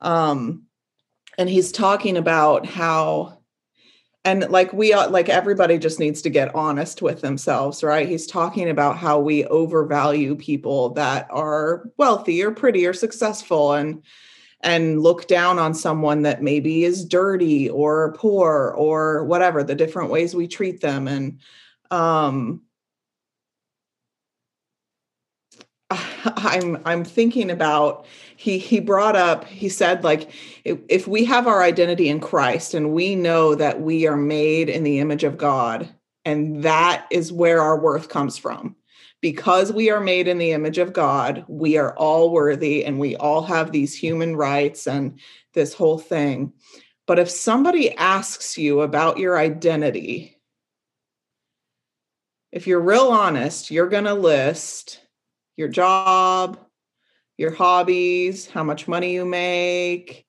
Um, 0.00 0.64
and 1.38 1.48
he's 1.48 1.72
talking 1.72 2.16
about 2.16 2.66
how 2.66 3.39
and 4.24 4.50
like 4.50 4.72
we 4.72 4.92
are 4.92 5.08
like 5.08 5.28
everybody 5.28 5.78
just 5.78 5.98
needs 5.98 6.20
to 6.22 6.30
get 6.30 6.54
honest 6.54 7.02
with 7.02 7.20
themselves 7.22 7.82
right? 7.82 8.08
He's 8.08 8.26
talking 8.26 8.68
about 8.68 8.96
how 8.98 9.18
we 9.18 9.44
overvalue 9.46 10.36
people 10.36 10.90
that 10.90 11.26
are 11.30 11.88
wealthy 11.96 12.42
or 12.42 12.50
pretty 12.50 12.86
or 12.86 12.92
successful 12.92 13.72
and 13.72 14.02
and 14.62 15.02
look 15.02 15.26
down 15.26 15.58
on 15.58 15.72
someone 15.74 16.22
that 16.22 16.42
maybe 16.42 16.84
is 16.84 17.04
dirty 17.06 17.70
or 17.70 18.12
poor 18.18 18.74
or 18.76 19.24
whatever 19.24 19.64
the 19.64 19.74
different 19.74 20.10
ways 20.10 20.34
we 20.34 20.46
treat 20.46 20.80
them. 20.82 21.08
And 21.08 21.40
um 21.90 22.62
I'm 25.90 26.80
I'm 26.84 27.04
thinking 27.04 27.50
about 27.50 28.06
he 28.40 28.56
he 28.56 28.80
brought 28.80 29.16
up 29.16 29.44
he 29.44 29.68
said 29.68 30.02
like 30.02 30.30
if, 30.64 30.78
if 30.88 31.06
we 31.06 31.26
have 31.26 31.46
our 31.46 31.62
identity 31.62 32.08
in 32.08 32.20
Christ 32.20 32.72
and 32.72 32.94
we 32.94 33.14
know 33.14 33.54
that 33.54 33.82
we 33.82 34.06
are 34.06 34.16
made 34.16 34.70
in 34.70 34.82
the 34.82 34.98
image 34.98 35.24
of 35.24 35.36
God 35.36 35.86
and 36.24 36.62
that 36.62 37.06
is 37.10 37.30
where 37.30 37.60
our 37.60 37.78
worth 37.78 38.08
comes 38.08 38.38
from. 38.38 38.76
Because 39.20 39.74
we 39.74 39.90
are 39.90 40.00
made 40.00 40.26
in 40.26 40.38
the 40.38 40.52
image 40.52 40.78
of 40.78 40.94
God 40.94 41.44
we 41.48 41.76
are 41.76 41.94
all 41.98 42.30
worthy 42.30 42.82
and 42.82 42.98
we 42.98 43.14
all 43.16 43.42
have 43.42 43.72
these 43.72 43.94
human 43.94 44.34
rights 44.34 44.86
and 44.86 45.20
this 45.52 45.74
whole 45.74 45.98
thing. 45.98 46.54
But 47.06 47.18
if 47.18 47.28
somebody 47.28 47.94
asks 47.96 48.56
you 48.56 48.80
about 48.80 49.18
your 49.18 49.36
identity 49.36 50.38
if 52.52 52.66
you're 52.66 52.80
real 52.80 53.08
honest 53.08 53.70
you're 53.70 53.90
going 53.90 54.04
to 54.04 54.14
list 54.14 55.02
your 55.58 55.68
job, 55.68 56.58
your 57.40 57.54
hobbies, 57.54 58.50
how 58.50 58.62
much 58.62 58.86
money 58.86 59.14
you 59.14 59.24
make, 59.24 60.26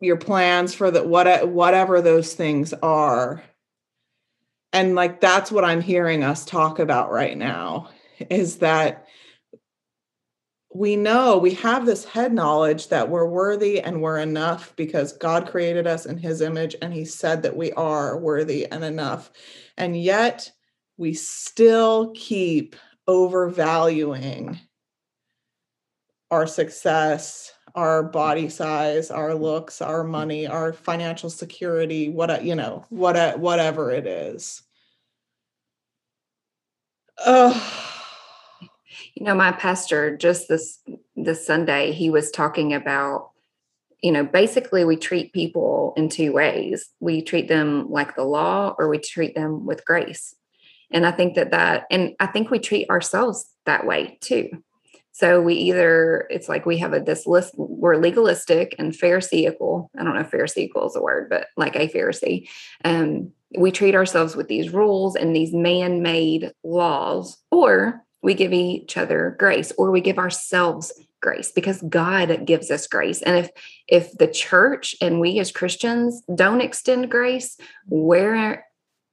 your 0.00 0.16
plans 0.16 0.72
for 0.72 0.92
the 0.92 1.02
what 1.02 1.48
whatever 1.48 2.00
those 2.00 2.34
things 2.34 2.72
are. 2.72 3.42
And 4.72 4.94
like 4.94 5.20
that's 5.20 5.50
what 5.50 5.64
I'm 5.64 5.80
hearing 5.80 6.22
us 6.22 6.44
talk 6.44 6.78
about 6.78 7.10
right 7.10 7.36
now 7.36 7.88
is 8.30 8.58
that 8.58 9.08
we 10.72 10.94
know 10.94 11.36
we 11.36 11.54
have 11.54 11.84
this 11.84 12.04
head 12.04 12.32
knowledge 12.32 12.86
that 12.90 13.10
we're 13.10 13.26
worthy 13.26 13.80
and 13.80 14.00
we're 14.00 14.18
enough 14.18 14.72
because 14.76 15.14
God 15.14 15.48
created 15.48 15.88
us 15.88 16.06
in 16.06 16.16
his 16.16 16.42
image 16.42 16.76
and 16.80 16.94
he 16.94 17.04
said 17.04 17.42
that 17.42 17.56
we 17.56 17.72
are 17.72 18.16
worthy 18.16 18.70
and 18.70 18.84
enough. 18.84 19.32
And 19.76 20.00
yet 20.00 20.48
we 20.96 21.12
still 21.12 22.12
keep 22.14 22.76
overvaluing 23.08 24.60
our 26.30 26.46
success, 26.46 27.52
our 27.74 28.02
body 28.02 28.42
mm-hmm. 28.42 28.50
size, 28.50 29.10
our 29.10 29.34
looks, 29.34 29.80
our 29.80 30.02
mm-hmm. 30.02 30.12
money, 30.12 30.46
our 30.46 30.72
financial 30.72 31.30
security, 31.30 32.08
what 32.08 32.44
you 32.44 32.54
know, 32.54 32.84
what 32.90 33.38
whatever 33.38 33.90
it 33.90 34.06
is. 34.06 34.62
Oh. 37.24 37.82
You 39.14 39.24
know, 39.24 39.34
my 39.34 39.52
pastor 39.52 40.16
just 40.16 40.48
this 40.48 40.80
this 41.14 41.46
Sunday, 41.46 41.92
he 41.92 42.10
was 42.10 42.30
talking 42.30 42.74
about 42.74 43.30
you 44.02 44.12
know, 44.12 44.24
basically 44.24 44.84
we 44.84 44.96
treat 44.96 45.32
people 45.32 45.92
in 45.96 46.08
two 46.08 46.32
ways. 46.32 46.90
We 47.00 47.22
treat 47.22 47.48
them 47.48 47.90
like 47.90 48.14
the 48.14 48.24
law 48.24 48.74
or 48.78 48.88
we 48.88 48.98
treat 48.98 49.34
them 49.34 49.66
with 49.66 49.84
grace. 49.84 50.34
And 50.92 51.06
I 51.06 51.10
think 51.10 51.34
that 51.34 51.50
that, 51.50 51.86
and 51.90 52.14
I 52.20 52.26
think 52.26 52.50
we 52.50 52.58
treat 52.58 52.88
ourselves 52.90 53.50
that 53.64 53.86
way 53.86 54.18
too. 54.20 54.62
So 55.16 55.40
we 55.40 55.54
either, 55.54 56.26
it's 56.28 56.46
like 56.46 56.66
we 56.66 56.76
have 56.76 56.92
a 56.92 57.00
this 57.00 57.26
list, 57.26 57.54
we're 57.56 57.96
legalistic 57.96 58.74
and 58.78 58.92
pharisaical. 58.92 59.88
I 59.98 60.04
don't 60.04 60.12
know 60.12 60.20
if 60.20 60.30
pharisaical 60.30 60.86
is 60.88 60.94
a 60.94 61.00
word, 61.00 61.30
but 61.30 61.46
like 61.56 61.74
a 61.74 61.88
Pharisee. 61.88 62.50
Um, 62.84 63.32
we 63.56 63.72
treat 63.72 63.94
ourselves 63.94 64.36
with 64.36 64.48
these 64.48 64.74
rules 64.74 65.16
and 65.16 65.34
these 65.34 65.54
man 65.54 66.02
made 66.02 66.52
laws, 66.62 67.38
or 67.50 68.04
we 68.22 68.34
give 68.34 68.52
each 68.52 68.98
other 68.98 69.36
grace, 69.38 69.72
or 69.78 69.90
we 69.90 70.02
give 70.02 70.18
ourselves 70.18 70.92
grace 71.22 71.50
because 71.50 71.80
God 71.88 72.44
gives 72.44 72.70
us 72.70 72.86
grace. 72.86 73.22
And 73.22 73.38
if 73.38 73.50
if 73.88 74.12
the 74.18 74.28
church 74.28 74.94
and 75.00 75.18
we 75.18 75.38
as 75.38 75.50
Christians 75.50 76.22
don't 76.34 76.60
extend 76.60 77.10
grace, 77.10 77.56
where 77.86 78.65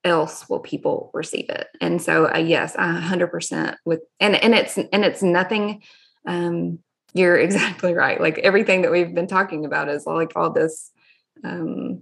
else 0.04 0.50
will 0.50 0.60
people 0.60 1.10
receive 1.14 1.50
it. 1.50 1.68
And 1.80 2.02
so 2.02 2.34
uh, 2.34 2.38
yes 2.38 2.76
100% 2.76 3.76
with 3.86 4.02
and 4.20 4.36
and 4.36 4.54
it's 4.54 4.78
and 4.78 5.06
it's 5.06 5.24
nothing 5.24 5.82
um 6.26 6.80
you're 7.14 7.38
exactly 7.40 7.94
right. 7.94 8.20
Like 8.20 8.40
everything 8.40 8.82
that 8.82 8.92
we've 8.92 9.14
been 9.14 9.28
talking 9.28 9.66
about 9.66 9.90
is 9.90 10.06
like 10.06 10.34
all 10.36 10.52
this 10.52 10.92
um 11.44 12.02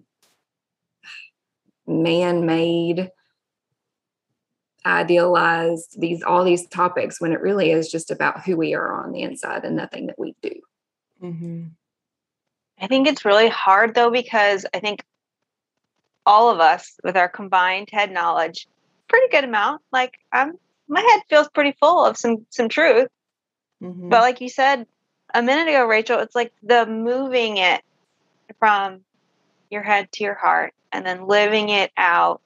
man-made 1.88 3.12
idealized 4.86 6.00
these 6.00 6.24
all 6.24 6.44
these 6.44 6.68
topics 6.68 7.22
when 7.22 7.34
it 7.34 7.42
really 7.42 7.72
is 7.72 7.92
just 7.92 8.10
about 8.10 8.44
who 8.44 8.58
we 8.58 8.74
are 8.74 9.04
on 9.04 9.12
the 9.12 9.22
inside 9.22 9.64
and 9.64 9.76
nothing 9.76 10.08
that 10.08 10.18
we 10.18 10.36
do. 10.42 10.52
Mm-hmm. 11.22 11.66
i 12.80 12.88
think 12.88 13.08
it's 13.08 13.26
really 13.26 13.48
hard 13.48 13.94
though 13.94 14.10
because 14.10 14.66
i 14.74 14.80
think 14.80 15.04
all 16.26 16.50
of 16.50 16.60
us 16.60 16.98
with 17.04 17.18
our 17.18 17.30
combined 17.30 17.90
head 17.92 18.12
knowledge 18.12 18.68
pretty 19.12 19.28
good 19.28 19.44
amount. 19.44 19.82
Like 19.92 20.18
i'm 20.32 20.54
my 20.88 21.02
head 21.02 21.22
feels 21.30 21.50
pretty 21.50 21.74
full 21.80 22.06
of 22.06 22.18
some 22.18 22.46
some 22.50 22.70
truth. 22.70 23.10
Mm-hmm. 23.84 24.10
but 24.10 24.22
like 24.22 24.42
you 24.42 24.50
said 24.50 24.86
a 25.34 25.42
minute 25.42 25.68
ago 25.68 25.88
rachael 25.88 26.20
it's 26.20 26.36
like 26.36 26.54
the 26.62 26.86
moving 26.86 27.58
it 27.58 27.82
from 28.60 29.00
your 29.72 29.82
head 29.82 30.12
to 30.12 30.24
your 30.24 30.36
heart 30.36 30.76
and 30.92 31.04
then 31.04 31.26
living 31.26 31.70
it 31.70 31.92
out 31.98 32.42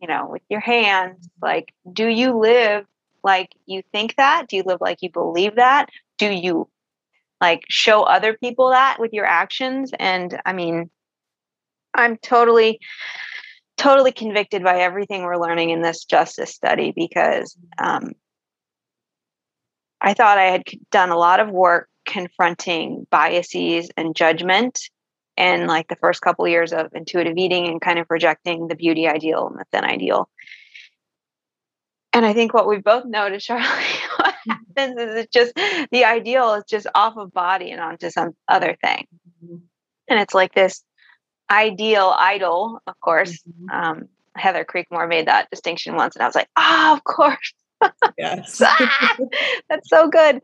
you 0.00 0.08
know 0.08 0.28
with 0.30 0.42
your 0.48 0.60
hands. 0.60 1.28
Like 1.40 1.72
do 1.92 2.06
you 2.06 2.38
live 2.38 2.86
like 3.22 3.54
you 3.66 3.82
think 3.92 4.16
that? 4.16 4.48
Do 4.48 4.56
you 4.56 4.62
live 4.64 4.80
like 4.80 5.02
you 5.02 5.10
believe 5.10 5.56
that? 5.56 5.90
Do 6.18 6.30
you 6.30 6.68
like 7.40 7.64
show 7.68 8.02
other 8.02 8.34
people 8.34 8.70
that 8.70 8.98
with 8.98 9.12
your 9.12 9.26
actions? 9.26 9.92
And 9.98 10.40
i 10.46 10.52
mean 10.52 10.90
i'm 11.94 12.16
totally 12.18 12.78
totally 13.76 14.12
convicted 14.12 14.62
by 14.62 14.78
everything 14.78 15.22
we're 15.22 15.40
learning 15.40 15.70
in 15.70 15.82
this 15.82 16.04
justice 16.04 16.50
study 16.50 16.92
because 16.94 17.56
um, 17.78 18.12
i 20.00 20.14
thought 20.14 20.38
i 20.38 20.44
had 20.44 20.62
done 20.90 21.10
a 21.10 21.18
lot 21.18 21.40
of 21.40 21.50
work 21.50 21.88
confronting 22.06 23.06
biases 23.10 23.90
and 23.96 24.14
judgment 24.14 24.78
and 25.36 25.66
like 25.66 25.88
the 25.88 25.96
first 25.96 26.20
couple 26.20 26.44
of 26.44 26.50
years 26.50 26.72
of 26.72 26.88
intuitive 26.94 27.36
eating 27.36 27.66
and 27.66 27.80
kind 27.80 27.98
of 27.98 28.06
rejecting 28.08 28.68
the 28.68 28.76
beauty 28.76 29.08
ideal 29.08 29.48
and 29.48 29.58
the 29.58 29.64
thin 29.72 29.84
ideal. 29.84 30.28
And 32.12 32.24
I 32.24 32.32
think 32.32 32.54
what 32.54 32.68
we've 32.68 32.84
both 32.84 33.04
noticed, 33.04 33.46
Charlie, 33.48 33.64
what 34.16 34.34
happens 34.48 35.00
is 35.00 35.16
it's 35.16 35.32
just 35.32 35.54
the 35.90 36.04
ideal 36.04 36.54
is 36.54 36.64
just 36.68 36.86
off 36.94 37.16
of 37.16 37.32
body 37.32 37.70
and 37.70 37.80
onto 37.80 38.10
some 38.10 38.32
other 38.48 38.76
thing. 38.80 39.06
Mm-hmm. 39.44 39.56
And 40.08 40.20
it's 40.20 40.34
like 40.34 40.54
this 40.54 40.82
ideal 41.50 42.14
idol, 42.16 42.80
of 42.86 43.00
course. 43.00 43.42
Mm-hmm. 43.42 43.70
Um, 43.70 44.08
Heather 44.36 44.64
Creekmore 44.64 45.08
made 45.08 45.28
that 45.28 45.48
distinction 45.50 45.94
once, 45.94 46.16
and 46.16 46.22
I 46.22 46.26
was 46.26 46.34
like, 46.34 46.48
ah, 46.56 46.92
oh, 46.92 46.96
of 46.96 47.04
course. 47.04 47.52
Yes. 48.18 48.60
ah, 48.64 49.16
that's 49.68 49.88
so 49.88 50.08
good. 50.08 50.40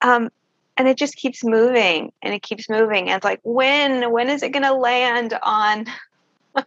Um, 0.00 0.30
and 0.78 0.86
it 0.86 0.96
just 0.96 1.16
keeps 1.16 1.44
moving 1.44 2.12
and 2.22 2.32
it 2.32 2.42
keeps 2.42 2.70
moving 2.70 3.08
and 3.08 3.16
it's 3.16 3.24
like 3.24 3.40
when 3.42 4.10
when 4.12 4.30
is 4.30 4.42
it 4.42 4.50
going 4.50 4.62
to 4.62 4.72
land 4.72 5.36
on 5.42 5.86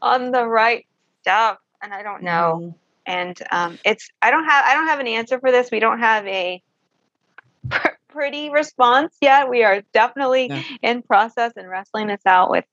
on 0.00 0.30
the 0.30 0.46
right 0.46 0.86
stuff 1.20 1.58
and 1.82 1.92
i 1.92 2.02
don't 2.02 2.22
know 2.22 2.60
mm. 2.62 2.74
and 3.04 3.42
um, 3.50 3.78
it's 3.84 4.08
i 4.22 4.30
don't 4.30 4.44
have 4.44 4.64
i 4.64 4.74
don't 4.74 4.86
have 4.86 5.00
an 5.00 5.08
answer 5.08 5.40
for 5.40 5.50
this 5.50 5.70
we 5.70 5.80
don't 5.80 5.98
have 5.98 6.24
a 6.26 6.62
pr- 7.68 7.88
pretty 8.08 8.48
response 8.48 9.14
yet 9.20 9.50
we 9.50 9.64
are 9.64 9.82
definitely 9.92 10.46
yeah. 10.46 10.62
in 10.82 11.02
process 11.02 11.52
and 11.56 11.68
wrestling 11.68 12.06
this 12.06 12.24
out 12.24 12.48
with 12.48 12.64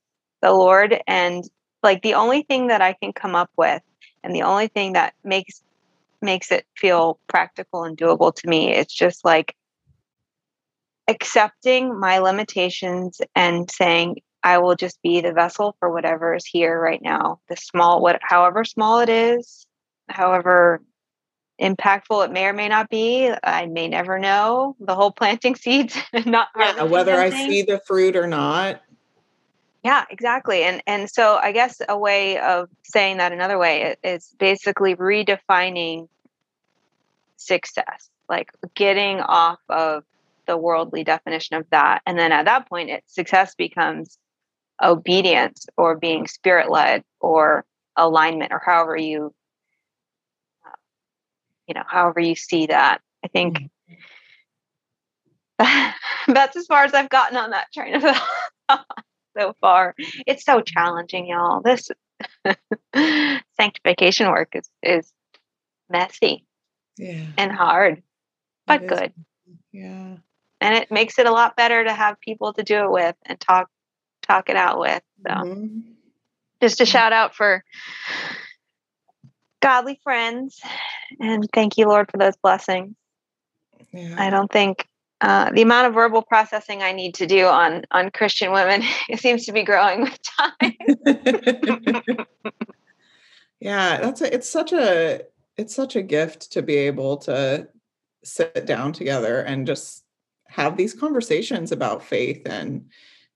the 0.44 0.52
lord 0.52 1.02
and 1.08 1.44
like 1.82 2.04
the 2.04 2.14
only 2.14 2.44
thing 2.44 2.68
that 2.68 2.82
i 2.82 2.94
can 2.94 3.12
come 3.12 3.34
up 3.34 3.50
with 3.58 3.82
and 4.24 4.36
the 4.36 4.44
only 4.44 4.68
thing 4.68 4.94
that 4.94 5.16
makes 5.24 5.64
makes 6.22 6.52
it 6.52 6.66
feel 6.78 7.20
practical 7.28 7.84
and 7.84 7.98
doable 7.98 8.34
to 8.34 8.48
me 8.48 8.72
it's 8.72 8.94
just 8.94 9.26
like 9.26 9.56
accepting 11.08 12.00
my 12.00 12.20
limitations 12.20 13.22
and 13.36 13.70
saying 13.70 14.18
I 14.44 14.58
will 14.58 14.76
just 14.76 15.02
be 15.02 15.22
the 15.22 15.32
vessel 15.32 15.76
for 15.80 15.90
whatever 15.90 16.36
is 16.36 16.46
here 16.46 16.80
right 16.80 17.02
now. 17.02 17.40
The 17.48 17.56
small, 17.56 18.02
what, 18.02 18.20
however 18.22 18.66
small 18.66 19.00
it 19.00 19.10
is, 19.10 19.66
however 20.10 20.82
impactful 21.62 22.26
it 22.26 22.32
may 22.32 22.48
or 22.48 22.54
may 22.54 22.68
not 22.68 22.90
be, 22.90 23.32
I 23.44 23.68
may 23.68 23.88
never 23.88 24.20
know. 24.20 24.76
The 24.80 24.96
whole 24.96 25.12
planting 25.18 25.56
seeds, 25.56 25.98
not 26.26 26.50
yeah, 26.58 26.84
whether 26.84 27.16
I 27.16 27.30
see 27.30 27.62
the 27.62 27.82
fruit 27.88 28.16
or 28.16 28.28
not. 28.28 28.82
Yeah, 29.84 30.06
exactly. 30.10 30.64
And 30.64 30.82
and 30.88 31.10
so 31.10 31.36
I 31.36 31.52
guess 31.52 31.82
a 31.90 31.98
way 31.98 32.40
of 32.40 32.70
saying 32.84 33.18
that 33.18 33.34
another 33.34 33.58
way 33.58 33.96
is 34.02 34.34
basically 34.40 34.96
redefining 34.96 36.08
success, 37.36 38.10
like 38.30 38.52
getting 38.76 39.20
off 39.20 39.60
of 39.68 40.06
the 40.48 40.58
worldly 40.58 41.04
definition 41.04 41.58
of 41.58 41.70
that. 41.72 42.02
And 42.06 42.18
then 42.18 42.32
at 42.32 42.46
that 42.46 42.70
point, 42.70 42.90
it, 42.92 43.04
success 43.08 43.56
becomes 43.56 44.18
obedience 44.82 45.68
or 45.78 45.98
being 45.98 46.28
spirit 46.28 46.72
led 46.72 47.04
or 47.20 47.66
alignment 47.98 48.54
or 48.54 48.62
however 48.66 48.96
you, 48.96 49.34
uh, 50.66 50.72
you 51.68 51.74
know, 51.74 51.84
however 51.86 52.22
you 52.22 52.36
see 52.36 52.68
that. 52.68 53.02
I 53.24 53.28
think 53.28 53.70
mm-hmm. 55.60 56.34
that's 56.34 56.56
as 56.56 56.68
far 56.68 56.86
as 56.86 56.94
I've 56.94 57.10
gotten 57.10 57.38
on 57.38 57.50
that 57.50 57.72
train 57.74 57.96
of 57.96 58.02
thought 58.02 58.86
so 59.38 59.56
far. 59.62 59.96
It's 60.26 60.46
so 60.46 60.62
challenging, 60.62 61.28
y'all. 61.28 61.62
This 61.62 61.90
sanctification 63.58 64.30
work 64.30 64.56
is 64.56 64.70
is 64.82 65.12
messy 65.90 66.46
yeah. 66.98 67.26
and 67.38 67.52
hard, 67.52 68.04
but 68.66 68.88
good. 68.88 69.14
Yeah 69.72 70.18
and 70.64 70.76
it 70.76 70.90
makes 70.90 71.20
it 71.20 71.28
a 71.28 71.32
lot 71.32 71.58
better 71.58 71.84
to 71.84 71.94
have 71.94 72.20
people 72.22 72.54
to 72.54 72.64
do 72.64 72.86
it 72.86 72.92
with 72.92 73.16
and 73.26 73.40
talk 73.40 73.70
talk 74.22 74.50
it 74.50 74.56
out 74.56 74.80
with 74.80 75.04
so 75.28 75.34
mm-hmm. 75.34 75.80
just 76.62 76.82
a 76.82 76.86
shout 76.86 77.12
out 77.12 77.36
for 77.36 77.64
godly 79.62 80.00
friends 80.04 80.60
and 81.20 81.48
thank 81.54 81.78
you 81.78 81.86
lord 81.86 82.10
for 82.10 82.18
those 82.18 82.38
blessings 82.38 82.96
yeah. 83.92 84.16
i 84.18 84.30
don't 84.30 84.52
think 84.52 84.88
uh, 85.24 85.50
the 85.54 85.62
amount 85.62 85.88
of 85.88 85.94
verbal 85.94 86.22
processing 86.22 86.84
I 86.84 86.92
need 86.92 87.16
to 87.16 87.26
do 87.26 87.46
on 87.46 87.86
on 87.92 88.12
Christian 88.12 88.52
women 88.52 88.84
it 89.10 89.20
seems 89.20 89.46
to 89.46 89.54
be 89.54 89.64
growing 89.64 90.02
with 90.02 90.20
time. 90.22 90.74
yeah, 93.62 94.02
that's 94.02 94.20
a, 94.22 94.34
it's 94.34 94.50
such 94.50 94.74
a 94.74 95.22
it's 95.56 95.74
such 95.74 95.96
a 95.96 96.02
gift 96.02 96.52
to 96.52 96.62
be 96.62 96.76
able 96.76 97.18
to 97.18 97.70
sit 98.26 98.66
down 98.66 98.92
together 98.92 99.40
and 99.40 99.66
just 99.66 100.04
have 100.48 100.76
these 100.76 100.94
conversations 100.94 101.72
about 101.72 102.04
faith 102.04 102.42
and 102.46 102.90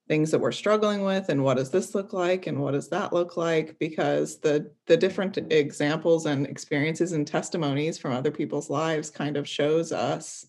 things 0.09 0.31
that 0.31 0.39
we're 0.39 0.51
struggling 0.51 1.03
with 1.03 1.29
and 1.29 1.41
what 1.41 1.55
does 1.55 1.71
this 1.71 1.95
look 1.95 2.11
like 2.11 2.47
and 2.47 2.59
what 2.59 2.71
does 2.71 2.89
that 2.89 3.13
look 3.13 3.37
like 3.37 3.79
because 3.79 4.39
the 4.39 4.69
the 4.87 4.97
different 4.97 5.37
examples 5.51 6.25
and 6.25 6.47
experiences 6.47 7.13
and 7.13 7.25
testimonies 7.25 7.97
from 7.97 8.11
other 8.11 8.31
people's 8.31 8.69
lives 8.69 9.09
kind 9.09 9.37
of 9.37 9.47
shows 9.47 9.93
us 9.93 10.47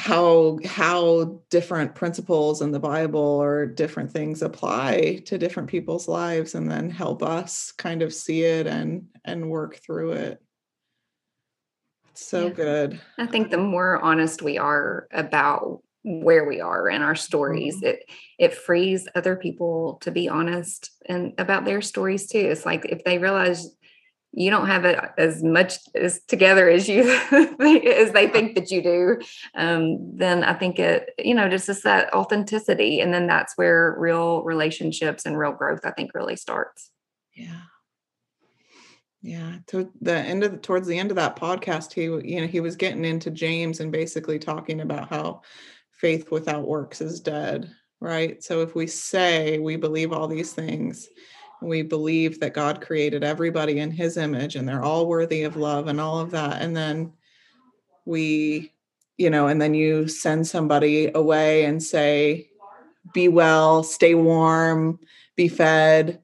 how 0.00 0.58
how 0.64 1.40
different 1.50 1.94
principles 1.94 2.62
in 2.62 2.70
the 2.70 2.80
bible 2.80 3.20
or 3.20 3.66
different 3.66 4.10
things 4.10 4.40
apply 4.40 5.20
to 5.26 5.36
different 5.36 5.68
people's 5.68 6.08
lives 6.08 6.54
and 6.54 6.70
then 6.70 6.88
help 6.88 7.22
us 7.22 7.72
kind 7.72 8.02
of 8.02 8.12
see 8.12 8.42
it 8.42 8.66
and 8.66 9.06
and 9.24 9.50
work 9.50 9.76
through 9.76 10.12
it 10.12 10.42
so 12.20 12.46
yeah. 12.46 12.52
good. 12.52 13.00
I 13.18 13.26
think 13.26 13.50
the 13.50 13.58
more 13.58 14.00
honest 14.00 14.42
we 14.42 14.58
are 14.58 15.08
about 15.12 15.82
where 16.02 16.46
we 16.46 16.60
are 16.60 16.88
in 16.88 17.02
our 17.02 17.14
stories, 17.14 17.76
mm-hmm. 17.76 17.86
it 17.86 18.04
it 18.38 18.54
frees 18.54 19.08
other 19.14 19.36
people 19.36 19.98
to 20.02 20.10
be 20.10 20.28
honest 20.28 20.90
and 21.06 21.32
about 21.38 21.64
their 21.64 21.80
stories 21.80 22.26
too. 22.26 22.38
It's 22.38 22.66
like 22.66 22.84
if 22.84 23.04
they 23.04 23.18
realize 23.18 23.68
you 24.32 24.50
don't 24.50 24.68
have 24.68 24.84
it 24.84 24.98
as 25.18 25.42
much 25.42 25.74
as 25.94 26.20
together 26.28 26.68
as 26.68 26.88
you 26.88 27.02
as 27.60 28.12
they 28.12 28.28
think 28.28 28.54
that 28.54 28.70
you 28.70 28.82
do 28.82 29.18
um, 29.56 30.16
then 30.16 30.44
i 30.44 30.52
think 30.52 30.78
it 30.78 31.10
you 31.18 31.34
know 31.34 31.48
just 31.48 31.68
is 31.68 31.82
that 31.82 32.12
authenticity 32.14 33.00
and 33.00 33.12
then 33.12 33.26
that's 33.26 33.54
where 33.56 33.96
real 33.98 34.42
relationships 34.44 35.26
and 35.26 35.38
real 35.38 35.52
growth 35.52 35.80
i 35.84 35.90
think 35.90 36.12
really 36.14 36.36
starts. 36.36 36.90
Yeah. 37.34 37.60
Yeah, 39.22 39.56
to 39.66 39.90
the 40.00 40.14
end 40.14 40.44
of 40.44 40.52
the, 40.52 40.56
towards 40.56 40.88
the 40.88 40.98
end 40.98 41.10
of 41.10 41.16
that 41.16 41.36
podcast, 41.36 41.92
he 41.92 42.04
you 42.04 42.40
know 42.40 42.46
he 42.46 42.60
was 42.60 42.74
getting 42.74 43.04
into 43.04 43.30
James 43.30 43.80
and 43.80 43.92
basically 43.92 44.38
talking 44.38 44.80
about 44.80 45.10
how 45.10 45.42
faith 45.92 46.30
without 46.30 46.66
works 46.66 47.02
is 47.02 47.20
dead, 47.20 47.70
right? 48.00 48.42
So 48.42 48.62
if 48.62 48.74
we 48.74 48.86
say 48.86 49.58
we 49.58 49.76
believe 49.76 50.12
all 50.12 50.26
these 50.26 50.54
things, 50.54 51.06
we 51.62 51.82
believe 51.82 52.40
that 52.40 52.54
God 52.54 52.80
created 52.80 53.24
everybody 53.24 53.78
in 53.78 53.90
His 53.90 54.16
image 54.16 54.56
and 54.56 54.68
they're 54.68 54.82
all 54.82 55.06
worthy 55.06 55.42
of 55.42 55.56
love 55.56 55.86
and 55.86 56.00
all 56.00 56.18
of 56.18 56.30
that, 56.32 56.62
and 56.62 56.76
then 56.76 57.12
we, 58.04 58.72
you 59.18 59.30
know, 59.30 59.46
and 59.46 59.60
then 59.60 59.74
you 59.74 60.08
send 60.08 60.46
somebody 60.46 61.10
away 61.14 61.64
and 61.64 61.82
say, 61.82 62.50
"Be 63.12 63.28
well, 63.28 63.82
stay 63.82 64.14
warm, 64.14 64.98
be 65.36 65.48
fed." 65.48 66.20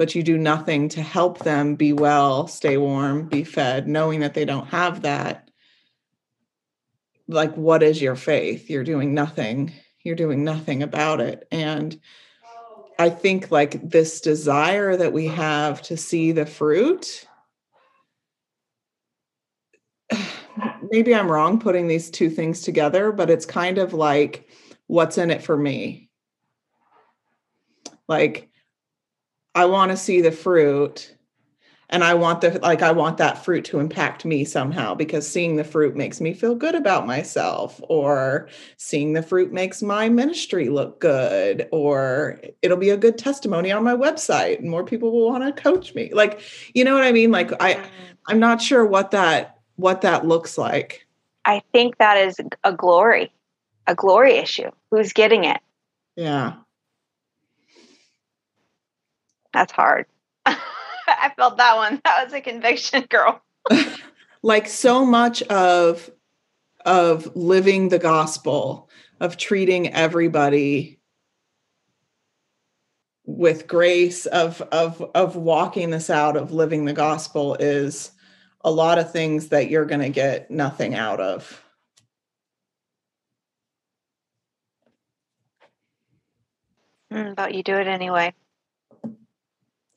but 0.00 0.14
you 0.14 0.22
do 0.22 0.38
nothing 0.38 0.88
to 0.88 1.02
help 1.02 1.40
them 1.40 1.74
be 1.74 1.92
well, 1.92 2.46
stay 2.46 2.78
warm, 2.78 3.28
be 3.28 3.44
fed, 3.44 3.86
knowing 3.86 4.20
that 4.20 4.32
they 4.32 4.46
don't 4.46 4.68
have 4.68 5.02
that, 5.02 5.50
like, 7.28 7.54
what 7.54 7.82
is 7.82 8.00
your 8.00 8.16
faith? 8.16 8.70
You're 8.70 8.82
doing 8.82 9.12
nothing. 9.12 9.74
You're 10.02 10.16
doing 10.16 10.42
nothing 10.42 10.82
about 10.82 11.20
it. 11.20 11.46
And 11.52 12.00
I 13.00 13.08
think, 13.08 13.50
like, 13.50 13.80
this 13.88 14.20
desire 14.20 14.94
that 14.94 15.14
we 15.14 15.24
have 15.28 15.80
to 15.84 15.96
see 15.96 16.32
the 16.32 16.44
fruit. 16.44 17.26
Maybe 20.92 21.14
I'm 21.14 21.32
wrong 21.32 21.58
putting 21.58 21.88
these 21.88 22.10
two 22.10 22.28
things 22.28 22.60
together, 22.60 23.10
but 23.10 23.30
it's 23.30 23.46
kind 23.46 23.78
of 23.78 23.94
like, 23.94 24.50
what's 24.86 25.16
in 25.16 25.30
it 25.30 25.42
for 25.42 25.56
me? 25.56 26.10
Like, 28.06 28.50
I 29.54 29.64
want 29.64 29.92
to 29.92 29.96
see 29.96 30.20
the 30.20 30.30
fruit 30.30 31.16
and 31.90 32.04
I 32.04 32.14
want 32.14 32.40
the 32.40 32.58
like 32.60 32.82
I 32.82 32.92
want 32.92 33.18
that 33.18 33.44
fruit 33.44 33.64
to 33.66 33.80
impact 33.80 34.24
me 34.24 34.44
somehow 34.44 34.94
because 34.94 35.28
seeing 35.28 35.56
the 35.56 35.64
fruit 35.64 35.96
makes 35.96 36.20
me 36.20 36.32
feel 36.32 36.54
good 36.54 36.74
about 36.74 37.06
myself 37.06 37.80
or 37.88 38.48
seeing 38.76 39.12
the 39.12 39.22
fruit 39.22 39.52
makes 39.52 39.82
my 39.82 40.08
ministry 40.08 40.68
look 40.68 41.00
good 41.00 41.68
or 41.72 42.40
it'll 42.62 42.76
be 42.76 42.90
a 42.90 42.96
good 42.96 43.18
testimony 43.18 43.70
on 43.72 43.84
my 43.84 43.94
website 43.94 44.60
and 44.60 44.70
more 44.70 44.84
people 44.84 45.10
will 45.12 45.28
want 45.28 45.44
to 45.44 45.62
coach 45.62 45.94
me. 45.94 46.10
Like 46.12 46.40
you 46.74 46.84
know 46.84 46.94
what 46.94 47.04
I 47.04 47.12
mean? 47.12 47.30
Like 47.32 47.52
I 47.60 47.74
mm. 47.74 47.84
I'm 48.28 48.38
not 48.38 48.62
sure 48.62 48.86
what 48.86 49.10
that 49.10 49.58
what 49.76 50.02
that 50.02 50.26
looks 50.26 50.56
like. 50.56 51.06
I 51.44 51.62
think 51.72 51.98
that 51.98 52.16
is 52.16 52.40
a 52.64 52.72
glory, 52.72 53.32
a 53.86 53.94
glory 53.94 54.36
issue. 54.36 54.70
Who's 54.90 55.12
getting 55.12 55.44
it? 55.44 55.60
Yeah. 56.14 56.54
That's 59.52 59.72
hard. 59.72 60.06
I 61.20 61.30
felt 61.30 61.58
that 61.58 61.76
one. 61.76 62.00
That 62.04 62.24
was 62.24 62.32
a 62.32 62.40
conviction, 62.40 63.06
girl. 63.08 63.42
like 64.42 64.68
so 64.68 65.04
much 65.04 65.42
of 65.42 66.10
of 66.84 67.36
living 67.36 67.90
the 67.90 67.98
gospel, 67.98 68.88
of 69.20 69.36
treating 69.36 69.92
everybody 69.92 70.98
with 73.26 73.66
grace, 73.66 74.26
of 74.26 74.60
of 74.72 75.04
of 75.14 75.36
walking 75.36 75.90
this 75.90 76.10
out, 76.10 76.36
of 76.36 76.52
living 76.52 76.84
the 76.84 76.92
gospel 76.92 77.54
is 77.56 78.12
a 78.62 78.70
lot 78.70 78.98
of 78.98 79.12
things 79.12 79.48
that 79.48 79.70
you're 79.70 79.86
going 79.86 80.00
to 80.00 80.10
get 80.10 80.50
nothing 80.50 80.94
out 80.94 81.20
of. 81.20 81.62
Mm, 87.12 87.34
but 87.34 87.54
you 87.54 87.62
do 87.62 87.74
it 87.74 87.86
anyway. 87.86 88.32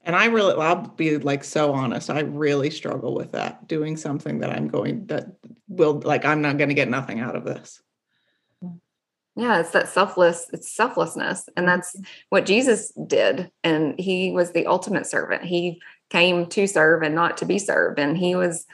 And 0.03 0.15
I 0.15 0.25
really, 0.25 0.61
I'll 0.61 0.87
be 0.87 1.17
like 1.17 1.43
so 1.43 1.73
honest. 1.73 2.09
I 2.09 2.21
really 2.21 2.69
struggle 2.69 3.15
with 3.15 3.31
that 3.31 3.67
doing 3.67 3.95
something 3.95 4.39
that 4.39 4.49
I'm 4.49 4.67
going 4.67 5.07
that 5.07 5.37
will 5.67 6.01
like 6.01 6.25
I'm 6.25 6.41
not 6.41 6.57
going 6.57 6.69
to 6.69 6.75
get 6.75 6.89
nothing 6.89 7.19
out 7.19 7.35
of 7.35 7.45
this. 7.45 7.81
Yeah, 9.35 9.59
it's 9.59 9.71
that 9.71 9.89
selfless, 9.89 10.47
it's 10.53 10.71
selflessness. 10.71 11.49
And 11.57 11.67
that's 11.67 11.95
mm-hmm. 11.95 12.03
what 12.29 12.45
Jesus 12.45 12.91
did. 13.07 13.51
And 13.63 13.99
he 13.99 14.31
was 14.31 14.51
the 14.51 14.67
ultimate 14.67 15.07
servant. 15.07 15.43
He 15.43 15.81
came 16.09 16.45
to 16.47 16.67
serve 16.67 17.01
and 17.01 17.15
not 17.15 17.37
to 17.37 17.45
be 17.45 17.57
served. 17.57 17.97
And 17.97 18.17
he 18.17 18.35
was 18.35 18.67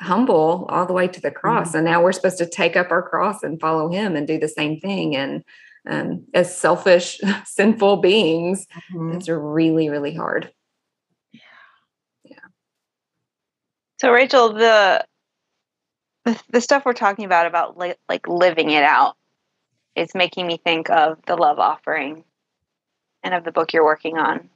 humble 0.00 0.66
all 0.68 0.86
the 0.86 0.92
way 0.92 1.08
to 1.08 1.20
the 1.20 1.32
cross. 1.32 1.68
Mm-hmm. 1.68 1.78
And 1.78 1.86
now 1.86 2.02
we're 2.02 2.12
supposed 2.12 2.38
to 2.38 2.46
take 2.46 2.76
up 2.76 2.92
our 2.92 3.02
cross 3.02 3.42
and 3.42 3.60
follow 3.60 3.88
him 3.88 4.14
and 4.14 4.26
do 4.26 4.38
the 4.38 4.48
same 4.48 4.78
thing. 4.78 5.16
And 5.16 5.42
um, 5.88 6.26
as 6.32 6.56
selfish, 6.56 7.20
sinful 7.44 7.96
beings, 7.96 8.68
mm-hmm. 8.92 9.16
it's 9.16 9.28
really, 9.28 9.88
really 9.88 10.14
hard. 10.14 10.52
So 13.98 14.12
Rachael, 14.12 14.52
the 14.52 15.04
the, 16.50 16.60
stuff 16.60 16.84
we're 16.84 16.92
talking 16.92 17.24
about 17.24 17.46
about 17.46 17.78
li- 17.78 17.94
like 18.08 18.28
living 18.28 18.70
it 18.70 18.82
out 18.82 19.16
is 19.96 20.14
making 20.14 20.46
me 20.46 20.58
think 20.58 20.90
of 20.90 21.18
the 21.26 21.36
love 21.36 21.58
offering 21.58 22.24
and 23.22 23.34
of 23.34 23.44
the 23.44 23.52
book 23.52 23.72
you're 23.72 23.84
working 23.84 24.18
on. 24.18 24.48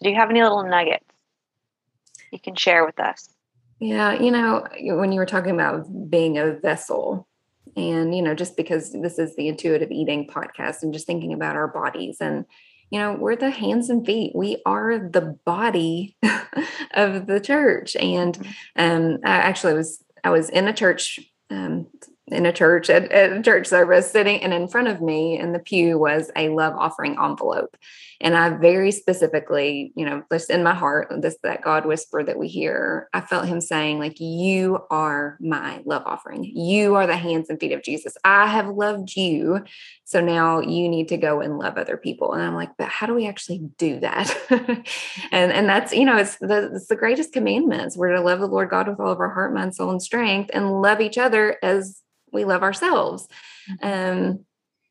Do 0.00 0.08
you 0.08 0.16
have 0.16 0.30
any 0.30 0.42
little 0.42 0.62
nuggets 0.62 1.04
you 2.30 2.38
can 2.38 2.54
share 2.54 2.86
with 2.86 2.98
us? 3.00 3.28
Yeah, 3.78 4.14
you 4.14 4.30
know, 4.30 4.66
when 4.80 5.12
you 5.12 5.18
were 5.18 5.26
talking 5.26 5.52
about 5.52 5.86
being 6.08 6.38
a 6.38 6.52
vessel, 6.52 7.28
and 7.76 8.14
you 8.14 8.22
know, 8.22 8.34
just 8.34 8.56
because 8.56 8.92
this 8.92 9.18
is 9.18 9.36
the 9.36 9.48
intuitive 9.48 9.90
eating 9.90 10.26
podcast, 10.26 10.82
and 10.82 10.94
just 10.94 11.06
thinking 11.06 11.34
about 11.34 11.56
our 11.56 11.68
bodies 11.68 12.18
and 12.20 12.46
you 12.90 12.98
know, 12.98 13.14
we're 13.14 13.36
the 13.36 13.50
hands 13.50 13.90
and 13.90 14.06
feet. 14.06 14.32
We 14.34 14.62
are 14.64 14.98
the 14.98 15.38
body 15.44 16.16
of 16.92 17.26
the 17.26 17.40
church. 17.40 17.96
And 17.96 18.38
mm-hmm. 18.38 19.12
um, 19.14 19.18
I 19.24 19.36
actually 19.36 19.74
was 19.74 20.02
I 20.22 20.30
was 20.30 20.50
in 20.50 20.68
a 20.68 20.72
church 20.72 21.20
um, 21.50 21.86
in 22.28 22.44
a 22.44 22.52
church 22.52 22.90
at, 22.90 23.10
at, 23.12 23.32
a 23.32 23.42
church 23.42 23.68
service 23.68 24.10
sitting 24.10 24.42
and 24.42 24.52
in 24.52 24.66
front 24.66 24.88
of 24.88 25.00
me 25.00 25.38
in 25.38 25.52
the 25.52 25.60
pew 25.60 25.96
was 25.96 26.30
a 26.34 26.48
love 26.48 26.74
offering 26.76 27.16
envelope. 27.22 27.76
And 28.20 28.34
i 28.34 28.48
very 28.48 28.92
specifically 28.92 29.92
you 29.94 30.06
know 30.06 30.22
just 30.32 30.50
in 30.50 30.62
my 30.62 30.74
heart 30.74 31.08
this 31.20 31.36
that 31.42 31.62
god 31.62 31.84
whisper 31.84 32.24
that 32.24 32.38
we 32.38 32.48
hear 32.48 33.08
i 33.12 33.20
felt 33.20 33.46
him 33.46 33.60
saying 33.60 33.98
like 33.98 34.18
you 34.18 34.78
are 34.90 35.36
my 35.38 35.82
love 35.84 36.02
offering. 36.06 36.44
You 36.44 36.94
are 36.94 37.06
the 37.06 37.16
hands 37.16 37.50
and 37.50 37.60
feet 37.60 37.72
of 37.72 37.82
jesus. 37.82 38.16
I 38.24 38.46
have 38.46 38.68
loved 38.68 39.14
you. 39.16 39.64
So 40.04 40.20
now 40.20 40.60
you 40.60 40.88
need 40.88 41.08
to 41.08 41.16
go 41.16 41.40
and 41.40 41.58
love 41.58 41.76
other 41.76 41.96
people. 41.96 42.32
And 42.32 42.42
i'm 42.42 42.54
like 42.54 42.70
but 42.78 42.88
how 42.88 43.06
do 43.06 43.14
we 43.14 43.26
actually 43.26 43.58
do 43.78 44.00
that? 44.00 44.34
And 45.32 45.52
and 45.52 45.68
that's 45.68 45.92
you 45.92 46.04
know 46.04 46.16
it's 46.16 46.36
the, 46.36 46.70
it's 46.74 46.86
the 46.86 46.96
greatest 46.96 47.32
commandments. 47.32 47.96
We're 47.96 48.14
to 48.14 48.20
love 48.20 48.40
the 48.40 48.46
lord 48.46 48.70
god 48.70 48.88
with 48.88 48.98
all 48.98 49.12
of 49.12 49.20
our 49.20 49.32
heart 49.32 49.52
mind 49.52 49.74
soul 49.74 49.90
and 49.90 50.02
strength 50.02 50.50
and 50.52 50.80
love 50.80 51.00
each 51.00 51.18
other 51.18 51.58
as 51.62 52.02
we 52.32 52.44
love 52.44 52.62
ourselves. 52.62 53.28
Mm-hmm. 53.70 53.86
Um, 54.28 54.44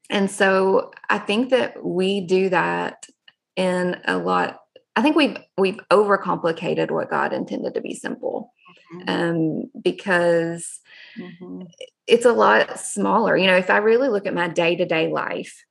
and 0.10 0.30
so 0.30 0.92
I 1.10 1.18
think 1.18 1.50
that 1.50 1.84
we 1.84 2.22
do 2.22 2.50
that 2.50 3.08
in 3.56 4.00
a 4.06 4.18
lot. 4.18 4.60
I 4.96 5.02
think 5.02 5.16
we've 5.16 5.38
we've 5.58 5.80
overcomplicated 5.92 6.92
what 6.92 7.10
God 7.10 7.34
intended 7.34 7.74
to 7.74 7.82
be 7.82 7.96
simple, 7.96 8.54
mm-hmm. 8.94 9.10
um, 9.10 9.72
because 9.82 10.80
mm-hmm. 11.20 11.64
it's 12.08 12.26
a 12.26 12.34
lot 12.34 12.80
smaller. 12.80 13.36
You 13.36 13.48
know, 13.48 13.58
if 13.58 13.70
I 13.70 13.78
really 13.78 14.10
look 14.10 14.28
at 14.28 14.34
my 14.34 14.48
day 14.48 14.76
to 14.76 14.86
day 14.86 15.08
life, 15.12 15.66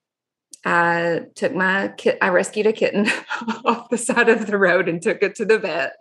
I 0.65 1.23
took 1.35 1.55
my 1.55 1.89
kit, 1.89 2.17
I 2.23 2.31
rescued 2.31 2.67
a 2.67 2.73
kitten 2.73 3.07
off 3.65 3.91
the 3.91 3.99
side 3.99 4.31
of 4.31 4.47
the 4.47 4.57
road 4.57 4.89
and 4.89 5.01
took 5.01 5.23
it 5.23 5.35
to 5.37 5.45
the 5.45 5.59
vet 5.59 5.93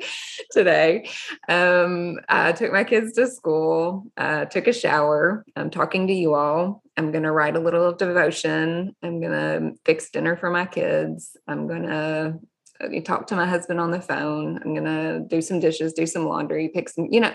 today. 0.51 1.09
Um, 1.49 2.19
I 2.29 2.53
took 2.53 2.71
my 2.71 2.85
kids 2.85 3.13
to 3.13 3.27
school, 3.27 4.05
uh, 4.15 4.45
took 4.45 4.67
a 4.67 4.73
shower. 4.73 5.45
I'm 5.55 5.69
talking 5.69 6.07
to 6.07 6.13
you 6.13 6.33
all. 6.33 6.81
I'm 6.95 7.11
going 7.11 7.23
to 7.23 7.31
write 7.31 7.57
a 7.57 7.59
little 7.59 7.91
devotion. 7.93 8.95
I'm 9.03 9.19
going 9.19 9.33
to 9.33 9.73
fix 9.83 10.09
dinner 10.11 10.37
for 10.37 10.49
my 10.49 10.65
kids. 10.65 11.35
I'm 11.45 11.67
going 11.67 11.83
to 11.83 13.01
talk 13.01 13.27
to 13.27 13.35
my 13.35 13.45
husband 13.45 13.81
on 13.81 13.91
the 13.91 14.01
phone. 14.01 14.59
I'm 14.63 14.73
going 14.73 14.85
to 14.85 15.25
do 15.27 15.41
some 15.41 15.59
dishes, 15.59 15.93
do 15.93 16.05
some 16.05 16.25
laundry, 16.25 16.69
pick 16.69 16.87
some, 16.87 17.07
you 17.11 17.19
know, 17.19 17.33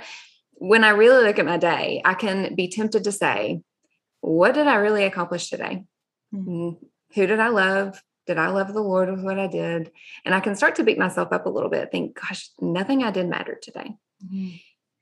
when 0.54 0.82
I 0.82 0.90
really 0.90 1.24
look 1.26 1.38
at 1.38 1.46
my 1.46 1.58
day, 1.58 2.00
I 2.04 2.14
can 2.14 2.54
be 2.54 2.68
tempted 2.68 3.04
to 3.04 3.12
say, 3.12 3.60
what 4.20 4.54
did 4.54 4.66
I 4.66 4.76
really 4.76 5.04
accomplish 5.04 5.50
today? 5.50 5.84
Mm-hmm 6.34 6.86
who 7.14 7.26
did 7.26 7.40
I 7.40 7.48
love? 7.48 8.02
Did 8.26 8.38
I 8.38 8.48
love 8.48 8.72
the 8.72 8.82
Lord 8.82 9.10
with 9.10 9.22
what 9.22 9.38
I 9.38 9.46
did? 9.46 9.90
And 10.24 10.34
I 10.34 10.40
can 10.40 10.54
start 10.54 10.74
to 10.76 10.84
beat 10.84 10.98
myself 10.98 11.32
up 11.32 11.46
a 11.46 11.50
little 11.50 11.70
bit, 11.70 11.90
think, 11.90 12.18
gosh, 12.20 12.50
nothing 12.60 13.02
I 13.02 13.10
did 13.10 13.28
mattered 13.28 13.62
today. 13.62 13.94
Mm-hmm. 14.24 14.56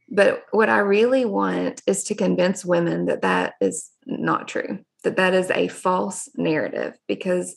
But 0.09 0.45
what 0.53 0.69
I 0.69 0.79
really 0.79 1.25
want 1.25 1.83
is 1.87 2.05
to 2.05 2.15
convince 2.15 2.65
women 2.65 3.07
that 3.07 3.23
that 3.23 3.55
is 3.61 3.91
not 4.07 4.47
true, 4.47 4.79
that 5.03 5.17
that 5.17 5.35
is 5.35 5.51
a 5.51 5.67
false 5.67 6.29
narrative. 6.37 6.97
Because 7.09 7.57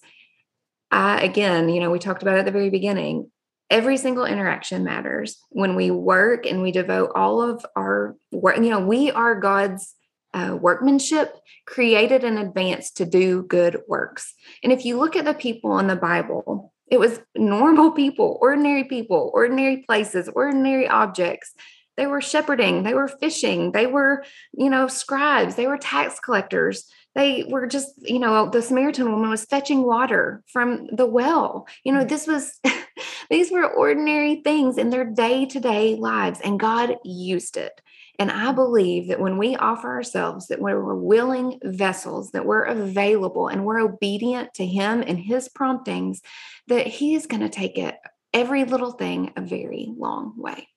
I, 0.90 1.22
again, 1.22 1.70
you 1.70 1.80
know, 1.80 1.92
we 1.92 2.00
talked 2.00 2.24
about 2.24 2.40
at 2.40 2.46
the 2.46 2.52
very 2.52 2.72
beginning, 2.72 3.30
every 3.70 3.98
single 3.98 4.26
interaction 4.26 4.84
matters. 4.84 5.38
When 5.50 5.76
we 5.76 5.92
work 5.92 6.48
and 6.48 6.64
we 6.64 6.72
devote 6.72 7.12
all 7.14 7.44
of 7.44 7.64
our 7.76 8.16
work, 8.32 8.58
you 8.58 8.72
know, 8.72 8.80
we 8.80 9.12
are 9.12 9.40
God's 9.40 9.94
uh, 10.34 10.58
workmanship 10.60 11.36
created 11.66 12.24
in 12.24 12.38
advance 12.38 12.92
to 12.92 13.06
do 13.06 13.44
good 13.44 13.82
works. 13.88 14.34
And 14.64 14.72
if 14.72 14.86
you 14.86 14.98
look 14.98 15.16
at 15.16 15.26
the 15.26 15.34
people 15.34 15.80
in 15.80 15.88
the 15.88 15.96
Bible, 15.96 16.74
it 16.90 17.00
was 17.00 17.20
normal 17.36 17.92
people, 18.04 18.38
ordinary 18.42 18.84
people, 18.84 19.32
ordinary 19.34 19.78
places, 19.78 20.30
ordinary 20.30 20.88
objects. 20.88 21.54
They 21.98 22.08
were 22.08 22.22
shepherding, 22.22 22.84
they 22.84 22.94
were 22.94 23.10
fishing, 23.10 23.74
they 23.74 23.86
were, 23.86 24.24
you 24.54 24.70
know, 24.70 24.88
scribes, 24.88 25.56
they 25.56 25.68
were 25.68 25.78
tax 25.78 26.20
collectors. 26.20 26.86
They 27.16 27.44
were 27.50 27.68
just, 27.68 27.90
you 27.98 28.20
know, 28.20 28.50
the 28.50 28.62
Samaritan 28.62 29.12
woman 29.12 29.30
was 29.30 29.44
fetching 29.44 29.84
water 29.84 30.44
from 30.54 30.88
the 30.96 31.08
well. 31.08 31.68
You 31.84 31.92
know, 31.92 32.06
this 32.06 32.28
was, 32.28 32.60
these 33.30 33.52
were 33.52 33.68
ordinary 33.68 34.42
things 34.42 34.78
in 34.78 34.90
their 34.90 35.06
day 35.06 35.46
to 35.46 35.60
day 35.60 35.96
lives, 35.96 36.40
and 36.44 36.60
God 36.60 36.98
used 37.04 37.58
it. 37.58 37.82
And 38.18 38.32
I 38.32 38.52
believe 38.52 39.08
that 39.08 39.22
when 39.22 39.38
we 39.38 39.56
offer 39.56 39.88
ourselves, 39.88 40.48
that 40.48 40.60
we're 40.60 40.94
willing 40.96 41.60
vessels, 41.64 42.32
that 42.32 42.46
we're 42.46 42.64
available 42.64 43.48
and 43.48 43.66
we're 43.66 43.80
obedient 43.80 44.54
to 44.56 44.66
Him 44.66 45.04
and 45.06 45.18
His 45.18 45.48
promptings, 45.48 46.22
that 46.68 46.86
He 46.86 47.16
is 47.16 47.28
going 47.28 47.42
to 47.42 47.50
take 47.50 47.78
it 47.78 47.96
every 48.34 48.66
little 48.66 48.92
thing 48.92 49.32
a 49.38 49.42
very 49.42 49.94
long 49.98 50.34
way. 50.36 50.68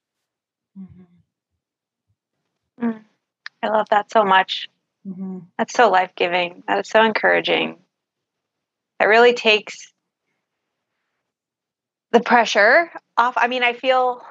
Mm-hmm. 0.79 1.03
Mm. 2.87 3.03
I 3.63 3.69
love 3.69 3.89
that 3.91 4.11
so 4.11 4.25
much. 4.25 4.69
Mm-hmm. 5.07 5.41
That's 5.59 5.75
so 5.75 5.91
life 5.91 6.13
giving. 6.15 6.63
That 6.69 6.81
is 6.81 6.89
so 6.89 7.03
encouraging. 7.05 7.79
It 9.01 9.05
really 9.05 9.35
takes 9.35 9.92
the 12.13 12.21
pressure 12.21 12.91
off. 13.17 13.35
I 13.37 13.49
mean, 13.49 13.63
I 13.63 13.73
feel 13.73 14.23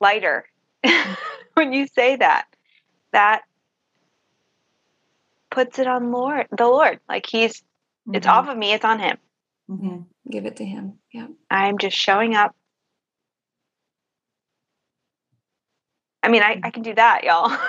lighter 0.00 0.46
when 1.54 1.72
you 1.72 1.86
say 1.86 2.16
that. 2.16 2.46
That 3.12 3.42
puts 5.50 5.78
it 5.78 5.86
on 5.86 6.10
Lord, 6.10 6.46
the 6.56 6.66
Lord. 6.66 6.98
Like 7.08 7.26
He's, 7.26 7.60
mm-hmm. 7.60 8.14
it's 8.14 8.26
off 8.26 8.48
of 8.48 8.56
me. 8.56 8.72
It's 8.72 8.84
on 8.84 8.98
Him. 8.98 9.18
Mm-hmm. 9.70 10.30
Give 10.30 10.46
it 10.46 10.56
to 10.56 10.64
Him. 10.64 10.94
Yeah. 11.12 11.26
I'm 11.50 11.78
just 11.78 11.96
showing 11.96 12.34
up. 12.34 12.56
I 16.22 16.28
mean, 16.28 16.42
I, 16.42 16.60
I 16.62 16.70
can 16.70 16.82
do 16.82 16.94
that, 16.94 17.24
y'all. 17.24 17.56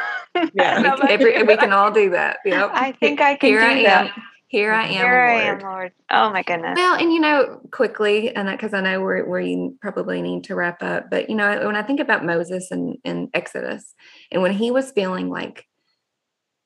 Yeah, 0.55 0.97
Every, 1.09 1.43
we 1.43 1.57
can 1.57 1.71
all 1.71 1.91
do 1.91 2.09
that. 2.09 2.39
Yep. 2.43 2.71
I 2.73 2.93
think 2.93 3.21
I 3.21 3.35
can 3.35 3.49
Here 3.49 3.59
do 3.59 3.65
I 3.65 3.83
that. 3.83 4.15
Here 4.53 4.71
I 4.71 4.83
am. 4.83 4.91
Here 4.91 5.09
Lord. 5.09 5.17
I 5.17 5.43
am, 5.45 5.59
Lord. 5.61 5.91
Oh 6.11 6.29
my 6.29 6.43
goodness. 6.43 6.75
Well, 6.75 6.93
and 6.93 7.11
you 7.11 7.19
know, 7.19 7.59
quickly, 7.71 8.35
and 8.35 8.47
that 8.47 8.59
because 8.59 8.71
I 8.71 8.81
know 8.81 9.01
we're 9.01 9.27
we 9.27 9.71
probably 9.81 10.21
need 10.21 10.43
to 10.43 10.53
wrap 10.53 10.83
up, 10.83 11.09
but 11.09 11.27
you 11.27 11.35
know, 11.35 11.65
when 11.65 11.75
I 11.75 11.81
think 11.81 11.99
about 11.99 12.23
Moses 12.23 12.69
and, 12.69 12.99
and 13.03 13.29
Exodus, 13.33 13.95
and 14.31 14.43
when 14.43 14.53
he 14.53 14.69
was 14.69 14.91
feeling 14.91 15.31
like, 15.31 15.65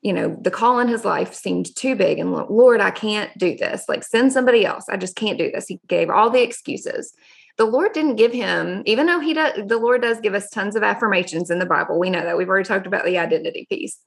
you 0.02 0.12
know, 0.12 0.36
the 0.38 0.50
call 0.50 0.80
in 0.80 0.88
his 0.88 1.06
life 1.06 1.32
seemed 1.32 1.74
too 1.74 1.96
big, 1.96 2.18
and 2.18 2.30
Lord, 2.30 2.82
I 2.82 2.90
can't 2.90 3.30
do 3.38 3.56
this. 3.56 3.86
Like, 3.88 4.04
send 4.04 4.34
somebody 4.34 4.66
else. 4.66 4.84
I 4.90 4.98
just 4.98 5.16
can't 5.16 5.38
do 5.38 5.50
this. 5.50 5.66
He 5.66 5.80
gave 5.88 6.10
all 6.10 6.28
the 6.28 6.42
excuses. 6.42 7.14
The 7.56 7.64
Lord 7.64 7.94
didn't 7.94 8.16
give 8.16 8.34
him, 8.34 8.82
even 8.84 9.06
though 9.06 9.20
he 9.20 9.32
does, 9.32 9.54
the 9.66 9.78
Lord 9.78 10.02
does 10.02 10.20
give 10.20 10.34
us 10.34 10.50
tons 10.50 10.76
of 10.76 10.82
affirmations 10.82 11.50
in 11.50 11.58
the 11.58 11.64
Bible. 11.64 11.98
We 11.98 12.10
know 12.10 12.22
that 12.22 12.36
we've 12.36 12.50
already 12.50 12.68
talked 12.68 12.86
about 12.86 13.06
the 13.06 13.16
identity 13.16 13.66
piece. 13.70 13.98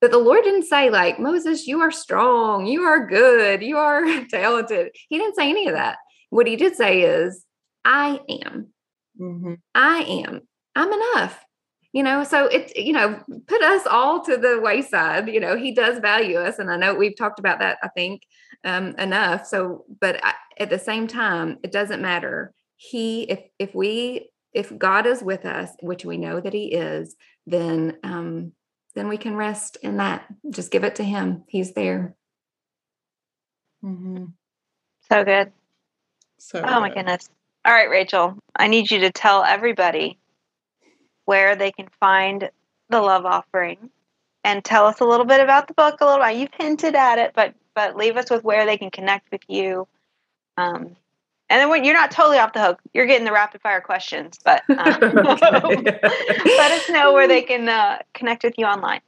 But 0.00 0.10
the 0.10 0.18
Lord 0.18 0.44
didn't 0.44 0.64
say, 0.64 0.90
like, 0.90 1.18
Moses, 1.18 1.66
you 1.66 1.80
are 1.80 1.90
strong, 1.90 2.66
you 2.66 2.82
are 2.82 3.06
good, 3.06 3.62
you 3.62 3.78
are 3.78 4.04
talented. 4.30 4.90
He 5.08 5.18
didn't 5.18 5.36
say 5.36 5.48
any 5.48 5.66
of 5.68 5.74
that. 5.74 5.96
What 6.30 6.46
he 6.46 6.56
did 6.56 6.76
say 6.76 7.02
is, 7.02 7.44
I 7.84 8.20
am. 8.28 8.68
Mm-hmm. 9.20 9.54
I 9.74 10.24
am. 10.26 10.40
I'm 10.74 10.92
enough. 10.92 11.44
You 11.92 12.02
know, 12.02 12.24
so 12.24 12.46
it, 12.46 12.76
you 12.76 12.92
know, 12.92 13.22
put 13.46 13.62
us 13.62 13.86
all 13.86 14.24
to 14.24 14.36
the 14.36 14.60
wayside. 14.60 15.28
You 15.28 15.38
know, 15.38 15.56
he 15.56 15.72
does 15.72 16.00
value 16.00 16.38
us. 16.38 16.58
And 16.58 16.70
I 16.70 16.76
know 16.76 16.92
we've 16.94 17.16
talked 17.16 17.38
about 17.38 17.60
that, 17.60 17.78
I 17.84 17.88
think, 17.88 18.22
um, 18.64 18.96
enough. 18.98 19.46
So, 19.46 19.84
but 20.00 20.18
I, 20.24 20.34
at 20.58 20.70
the 20.70 20.78
same 20.78 21.06
time, 21.06 21.58
it 21.62 21.70
doesn't 21.70 22.02
matter. 22.02 22.52
He, 22.76 23.22
if, 23.22 23.40
if 23.60 23.74
we, 23.76 24.28
if 24.52 24.76
God 24.76 25.06
is 25.06 25.22
with 25.22 25.44
us, 25.44 25.70
which 25.80 26.04
we 26.04 26.16
know 26.16 26.40
that 26.40 26.52
he 26.52 26.72
is, 26.72 27.14
then, 27.46 27.96
um, 28.02 28.52
then 28.94 29.08
we 29.08 29.16
can 29.16 29.36
rest 29.36 29.76
in 29.82 29.98
that. 29.98 30.24
Just 30.50 30.70
give 30.70 30.84
it 30.84 30.96
to 30.96 31.04
Him. 31.04 31.44
He's 31.48 31.72
there. 31.72 32.14
Mm-hmm. 33.84 34.26
So 35.10 35.24
good. 35.24 35.52
So 36.38 36.60
oh 36.60 36.62
good. 36.62 36.80
my 36.80 36.94
goodness. 36.94 37.28
All 37.64 37.72
right, 37.72 37.88
Rachael, 37.88 38.38
I 38.54 38.68
need 38.68 38.90
you 38.90 39.00
to 39.00 39.10
tell 39.10 39.42
everybody 39.42 40.18
where 41.24 41.56
they 41.56 41.72
can 41.72 41.88
find 41.98 42.50
the 42.90 43.00
love 43.00 43.24
offering 43.24 43.90
and 44.44 44.62
tell 44.62 44.86
us 44.86 45.00
a 45.00 45.04
little 45.04 45.24
bit 45.24 45.40
about 45.40 45.68
the 45.68 45.74
book 45.74 46.00
a 46.00 46.04
little 46.04 46.24
bit. 46.24 46.36
You've 46.36 46.50
hinted 46.56 46.94
at 46.94 47.18
it, 47.18 47.32
but 47.34 47.54
but 47.74 47.96
leave 47.96 48.16
us 48.16 48.30
with 48.30 48.44
where 48.44 48.66
they 48.66 48.76
can 48.76 48.90
connect 48.90 49.32
with 49.32 49.42
you. 49.48 49.88
Um, 50.56 50.96
and 51.50 51.60
then 51.60 51.68
when 51.68 51.84
you're 51.84 51.94
not 51.94 52.10
totally 52.10 52.38
off 52.38 52.52
the 52.52 52.62
hook, 52.62 52.80
you're 52.92 53.06
getting 53.06 53.24
the 53.24 53.32
rapid 53.32 53.60
fire 53.60 53.80
questions, 53.80 54.38
but 54.44 54.62
um, 54.70 54.76
let 55.84 56.72
us 56.72 56.88
know 56.90 57.12
where 57.12 57.28
they 57.28 57.42
can 57.42 57.68
uh, 57.68 57.98
connect 58.14 58.44
with 58.44 58.54
you 58.58 58.66
online. 58.66 59.00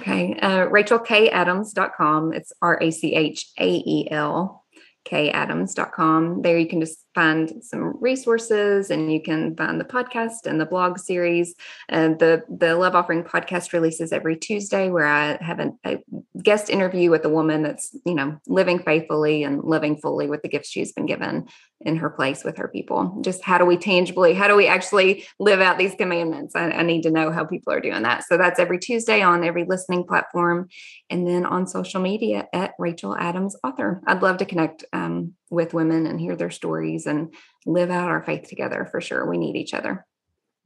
Okay. 0.00 0.38
Uh, 0.40 0.66
RachaelKAdams.com. 0.66 2.32
It's 2.32 2.52
R 2.60 2.78
A 2.82 2.90
C 2.90 3.14
H 3.14 3.50
A 3.58 3.68
E 3.68 4.08
L 4.10 4.64
kadams.com. 5.08 6.42
There 6.42 6.58
you 6.58 6.68
can 6.68 6.80
just 6.80 6.98
find 7.18 7.64
some 7.64 8.00
resources 8.00 8.90
and 8.90 9.12
you 9.12 9.20
can 9.20 9.56
find 9.56 9.80
the 9.80 9.84
podcast 9.84 10.46
and 10.46 10.60
the 10.60 10.66
blog 10.66 11.00
series. 11.00 11.56
And 11.88 12.16
the, 12.20 12.44
the 12.48 12.76
Love 12.76 12.94
Offering 12.94 13.24
podcast 13.24 13.72
releases 13.72 14.12
every 14.12 14.36
Tuesday 14.36 14.88
where 14.88 15.06
I 15.06 15.36
have 15.42 15.58
a, 15.58 15.98
guest 16.40 16.70
interview 16.70 17.10
with 17.10 17.24
a 17.24 17.28
woman 17.28 17.64
that's, 17.64 17.96
you 18.06 18.14
know, 18.14 18.38
living 18.46 18.78
faithfully 18.78 19.42
and 19.42 19.64
living 19.64 19.96
fully 19.96 20.28
with 20.28 20.42
the 20.42 20.48
gifts 20.48 20.70
she's 20.70 20.92
been 20.92 21.06
given 21.06 21.48
in 21.80 21.96
her 21.96 22.10
place 22.10 22.44
with 22.44 22.56
her 22.56 22.68
people. 22.68 23.18
Just 23.22 23.42
how 23.42 23.58
do 23.58 23.64
we 23.64 23.76
tangibly, 23.76 24.34
how 24.34 24.46
do 24.46 24.54
we 24.54 24.68
actually 24.68 25.26
live 25.40 25.60
out 25.60 25.78
these 25.78 25.96
commandments? 25.96 26.54
I, 26.54 26.70
I 26.70 26.82
need 26.82 27.02
to 27.02 27.10
know 27.10 27.32
how 27.32 27.44
people 27.44 27.72
are 27.72 27.80
doing 27.80 28.02
that. 28.04 28.22
So 28.28 28.36
that's 28.36 28.60
every 28.60 28.78
Tuesday 28.78 29.22
on 29.22 29.42
every 29.42 29.64
listening 29.64 30.04
platform 30.04 30.68
and 31.10 31.26
then 31.26 31.44
on 31.44 31.66
social 31.66 32.00
media 32.00 32.46
at 32.52 32.74
Rachael 32.78 33.16
Adams 33.16 33.56
Author. 33.64 34.00
I'd 34.06 34.22
love 34.22 34.36
to 34.36 34.44
connect 34.44 34.84
um, 34.92 35.34
with 35.50 35.74
women 35.74 36.06
and 36.06 36.20
hear 36.20 36.36
their 36.36 36.50
stories 36.50 37.06
and 37.06 37.34
live 37.66 37.90
out 37.90 38.08
our 38.08 38.22
faith 38.22 38.48
together 38.48 38.86
for 38.90 39.00
sure. 39.00 39.28
We 39.28 39.38
need 39.38 39.56
each 39.56 39.74
other. 39.74 40.06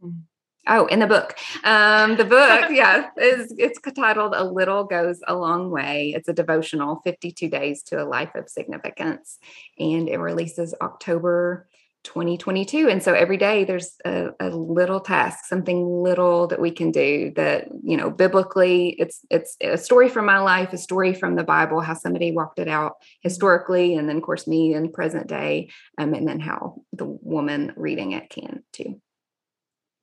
Mm-hmm. 0.02 0.20
Oh, 0.68 0.86
in 0.86 1.00
the 1.00 1.08
book. 1.08 1.36
Um, 1.64 2.16
the 2.16 2.24
book, 2.24 2.66
yeah, 2.70 3.08
is 3.16 3.52
it's 3.58 3.80
titled 3.80 4.32
A 4.36 4.44
Little 4.44 4.84
Goes 4.84 5.20
a 5.26 5.34
Long 5.34 5.70
Way. 5.70 6.12
It's 6.14 6.28
a 6.28 6.32
devotional, 6.32 7.00
52 7.04 7.48
days 7.48 7.82
to 7.84 8.00
a 8.00 8.06
life 8.06 8.34
of 8.36 8.48
significance. 8.48 9.38
And 9.78 10.08
it 10.08 10.18
releases 10.18 10.74
October 10.80 11.66
2022 12.04 12.88
and 12.88 13.02
so 13.02 13.14
every 13.14 13.36
day 13.36 13.64
there's 13.64 13.96
a, 14.04 14.28
a, 14.40 14.50
little 14.50 14.98
task 14.98 15.44
something 15.44 15.86
little 15.86 16.48
that 16.48 16.60
we 16.60 16.70
can 16.70 16.90
do 16.90 17.32
that 17.36 17.68
you 17.84 17.96
know 17.96 18.10
biblically 18.10 18.88
it's 18.98 19.24
it's 19.30 19.56
a 19.60 19.78
story 19.78 20.08
from 20.08 20.26
my 20.26 20.38
life 20.38 20.72
a 20.72 20.78
story 20.78 21.14
from 21.14 21.36
the 21.36 21.44
bible 21.44 21.80
how 21.80 21.94
somebody 21.94 22.32
walked 22.32 22.58
it 22.58 22.66
out 22.66 22.94
historically 23.20 23.94
and 23.94 24.08
then 24.08 24.16
of 24.16 24.22
course 24.22 24.48
me 24.48 24.74
in 24.74 24.90
present 24.90 25.28
day 25.28 25.70
um, 25.98 26.14
and 26.14 26.26
then 26.26 26.40
how 26.40 26.82
the 26.92 27.04
woman 27.04 27.72
reading 27.76 28.12
it 28.12 28.30
can 28.30 28.62
too. 28.72 29.00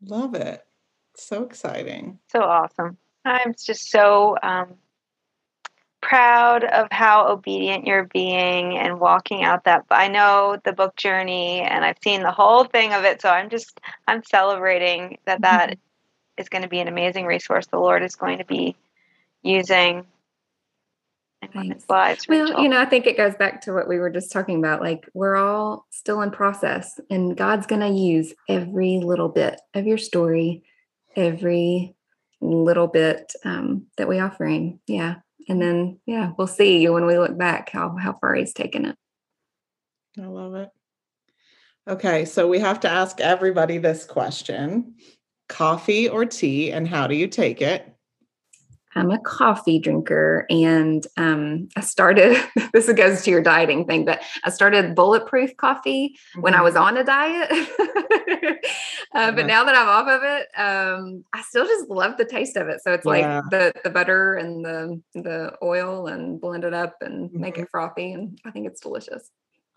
Love 0.02 0.36
it. 0.36 0.64
So 1.16 1.44
exciting. 1.44 2.20
So 2.30 2.42
awesome. 2.42 2.98
I'm 3.26 3.54
just 3.54 3.90
so 3.90 4.38
um, 4.42 4.76
proud 6.02 6.64
of 6.64 6.88
how 6.92 7.28
obedient 7.28 7.86
you're 7.86 8.06
being 8.06 8.78
and 8.78 9.00
walking 9.00 9.44
out 9.44 9.66
that 9.66 9.86
I 9.92 10.08
know 10.08 10.60
the 10.64 10.74
book 10.74 10.96
journey 10.96 11.62
and 11.62 11.84
I've 11.84 11.98
seen 12.02 12.24
the 12.24 12.32
whole 12.32 12.64
thing 12.64 12.94
of 12.94 13.04
it 13.04 13.22
so 13.22 13.30
I'm 13.30 13.50
just 13.50 13.80
I'm 14.08 14.24
celebrating 14.24 15.18
that 15.26 15.42
that 15.42 15.72
mm-hmm. 15.72 16.42
is 16.42 16.50
going 16.50 16.62
to 16.62 16.70
be 16.70 16.80
an 16.80 16.88
amazing 16.88 17.26
resource 17.26 17.68
the 17.68 17.80
Lord 17.80 18.04
is 18.04 18.16
going 18.16 18.38
to 18.38 18.46
be 18.46 18.76
using 19.44 20.06
in 21.54 21.80
lives. 21.88 22.26
Well, 22.28 22.62
you 22.62 22.70
know, 22.70 22.80
I 22.80 22.86
think 22.86 23.08
it 23.08 23.18
goes 23.18 23.36
back 23.36 23.62
to 23.62 23.74
what 23.74 23.88
we 23.88 23.98
were 23.98 24.10
just 24.10 24.32
talking 24.32 24.58
about. 24.60 24.82
Like 24.82 25.10
we're 25.14 25.36
all 25.36 25.86
still 25.90 26.22
in 26.22 26.32
process, 26.32 27.00
and 27.10 27.36
God's 27.36 27.68
going 27.68 27.82
to 27.82 28.00
use 28.00 28.34
every 28.48 29.00
little 29.00 29.30
bit 29.30 29.60
of 29.74 29.88
your 29.88 29.98
story, 29.98 30.64
every 31.16 31.96
little 32.42 32.88
bit 32.88 33.34
um, 33.46 33.88
that 33.98 34.08
we 34.08 34.20
offer 34.20 34.46
Him. 34.46 34.80
Yeah, 34.88 35.16
and 35.50 35.62
then 35.62 36.00
yeah 36.06 36.32
we'll 36.38 36.48
see 36.48 36.88
when 36.88 37.06
we 37.06 37.18
look 37.18 37.38
back 37.38 37.70
how 37.72 37.96
how 37.98 38.18
far 38.22 38.36
he's 38.36 38.54
taken 38.54 38.86
it. 38.86 38.96
I 40.22 40.26
love 40.26 40.56
it. 40.56 40.70
Okay 41.88 42.26
so 42.26 42.48
we 42.48 42.60
have 42.60 42.80
to 42.82 42.90
ask 42.90 43.20
everybody 43.20 43.78
this 43.78 44.06
question. 44.06 44.96
Coffee 45.50 46.08
or 46.08 46.26
tea 46.26 46.72
and 46.72 46.88
how 46.88 47.08
do 47.08 47.16
you 47.16 47.28
take 47.28 47.62
it 47.62 47.92
I'm 48.96 49.12
a 49.12 49.20
coffee 49.20 49.80
drinker 49.80 50.46
and 50.50 51.06
um, 51.16 51.70
I 51.76 51.82
started, 51.82 52.42
this 52.74 52.92
goes 52.92 53.24
to 53.24 53.32
your 53.32 53.42
dieting 53.42 53.86
thing, 53.86 54.06
but 54.06 54.22
I 54.44 54.50
started 54.50 54.96
bulletproof 54.96 55.56
coffee 55.58 56.10
mm-hmm. 56.10 56.42
when 56.42 56.56
I 56.56 56.62
was 56.62 56.74
mm-hmm. 56.74 56.84
on 56.84 56.98
a 56.98 57.04
diet. 57.04 57.52
uh, 59.14 59.32
but 59.32 59.46
now 59.46 59.64
that 59.64 59.76
I'm 59.76 59.88
off 59.88 60.08
of 60.08 60.22
it, 60.24 60.48
um, 60.58 61.24
I 61.34 61.42
still 61.44 61.66
just 61.66 61.90
love 61.90 62.18
the 62.18 62.26
taste 62.26 62.58
of 62.58 62.68
it. 62.68 62.82
So 62.82 62.94
it's 62.94 63.06
yeah. 63.06 63.42
like 63.42 63.50
the, 63.52 63.74
the 63.84 63.90
butter 63.90 64.34
and 64.34 64.66
the, 64.66 65.02
the 65.14 65.54
oil 65.62 66.08
and 66.08 66.42
blend 66.42 66.64
it 66.64 66.74
up 66.74 66.96
and 67.02 67.30
mm-hmm. 67.30 67.42
make 67.42 67.58
it 67.58 67.68
frothy. 67.70 68.14
And 68.14 68.40
I 68.44 68.52
think 68.52 68.66
it's 68.66 68.82
delicious. 68.82 69.30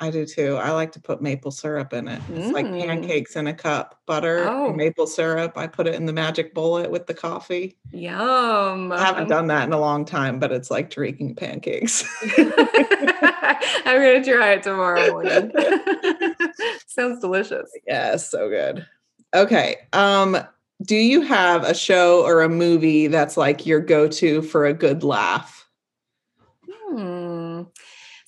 I 0.03 0.11
do 0.11 0.27
too. 0.27 0.57
I 0.57 0.73
like 0.73 0.91
to 0.93 1.01
put 1.01 1.23
maple 1.23 1.53
syrup 1.53 1.93
in 1.93 2.09
it. 2.09 2.21
It's 2.33 2.49
mm. 2.49 2.53
like 2.53 2.67
pancakes 2.67 3.37
in 3.37 3.47
a 3.47 3.55
cup, 3.55 4.01
butter, 4.05 4.49
oh. 4.49 4.73
maple 4.73 5.07
syrup. 5.07 5.57
I 5.57 5.69
put 5.69 5.87
it 5.87 5.95
in 5.95 6.07
the 6.07 6.13
magic 6.13 6.55
bullet 6.55 6.91
with 6.91 7.07
the 7.07 7.15
coffee. 7.15 7.79
Yum. 7.93 8.91
I 8.91 8.99
haven't 8.99 9.29
done 9.29 9.47
that 9.47 9.65
in 9.69 9.73
a 9.73 9.79
long 9.79 10.05
time, 10.05 10.41
but 10.41 10.51
it's 10.51 10.73
like 10.73 10.91
drinking 10.91 11.37
pancakes. 11.37 12.03
I'm 12.37 14.01
going 14.01 14.25
to 14.25 14.29
try 14.29 14.55
it 14.55 14.65
tomorrow 14.65 15.09
morning. 15.13 15.53
Sounds 16.89 17.21
delicious. 17.21 17.71
Yeah, 17.87 18.17
so 18.17 18.49
good. 18.49 18.85
Okay. 19.33 19.77
Um 19.93 20.37
do 20.83 20.97
you 20.97 21.21
have 21.21 21.63
a 21.63 21.75
show 21.75 22.25
or 22.25 22.43
a 22.43 22.49
movie 22.49 23.07
that's 23.07 23.37
like 23.37 23.67
your 23.67 23.79
go-to 23.79 24.43
for 24.43 24.67
a 24.67 24.75
good 24.75 25.05
laugh? 25.05 25.62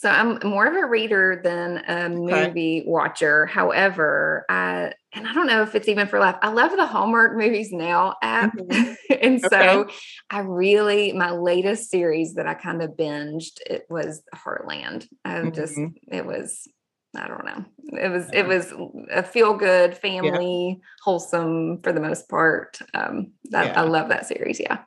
So 0.05 0.11
I'm 0.11 0.39
more 0.45 0.67
of 0.67 0.77
a 0.77 0.85
reader 0.85 1.41
than 1.43 1.79
a 1.89 2.11
movie 2.11 2.81
okay. 2.81 2.85
watcher. 2.87 3.47
However, 3.47 4.45
I 4.51 4.93
and 5.15 5.27
I 5.27 5.33
don't 5.33 5.47
know 5.47 5.63
if 5.63 5.75
it's 5.75 5.89
even 5.89 6.09
for 6.09 6.19
life. 6.19 6.37
I 6.43 6.51
love 6.51 6.73
the 6.73 6.85
Hallmark 6.85 7.39
Movies 7.39 7.73
Now 7.73 8.17
app. 8.21 8.55
Mm-hmm. 8.55 8.93
and 9.23 9.43
okay. 9.43 9.49
so 9.49 9.89
I 10.29 10.41
really 10.41 11.15
my 11.15 11.31
latest 11.31 11.91
series 11.91 12.35
that 12.35 12.47
I 12.47 12.53
kind 12.53 12.83
of 12.83 12.91
binged 12.91 13.61
it 13.65 13.87
was 13.89 14.23
Heartland. 14.35 15.07
I 15.25 15.37
mm-hmm. 15.37 15.53
just 15.53 15.81
it 16.09 16.27
was 16.27 16.69
I 17.17 17.27
don't 17.27 17.47
know. 17.47 17.65
It 17.99 18.11
was 18.11 18.29
it 18.31 18.47
was 18.47 18.75
a 19.11 19.23
feel 19.23 19.55
good 19.55 19.97
family, 19.97 20.77
yeah. 20.79 20.85
wholesome 21.03 21.81
for 21.83 21.95
the 21.95 22.01
most 22.01 22.29
part. 22.29 22.79
Um 22.93 23.33
that 23.45 23.69
yeah. 23.69 23.81
I 23.81 23.85
love 23.85 24.11
that 24.11 24.27
series. 24.27 24.61
Yeah. 24.61 24.81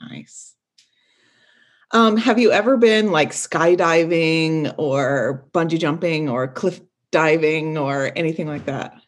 Nice. 0.00 0.53
Um, 1.94 2.16
have 2.16 2.40
you 2.40 2.50
ever 2.50 2.76
been 2.76 3.12
like 3.12 3.30
skydiving 3.30 4.74
or 4.76 5.46
bungee 5.54 5.78
jumping 5.78 6.28
or 6.28 6.48
cliff 6.48 6.80
diving 7.12 7.78
or 7.78 8.10
anything 8.16 8.48
like 8.48 8.66
that? 8.66 9.00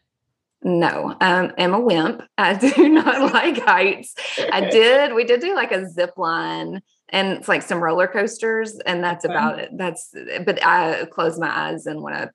No, 0.63 1.15
um, 1.19 1.51
I'm 1.57 1.73
a 1.73 1.79
wimp. 1.81 2.23
I 2.37 2.53
do 2.53 2.87
not 2.87 3.33
like 3.33 3.59
heights. 3.59 4.15
I 4.51 4.61
did, 4.61 5.13
we 5.13 5.25
did 5.25 5.41
do 5.41 5.53
like 5.53 5.73
a 5.73 5.87
zip 5.89 6.17
line 6.17 6.81
and 7.09 7.37
it's 7.37 7.47
like 7.47 7.61
some 7.61 7.81
roller 7.81 8.07
coasters, 8.07 8.77
and 8.85 9.01
that's 9.01 9.23
about 9.23 9.59
it. 9.59 9.69
That's, 9.77 10.13
but 10.45 10.61
I 10.61 11.05
close 11.05 11.39
my 11.39 11.49
eyes 11.49 11.85
and 11.85 12.01
want 12.01 12.15
to 12.15 12.31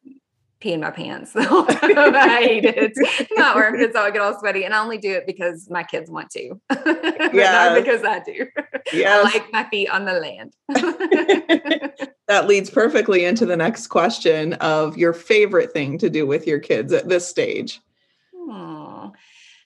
pee 0.62 0.72
in 0.72 0.80
my 0.80 0.90
pants. 0.90 1.32
I 1.36 2.38
hate 2.40 2.64
it. 2.64 3.28
Not 3.36 3.56
worth 3.56 3.80
it. 3.80 3.92
So 3.92 4.00
I 4.00 4.10
get 4.10 4.22
all 4.22 4.38
sweaty. 4.38 4.64
And 4.64 4.72
I 4.72 4.80
only 4.80 4.96
do 4.96 5.12
it 5.12 5.26
because 5.26 5.68
my 5.68 5.82
kids 5.82 6.10
want 6.10 6.30
to. 6.30 6.60
yeah. 7.34 7.70
Not 7.70 7.74
because 7.74 8.04
I 8.04 8.20
do. 8.20 8.46
Yeah. 8.92 9.18
I 9.18 9.22
like 9.22 9.52
my 9.52 9.64
feet 9.64 9.88
on 9.88 10.04
the 10.04 10.12
land. 10.12 10.54
that 12.28 12.46
leads 12.46 12.70
perfectly 12.70 13.24
into 13.24 13.44
the 13.44 13.56
next 13.56 13.88
question 13.88 14.54
of 14.54 14.96
your 14.96 15.12
favorite 15.12 15.72
thing 15.72 15.98
to 15.98 16.08
do 16.08 16.26
with 16.26 16.46
your 16.46 16.60
kids 16.60 16.92
at 16.92 17.08
this 17.08 17.26
stage. 17.26 17.80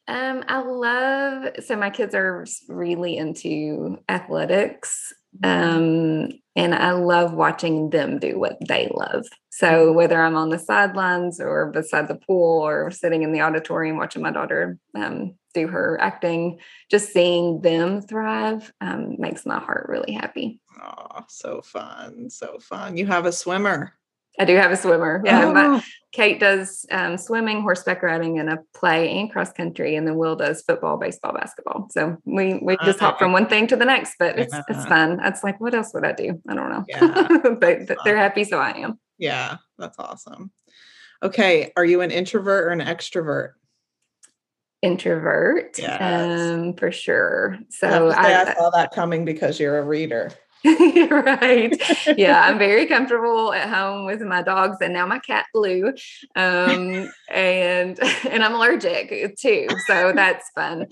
Um, 0.08 0.44
I 0.46 0.62
love 0.62 1.48
so 1.64 1.74
my 1.74 1.90
kids 1.90 2.14
are 2.14 2.46
really 2.68 3.16
into 3.16 3.98
athletics. 4.08 5.12
Um, 5.42 6.28
and 6.56 6.74
I 6.74 6.92
love 6.92 7.34
watching 7.34 7.90
them 7.90 8.18
do 8.18 8.38
what 8.38 8.56
they 8.66 8.90
love. 8.92 9.26
So 9.50 9.92
whether 9.92 10.20
I'm 10.20 10.36
on 10.36 10.48
the 10.48 10.58
sidelines 10.58 11.38
or 11.38 11.70
beside 11.70 12.08
the 12.08 12.16
pool 12.16 12.66
or 12.66 12.90
sitting 12.90 13.22
in 13.22 13.32
the 13.32 13.42
auditorium 13.42 13.98
watching 13.98 14.22
my 14.22 14.32
daughter 14.32 14.78
um, 14.94 15.34
do 15.54 15.68
her 15.68 15.98
acting, 16.00 16.58
just 16.90 17.12
seeing 17.12 17.60
them 17.60 18.00
thrive 18.00 18.72
um, 18.80 19.16
makes 19.18 19.46
my 19.46 19.60
heart 19.60 19.86
really 19.88 20.12
happy. 20.12 20.60
Oh, 20.82 21.24
so 21.28 21.62
fun, 21.62 22.28
so 22.30 22.58
fun! 22.58 22.96
You 22.96 23.06
have 23.06 23.24
a 23.24 23.32
swimmer. 23.32 23.94
I 24.38 24.44
do 24.44 24.56
have 24.56 24.70
a 24.70 24.76
swimmer. 24.76 25.22
Yeah, 25.24 25.46
oh. 25.46 25.52
my, 25.52 25.82
Kate 26.12 26.40
does 26.40 26.86
um, 26.90 27.18
swimming, 27.18 27.62
horseback 27.62 28.02
riding, 28.02 28.38
and 28.38 28.48
a 28.50 28.58
play 28.74 29.10
and 29.18 29.30
cross 29.30 29.52
country, 29.52 29.96
and 29.96 30.06
then 30.06 30.16
Will 30.16 30.36
does 30.36 30.62
football, 30.62 30.96
baseball, 30.96 31.34
basketball. 31.34 31.88
So 31.90 32.16
we 32.24 32.58
we 32.62 32.76
just 32.84 33.00
hop 33.00 33.18
from 33.18 33.32
one 33.32 33.46
thing 33.48 33.66
to 33.66 33.76
the 33.76 33.84
next, 33.84 34.14
but 34.18 34.38
it's 34.38 34.52
yeah. 34.54 34.62
it's 34.68 34.86
fun. 34.86 35.20
It's 35.22 35.44
like, 35.44 35.60
what 35.60 35.74
else 35.74 35.92
would 35.92 36.04
I 36.04 36.12
do? 36.12 36.40
I 36.48 36.54
don't 36.54 36.70
know. 36.70 36.84
Yeah. 36.88 37.50
but 37.60 37.98
they're 38.04 38.16
happy, 38.16 38.44
so 38.44 38.58
I 38.58 38.70
am. 38.78 38.98
Yeah, 39.18 39.56
that's 39.78 39.98
awesome. 39.98 40.50
Okay, 41.22 41.72
are 41.76 41.84
you 41.84 42.02
an 42.02 42.10
introvert 42.10 42.64
or 42.64 42.70
an 42.70 42.80
extrovert? 42.80 43.52
Introvert, 44.82 45.78
yes. 45.78 46.40
um, 46.50 46.74
for 46.74 46.92
sure. 46.92 47.58
So 47.70 48.10
I, 48.10 48.42
I 48.42 48.54
saw 48.54 48.70
that 48.70 48.92
coming 48.92 49.24
because 49.24 49.58
you're 49.58 49.78
a 49.78 49.82
reader. 49.82 50.30
right. 51.10 52.18
Yeah, 52.18 52.42
I'm 52.42 52.58
very 52.58 52.86
comfortable 52.86 53.52
at 53.52 53.68
home 53.68 54.06
with 54.06 54.20
my 54.22 54.42
dogs 54.42 54.78
and 54.80 54.92
now 54.92 55.06
my 55.06 55.18
cat 55.18 55.46
Blue. 55.52 55.92
Um, 56.34 57.10
and 57.28 57.98
and 58.28 58.42
I'm 58.42 58.54
allergic 58.54 59.36
too. 59.38 59.68
So 59.86 60.12
that's 60.14 60.50
fun. 60.50 60.86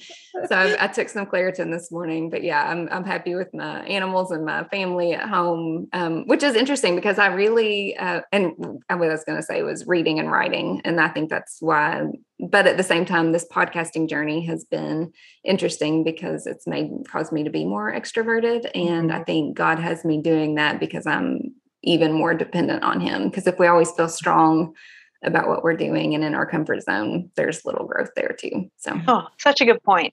So 0.47 0.57
I, 0.57 0.85
I, 0.85 0.87
took 0.89 1.09
some 1.09 1.27
Claritin 1.27 1.71
this 1.71 1.91
morning, 1.91 2.31
but 2.31 2.43
yeah, 2.43 2.69
I'm 2.69 2.89
I'm 2.91 3.05
happy 3.05 3.35
with 3.35 3.53
my 3.55 3.85
animals 3.85 4.31
and 4.31 4.45
my 4.45 4.65
family 4.65 5.13
at 5.13 5.29
home, 5.29 5.89
um, 5.93 6.27
which 6.27 6.43
is 6.43 6.55
interesting 6.55 6.95
because 6.95 7.19
I 7.19 7.27
really 7.29 7.97
uh, 7.97 8.23
and 8.33 8.53
what 8.57 8.83
I 8.89 8.95
was 8.95 9.25
going 9.25 9.39
to 9.39 9.45
say 9.45 9.63
was 9.63 9.87
reading 9.87 10.19
and 10.19 10.31
writing, 10.31 10.83
and 10.85 11.01
I 11.01 11.09
think 11.09 11.31
that's 11.31 11.59
why 11.61 12.05
but 12.41 12.67
at 12.67 12.77
the 12.77 12.83
same 12.83 13.05
time 13.05 13.33
this 13.33 13.47
podcasting 13.51 14.09
journey 14.09 14.45
has 14.45 14.65
been 14.65 15.13
interesting 15.45 16.03
because 16.03 16.47
it's 16.47 16.67
made 16.67 16.91
caused 17.09 17.33
me 17.33 17.45
to 17.45 17.51
be 17.51 17.65
more 17.65 17.93
extroverted 17.93 18.69
and 18.75 19.13
i 19.13 19.17
mm-hmm. 19.17 19.25
think 19.25 19.57
god 19.57 19.79
has 19.79 20.05
me 20.05 20.21
doing 20.21 20.57
that 20.57 20.81
because 20.81 21.07
i'm 21.07 21.55
even 21.85 22.13
more 22.13 22.35
dependent 22.35 22.83
on 22.83 23.01
him. 23.01 23.29
Because 23.29 23.47
if 23.47 23.59
we 23.59 23.67
always 23.67 23.91
feel 23.93 24.09
strong 24.09 24.75
about 25.23 25.49
what 25.49 25.63
we're 25.63 25.77
doing 25.77 26.15
and 26.15 26.25
in 26.25 26.35
our 26.35 26.45
comfort 26.45 26.83
zone 26.83 27.31
there's 27.35 27.65
little 27.65 27.87
growth 27.87 28.11
there 28.15 28.37
too 28.39 28.71
so. 28.77 29.01
Oh 29.09 29.27
such 29.39 29.63
a 29.63 29.65
good 29.65 29.83
point. 29.83 30.13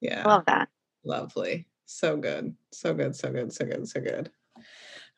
Yeah. 0.00 0.22
I 0.24 0.28
love 0.28 0.44
that. 0.46 0.68
Lovely. 1.04 1.66
So 1.86 2.16
good. 2.16 2.54
So 2.72 2.94
good 2.94 3.16
so 3.16 3.32
good 3.32 3.52
so 3.52 3.64
good 3.64 3.88
so 3.88 4.00
good 4.00 4.30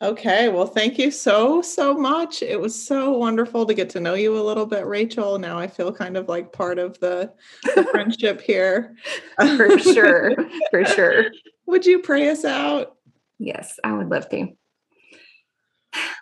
Okay. 0.02 0.50
Well, 0.50 0.66
thank 0.66 0.98
you 0.98 1.10
so, 1.10 1.62
so 1.62 1.94
much. 1.94 2.42
It 2.42 2.60
was 2.60 2.74
so 2.74 3.12
wonderful 3.12 3.64
to 3.64 3.72
get 3.72 3.88
to 3.90 4.00
know 4.00 4.12
you 4.12 4.36
a 4.38 4.42
little 4.42 4.66
bit, 4.66 4.84
Rachael. 4.86 5.38
Now 5.38 5.58
I 5.58 5.66
feel 5.66 5.90
kind 5.90 6.18
of 6.18 6.28
like 6.28 6.52
part 6.52 6.78
of 6.78 7.00
the, 7.00 7.32
the 7.74 7.84
friendship 7.84 8.42
here. 8.42 8.94
For 9.56 9.78
sure. 9.78 10.34
For 10.70 10.84
sure. 10.84 11.26
Would 11.66 11.86
you 11.86 12.00
pray 12.00 12.28
us 12.28 12.44
out? 12.44 12.96
Yes, 13.38 13.78
I 13.82 13.92
would 13.92 14.08
love 14.08 14.28
to. 14.30 14.48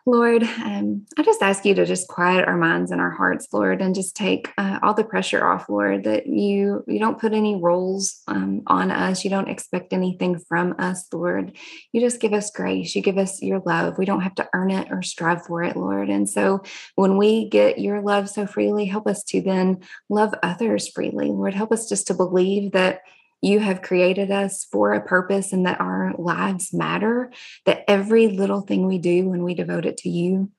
Lord, 0.06 0.42
um, 0.42 1.06
I 1.16 1.22
just 1.22 1.40
ask 1.40 1.64
you 1.64 1.74
to 1.76 1.86
just 1.86 2.08
quiet 2.08 2.46
our 2.46 2.58
minds 2.58 2.90
and 2.90 3.00
our 3.00 3.10
hearts, 3.10 3.48
Lord, 3.54 3.80
and 3.80 3.94
just 3.94 4.14
take 4.14 4.52
uh, 4.58 4.78
all 4.82 4.92
the 4.92 5.02
pressure 5.02 5.46
off, 5.46 5.70
Lord. 5.70 6.04
That 6.04 6.26
you 6.26 6.84
you 6.86 6.98
don't 6.98 7.18
put 7.18 7.32
any 7.32 7.56
roles 7.56 8.22
um, 8.28 8.62
on 8.66 8.90
us. 8.90 9.24
You 9.24 9.30
don't 9.30 9.48
expect 9.48 9.94
anything 9.94 10.38
from 10.46 10.74
us, 10.78 11.06
Lord. 11.10 11.56
You 11.92 12.02
just 12.02 12.20
give 12.20 12.34
us 12.34 12.50
grace. 12.50 12.94
You 12.94 13.00
give 13.00 13.16
us 13.16 13.40
your 13.40 13.62
love. 13.64 13.96
We 13.96 14.04
don't 14.04 14.20
have 14.20 14.34
to 14.34 14.48
earn 14.52 14.70
it 14.70 14.88
or 14.90 15.00
strive 15.00 15.46
for 15.46 15.62
it, 15.62 15.74
Lord. 15.74 16.10
And 16.10 16.28
so 16.28 16.62
when 16.96 17.16
we 17.16 17.48
get 17.48 17.78
your 17.78 18.02
love 18.02 18.28
so 18.28 18.46
freely, 18.46 18.84
help 18.84 19.06
us 19.06 19.24
to 19.24 19.40
then 19.40 19.78
love 20.10 20.34
others 20.42 20.86
freely, 20.86 21.28
Lord. 21.28 21.54
Help 21.54 21.72
us 21.72 21.88
just 21.88 22.08
to 22.08 22.14
believe 22.14 22.72
that 22.72 23.00
you 23.44 23.60
have 23.60 23.82
created 23.82 24.30
us 24.30 24.64
for 24.64 24.92
a 24.92 25.04
purpose 25.04 25.52
and 25.52 25.66
that 25.66 25.80
our 25.80 26.12
lives 26.18 26.72
matter, 26.72 27.30
that 27.66 27.84
every 27.88 28.28
little 28.28 28.62
thing 28.62 28.86
we 28.86 28.98
do 28.98 29.28
when 29.28 29.44
we 29.44 29.54
devote 29.54 29.86
it 29.86 29.98
to 29.98 30.08
you 30.08 30.50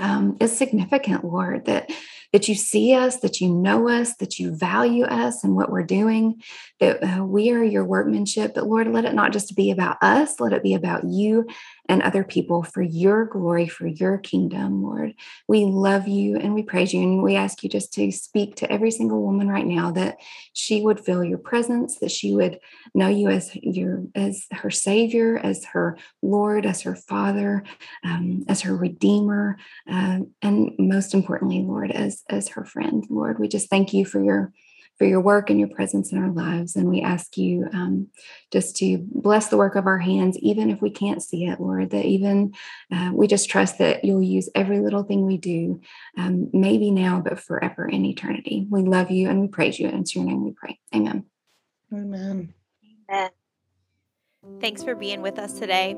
um, 0.00 0.36
is 0.40 0.56
significant, 0.56 1.24
Lord, 1.24 1.66
that 1.66 1.90
that 2.32 2.48
you 2.48 2.56
see 2.56 2.92
us, 2.94 3.18
that 3.18 3.40
you 3.40 3.48
know 3.48 3.88
us, 3.88 4.16
that 4.16 4.40
you 4.40 4.56
value 4.56 5.04
us 5.04 5.44
and 5.44 5.54
what 5.54 5.70
we're 5.70 5.84
doing, 5.84 6.42
that 6.80 7.00
uh, 7.00 7.24
we 7.24 7.52
are 7.52 7.62
your 7.62 7.84
workmanship. 7.84 8.54
But 8.56 8.66
Lord, 8.66 8.88
let 8.88 9.04
it 9.04 9.14
not 9.14 9.32
just 9.32 9.54
be 9.54 9.70
about 9.70 9.98
us, 10.02 10.40
let 10.40 10.52
it 10.52 10.64
be 10.64 10.74
about 10.74 11.04
you 11.04 11.46
and 11.88 12.02
other 12.02 12.24
people 12.24 12.62
for 12.62 12.82
your 12.82 13.26
glory, 13.26 13.68
for 13.68 13.86
your 13.86 14.18
kingdom, 14.18 14.82
Lord. 14.82 15.14
We 15.48 15.64
love 15.64 16.08
you 16.08 16.36
and 16.36 16.54
we 16.54 16.62
praise 16.62 16.94
you. 16.94 17.02
And 17.02 17.22
we 17.22 17.36
ask 17.36 17.62
you 17.62 17.68
just 17.68 17.92
to 17.94 18.10
speak 18.10 18.56
to 18.56 18.72
every 18.72 18.90
single 18.90 19.22
woman 19.22 19.48
right 19.48 19.66
now 19.66 19.90
that 19.92 20.16
she 20.54 20.80
would 20.80 21.00
feel 21.00 21.22
your 21.22 21.38
presence, 21.38 21.98
that 21.98 22.10
she 22.10 22.34
would 22.34 22.58
know 22.94 23.08
you 23.08 23.28
as 23.28 23.54
your 23.54 24.04
as 24.14 24.46
her 24.52 24.70
savior, 24.70 25.38
as 25.38 25.64
her 25.66 25.98
Lord, 26.22 26.64
as 26.64 26.82
her 26.82 26.96
Father, 26.96 27.64
um, 28.02 28.44
as 28.48 28.62
her 28.62 28.74
Redeemer, 28.74 29.58
uh, 29.90 30.20
and 30.42 30.70
most 30.78 31.12
importantly, 31.12 31.62
Lord, 31.62 31.90
as 31.90 32.22
as 32.30 32.48
her 32.48 32.64
friend. 32.64 33.04
Lord, 33.10 33.38
we 33.38 33.48
just 33.48 33.68
thank 33.68 33.92
you 33.92 34.04
for 34.04 34.22
your 34.22 34.52
for 34.98 35.06
your 35.06 35.20
work 35.20 35.50
and 35.50 35.58
your 35.58 35.68
presence 35.68 36.12
in 36.12 36.18
our 36.18 36.30
lives. 36.30 36.76
And 36.76 36.88
we 36.88 37.00
ask 37.00 37.36
you 37.36 37.68
um, 37.72 38.08
just 38.52 38.76
to 38.76 38.98
bless 39.10 39.48
the 39.48 39.56
work 39.56 39.74
of 39.74 39.86
our 39.86 39.98
hands, 39.98 40.38
even 40.38 40.70
if 40.70 40.80
we 40.80 40.90
can't 40.90 41.22
see 41.22 41.46
it, 41.46 41.60
Lord, 41.60 41.90
that 41.90 42.04
even 42.04 42.54
uh, 42.92 43.10
we 43.12 43.26
just 43.26 43.50
trust 43.50 43.78
that 43.78 44.04
you'll 44.04 44.22
use 44.22 44.48
every 44.54 44.80
little 44.80 45.02
thing 45.02 45.26
we 45.26 45.36
do, 45.36 45.80
um, 46.16 46.50
maybe 46.52 46.90
now, 46.90 47.20
but 47.20 47.40
forever 47.40 47.88
in 47.88 48.04
eternity. 48.04 48.66
We 48.70 48.82
love 48.82 49.10
you 49.10 49.28
and 49.28 49.40
we 49.40 49.48
praise 49.48 49.78
you. 49.78 49.88
And 49.88 50.00
it's 50.00 50.14
your 50.14 50.24
name 50.24 50.44
we 50.44 50.52
pray. 50.52 50.78
Amen. 50.94 51.24
Amen. 51.92 52.54
Amen. 53.10 53.30
Thanks 54.60 54.82
for 54.82 54.94
being 54.94 55.20
with 55.20 55.38
us 55.38 55.58
today. 55.58 55.96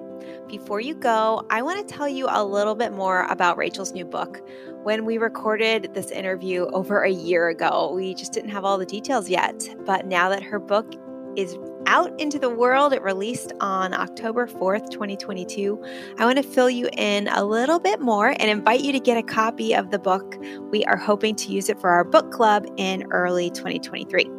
Before 0.49 0.81
you 0.81 0.95
go, 0.95 1.47
I 1.51 1.63
want 1.63 1.87
to 1.87 1.95
tell 1.95 2.09
you 2.09 2.27
a 2.29 2.45
little 2.45 2.75
bit 2.75 2.93
more 2.93 3.27
about 3.27 3.57
Rachael's 3.57 3.93
new 3.93 4.05
book. 4.05 4.41
When 4.83 5.05
we 5.05 5.19
recorded 5.19 5.95
this 5.95 6.11
interview 6.11 6.67
over 6.67 7.03
a 7.03 7.11
year 7.11 7.49
ago, 7.49 7.93
we 7.95 8.15
just 8.15 8.33
didn't 8.33 8.51
have 8.51 8.65
all 8.65 8.79
the 8.79 8.87
details 8.87 9.29
yet. 9.29 9.69
But 9.85 10.07
now 10.07 10.29
that 10.31 10.43
her 10.43 10.59
book 10.59 10.95
is 11.37 11.57
out 11.87 12.19
into 12.21 12.39
the 12.39 12.51
world, 12.51 12.93
it 12.93 13.03
released 13.03 13.53
on 13.61 13.95
October 13.95 14.47
4th, 14.47 14.91
2022. 14.91 15.81
I 16.19 16.25
want 16.25 16.39
to 16.39 16.43
fill 16.43 16.71
you 16.71 16.89
in 16.97 17.29
a 17.29 17.45
little 17.45 17.79
bit 17.79 18.01
more 18.01 18.29
and 18.29 18.51
invite 18.51 18.81
you 18.81 18.93
to 18.93 19.01
get 19.01 19.17
a 19.17 19.23
copy 19.23 19.75
of 19.75 19.91
the 19.91 19.99
book. 19.99 20.37
We 20.73 20.85
are 20.85 20.97
hoping 20.97 21.37
to 21.37 21.53
use 21.53 21.69
it 21.69 21.81
for 21.81 21.91
our 21.91 22.05
book 22.05 22.33
club 22.33 22.67
in 22.77 23.07
early 23.13 23.51
2023. 23.51 24.36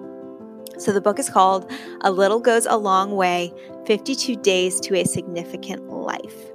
So 0.77 0.91
the 0.91 1.01
book 1.01 1.17
is 1.17 1.29
called 1.29 1.71
A 2.01 2.11
Little 2.11 2.39
Goes 2.39 2.67
a 2.67 2.77
Long 2.77 3.15
Way 3.15 3.51
52 3.87 4.35
Days 4.35 4.79
to 4.81 4.95
a 4.95 5.05
Significant 5.05 5.89
Life. 5.89 6.51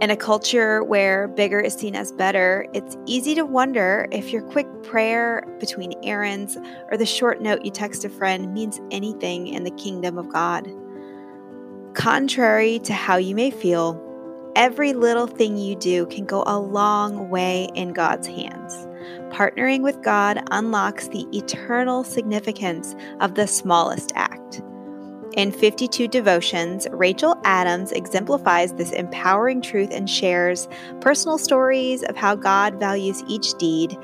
In 0.00 0.10
a 0.10 0.16
culture 0.16 0.84
where 0.84 1.28
bigger 1.28 1.58
is 1.58 1.74
seen 1.74 1.94
as 1.94 2.12
better, 2.12 2.66
it's 2.74 2.96
easy 3.06 3.34
to 3.34 3.44
wonder 3.44 4.06
if 4.10 4.30
your 4.30 4.42
quick 4.42 4.66
prayer 4.82 5.46
between 5.58 5.92
errands 6.02 6.58
or 6.90 6.98
the 6.98 7.06
short 7.06 7.40
note 7.40 7.64
you 7.64 7.70
text 7.70 8.04
a 8.04 8.10
friend 8.10 8.52
means 8.52 8.80
anything 8.90 9.48
in 9.48 9.64
the 9.64 9.70
kingdom 9.72 10.18
of 10.18 10.28
God. 10.30 10.70
Contrary 11.94 12.78
to 12.80 12.92
how 12.92 13.16
you 13.16 13.34
may 13.34 13.50
feel, 13.50 13.98
every 14.54 14.92
little 14.92 15.26
thing 15.26 15.56
you 15.56 15.76
do 15.76 16.06
can 16.06 16.24
go 16.24 16.44
a 16.46 16.58
long 16.58 17.30
way 17.30 17.68
in 17.74 17.92
God's 17.92 18.26
hands. 18.26 18.86
Partnering 19.30 19.82
with 19.82 20.02
God 20.02 20.42
unlocks 20.50 21.08
the 21.08 21.26
eternal 21.36 22.04
significance 22.04 22.94
of 23.20 23.34
the 23.34 23.46
smallest 23.46 24.12
act. 24.14 24.62
In 25.36 25.52
52 25.52 26.08
Devotions, 26.08 26.88
Rachael 26.90 27.40
Adams 27.44 27.92
exemplifies 27.92 28.72
this 28.72 28.90
empowering 28.90 29.62
truth 29.62 29.90
and 29.92 30.10
shares 30.10 30.68
personal 31.00 31.38
stories 31.38 32.02
of 32.02 32.16
how 32.16 32.34
God 32.34 32.80
values 32.80 33.22
each 33.28 33.54
deed, 33.54 33.96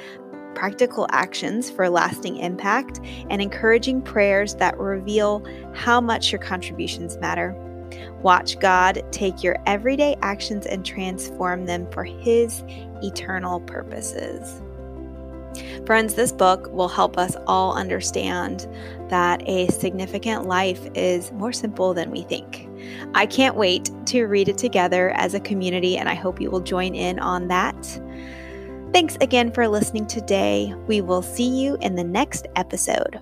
practical 0.54 1.08
actions 1.10 1.68
for 1.68 1.90
lasting 1.90 2.36
impact, 2.36 3.00
and 3.28 3.42
encouraging 3.42 4.02
prayers 4.02 4.54
that 4.54 4.78
reveal 4.78 5.44
how 5.74 6.00
much 6.00 6.30
your 6.30 6.40
contributions 6.40 7.18
matter. 7.18 7.54
Watch 8.22 8.58
God 8.60 9.02
take 9.10 9.42
your 9.42 9.56
everyday 9.66 10.16
actions 10.22 10.64
and 10.64 10.84
transform 10.84 11.66
them 11.66 11.90
for 11.90 12.04
His 12.04 12.62
eternal 13.02 13.60
purposes. 13.60 14.62
Friends, 15.84 16.14
this 16.14 16.32
book 16.32 16.68
will 16.72 16.88
help 16.88 17.18
us 17.18 17.36
all 17.46 17.74
understand 17.76 18.66
that 19.08 19.42
a 19.48 19.68
significant 19.68 20.46
life 20.46 20.88
is 20.94 21.32
more 21.32 21.52
simple 21.52 21.94
than 21.94 22.10
we 22.10 22.22
think. 22.22 22.68
I 23.14 23.26
can't 23.26 23.56
wait 23.56 23.90
to 24.06 24.24
read 24.24 24.48
it 24.48 24.58
together 24.58 25.10
as 25.10 25.34
a 25.34 25.40
community, 25.40 25.96
and 25.96 26.08
I 26.08 26.14
hope 26.14 26.40
you 26.40 26.50
will 26.50 26.60
join 26.60 26.94
in 26.94 27.18
on 27.18 27.48
that. 27.48 27.76
Thanks 28.92 29.16
again 29.20 29.52
for 29.52 29.68
listening 29.68 30.06
today. 30.06 30.74
We 30.86 31.00
will 31.00 31.22
see 31.22 31.48
you 31.48 31.76
in 31.80 31.94
the 31.94 32.04
next 32.04 32.46
episode. 32.56 33.20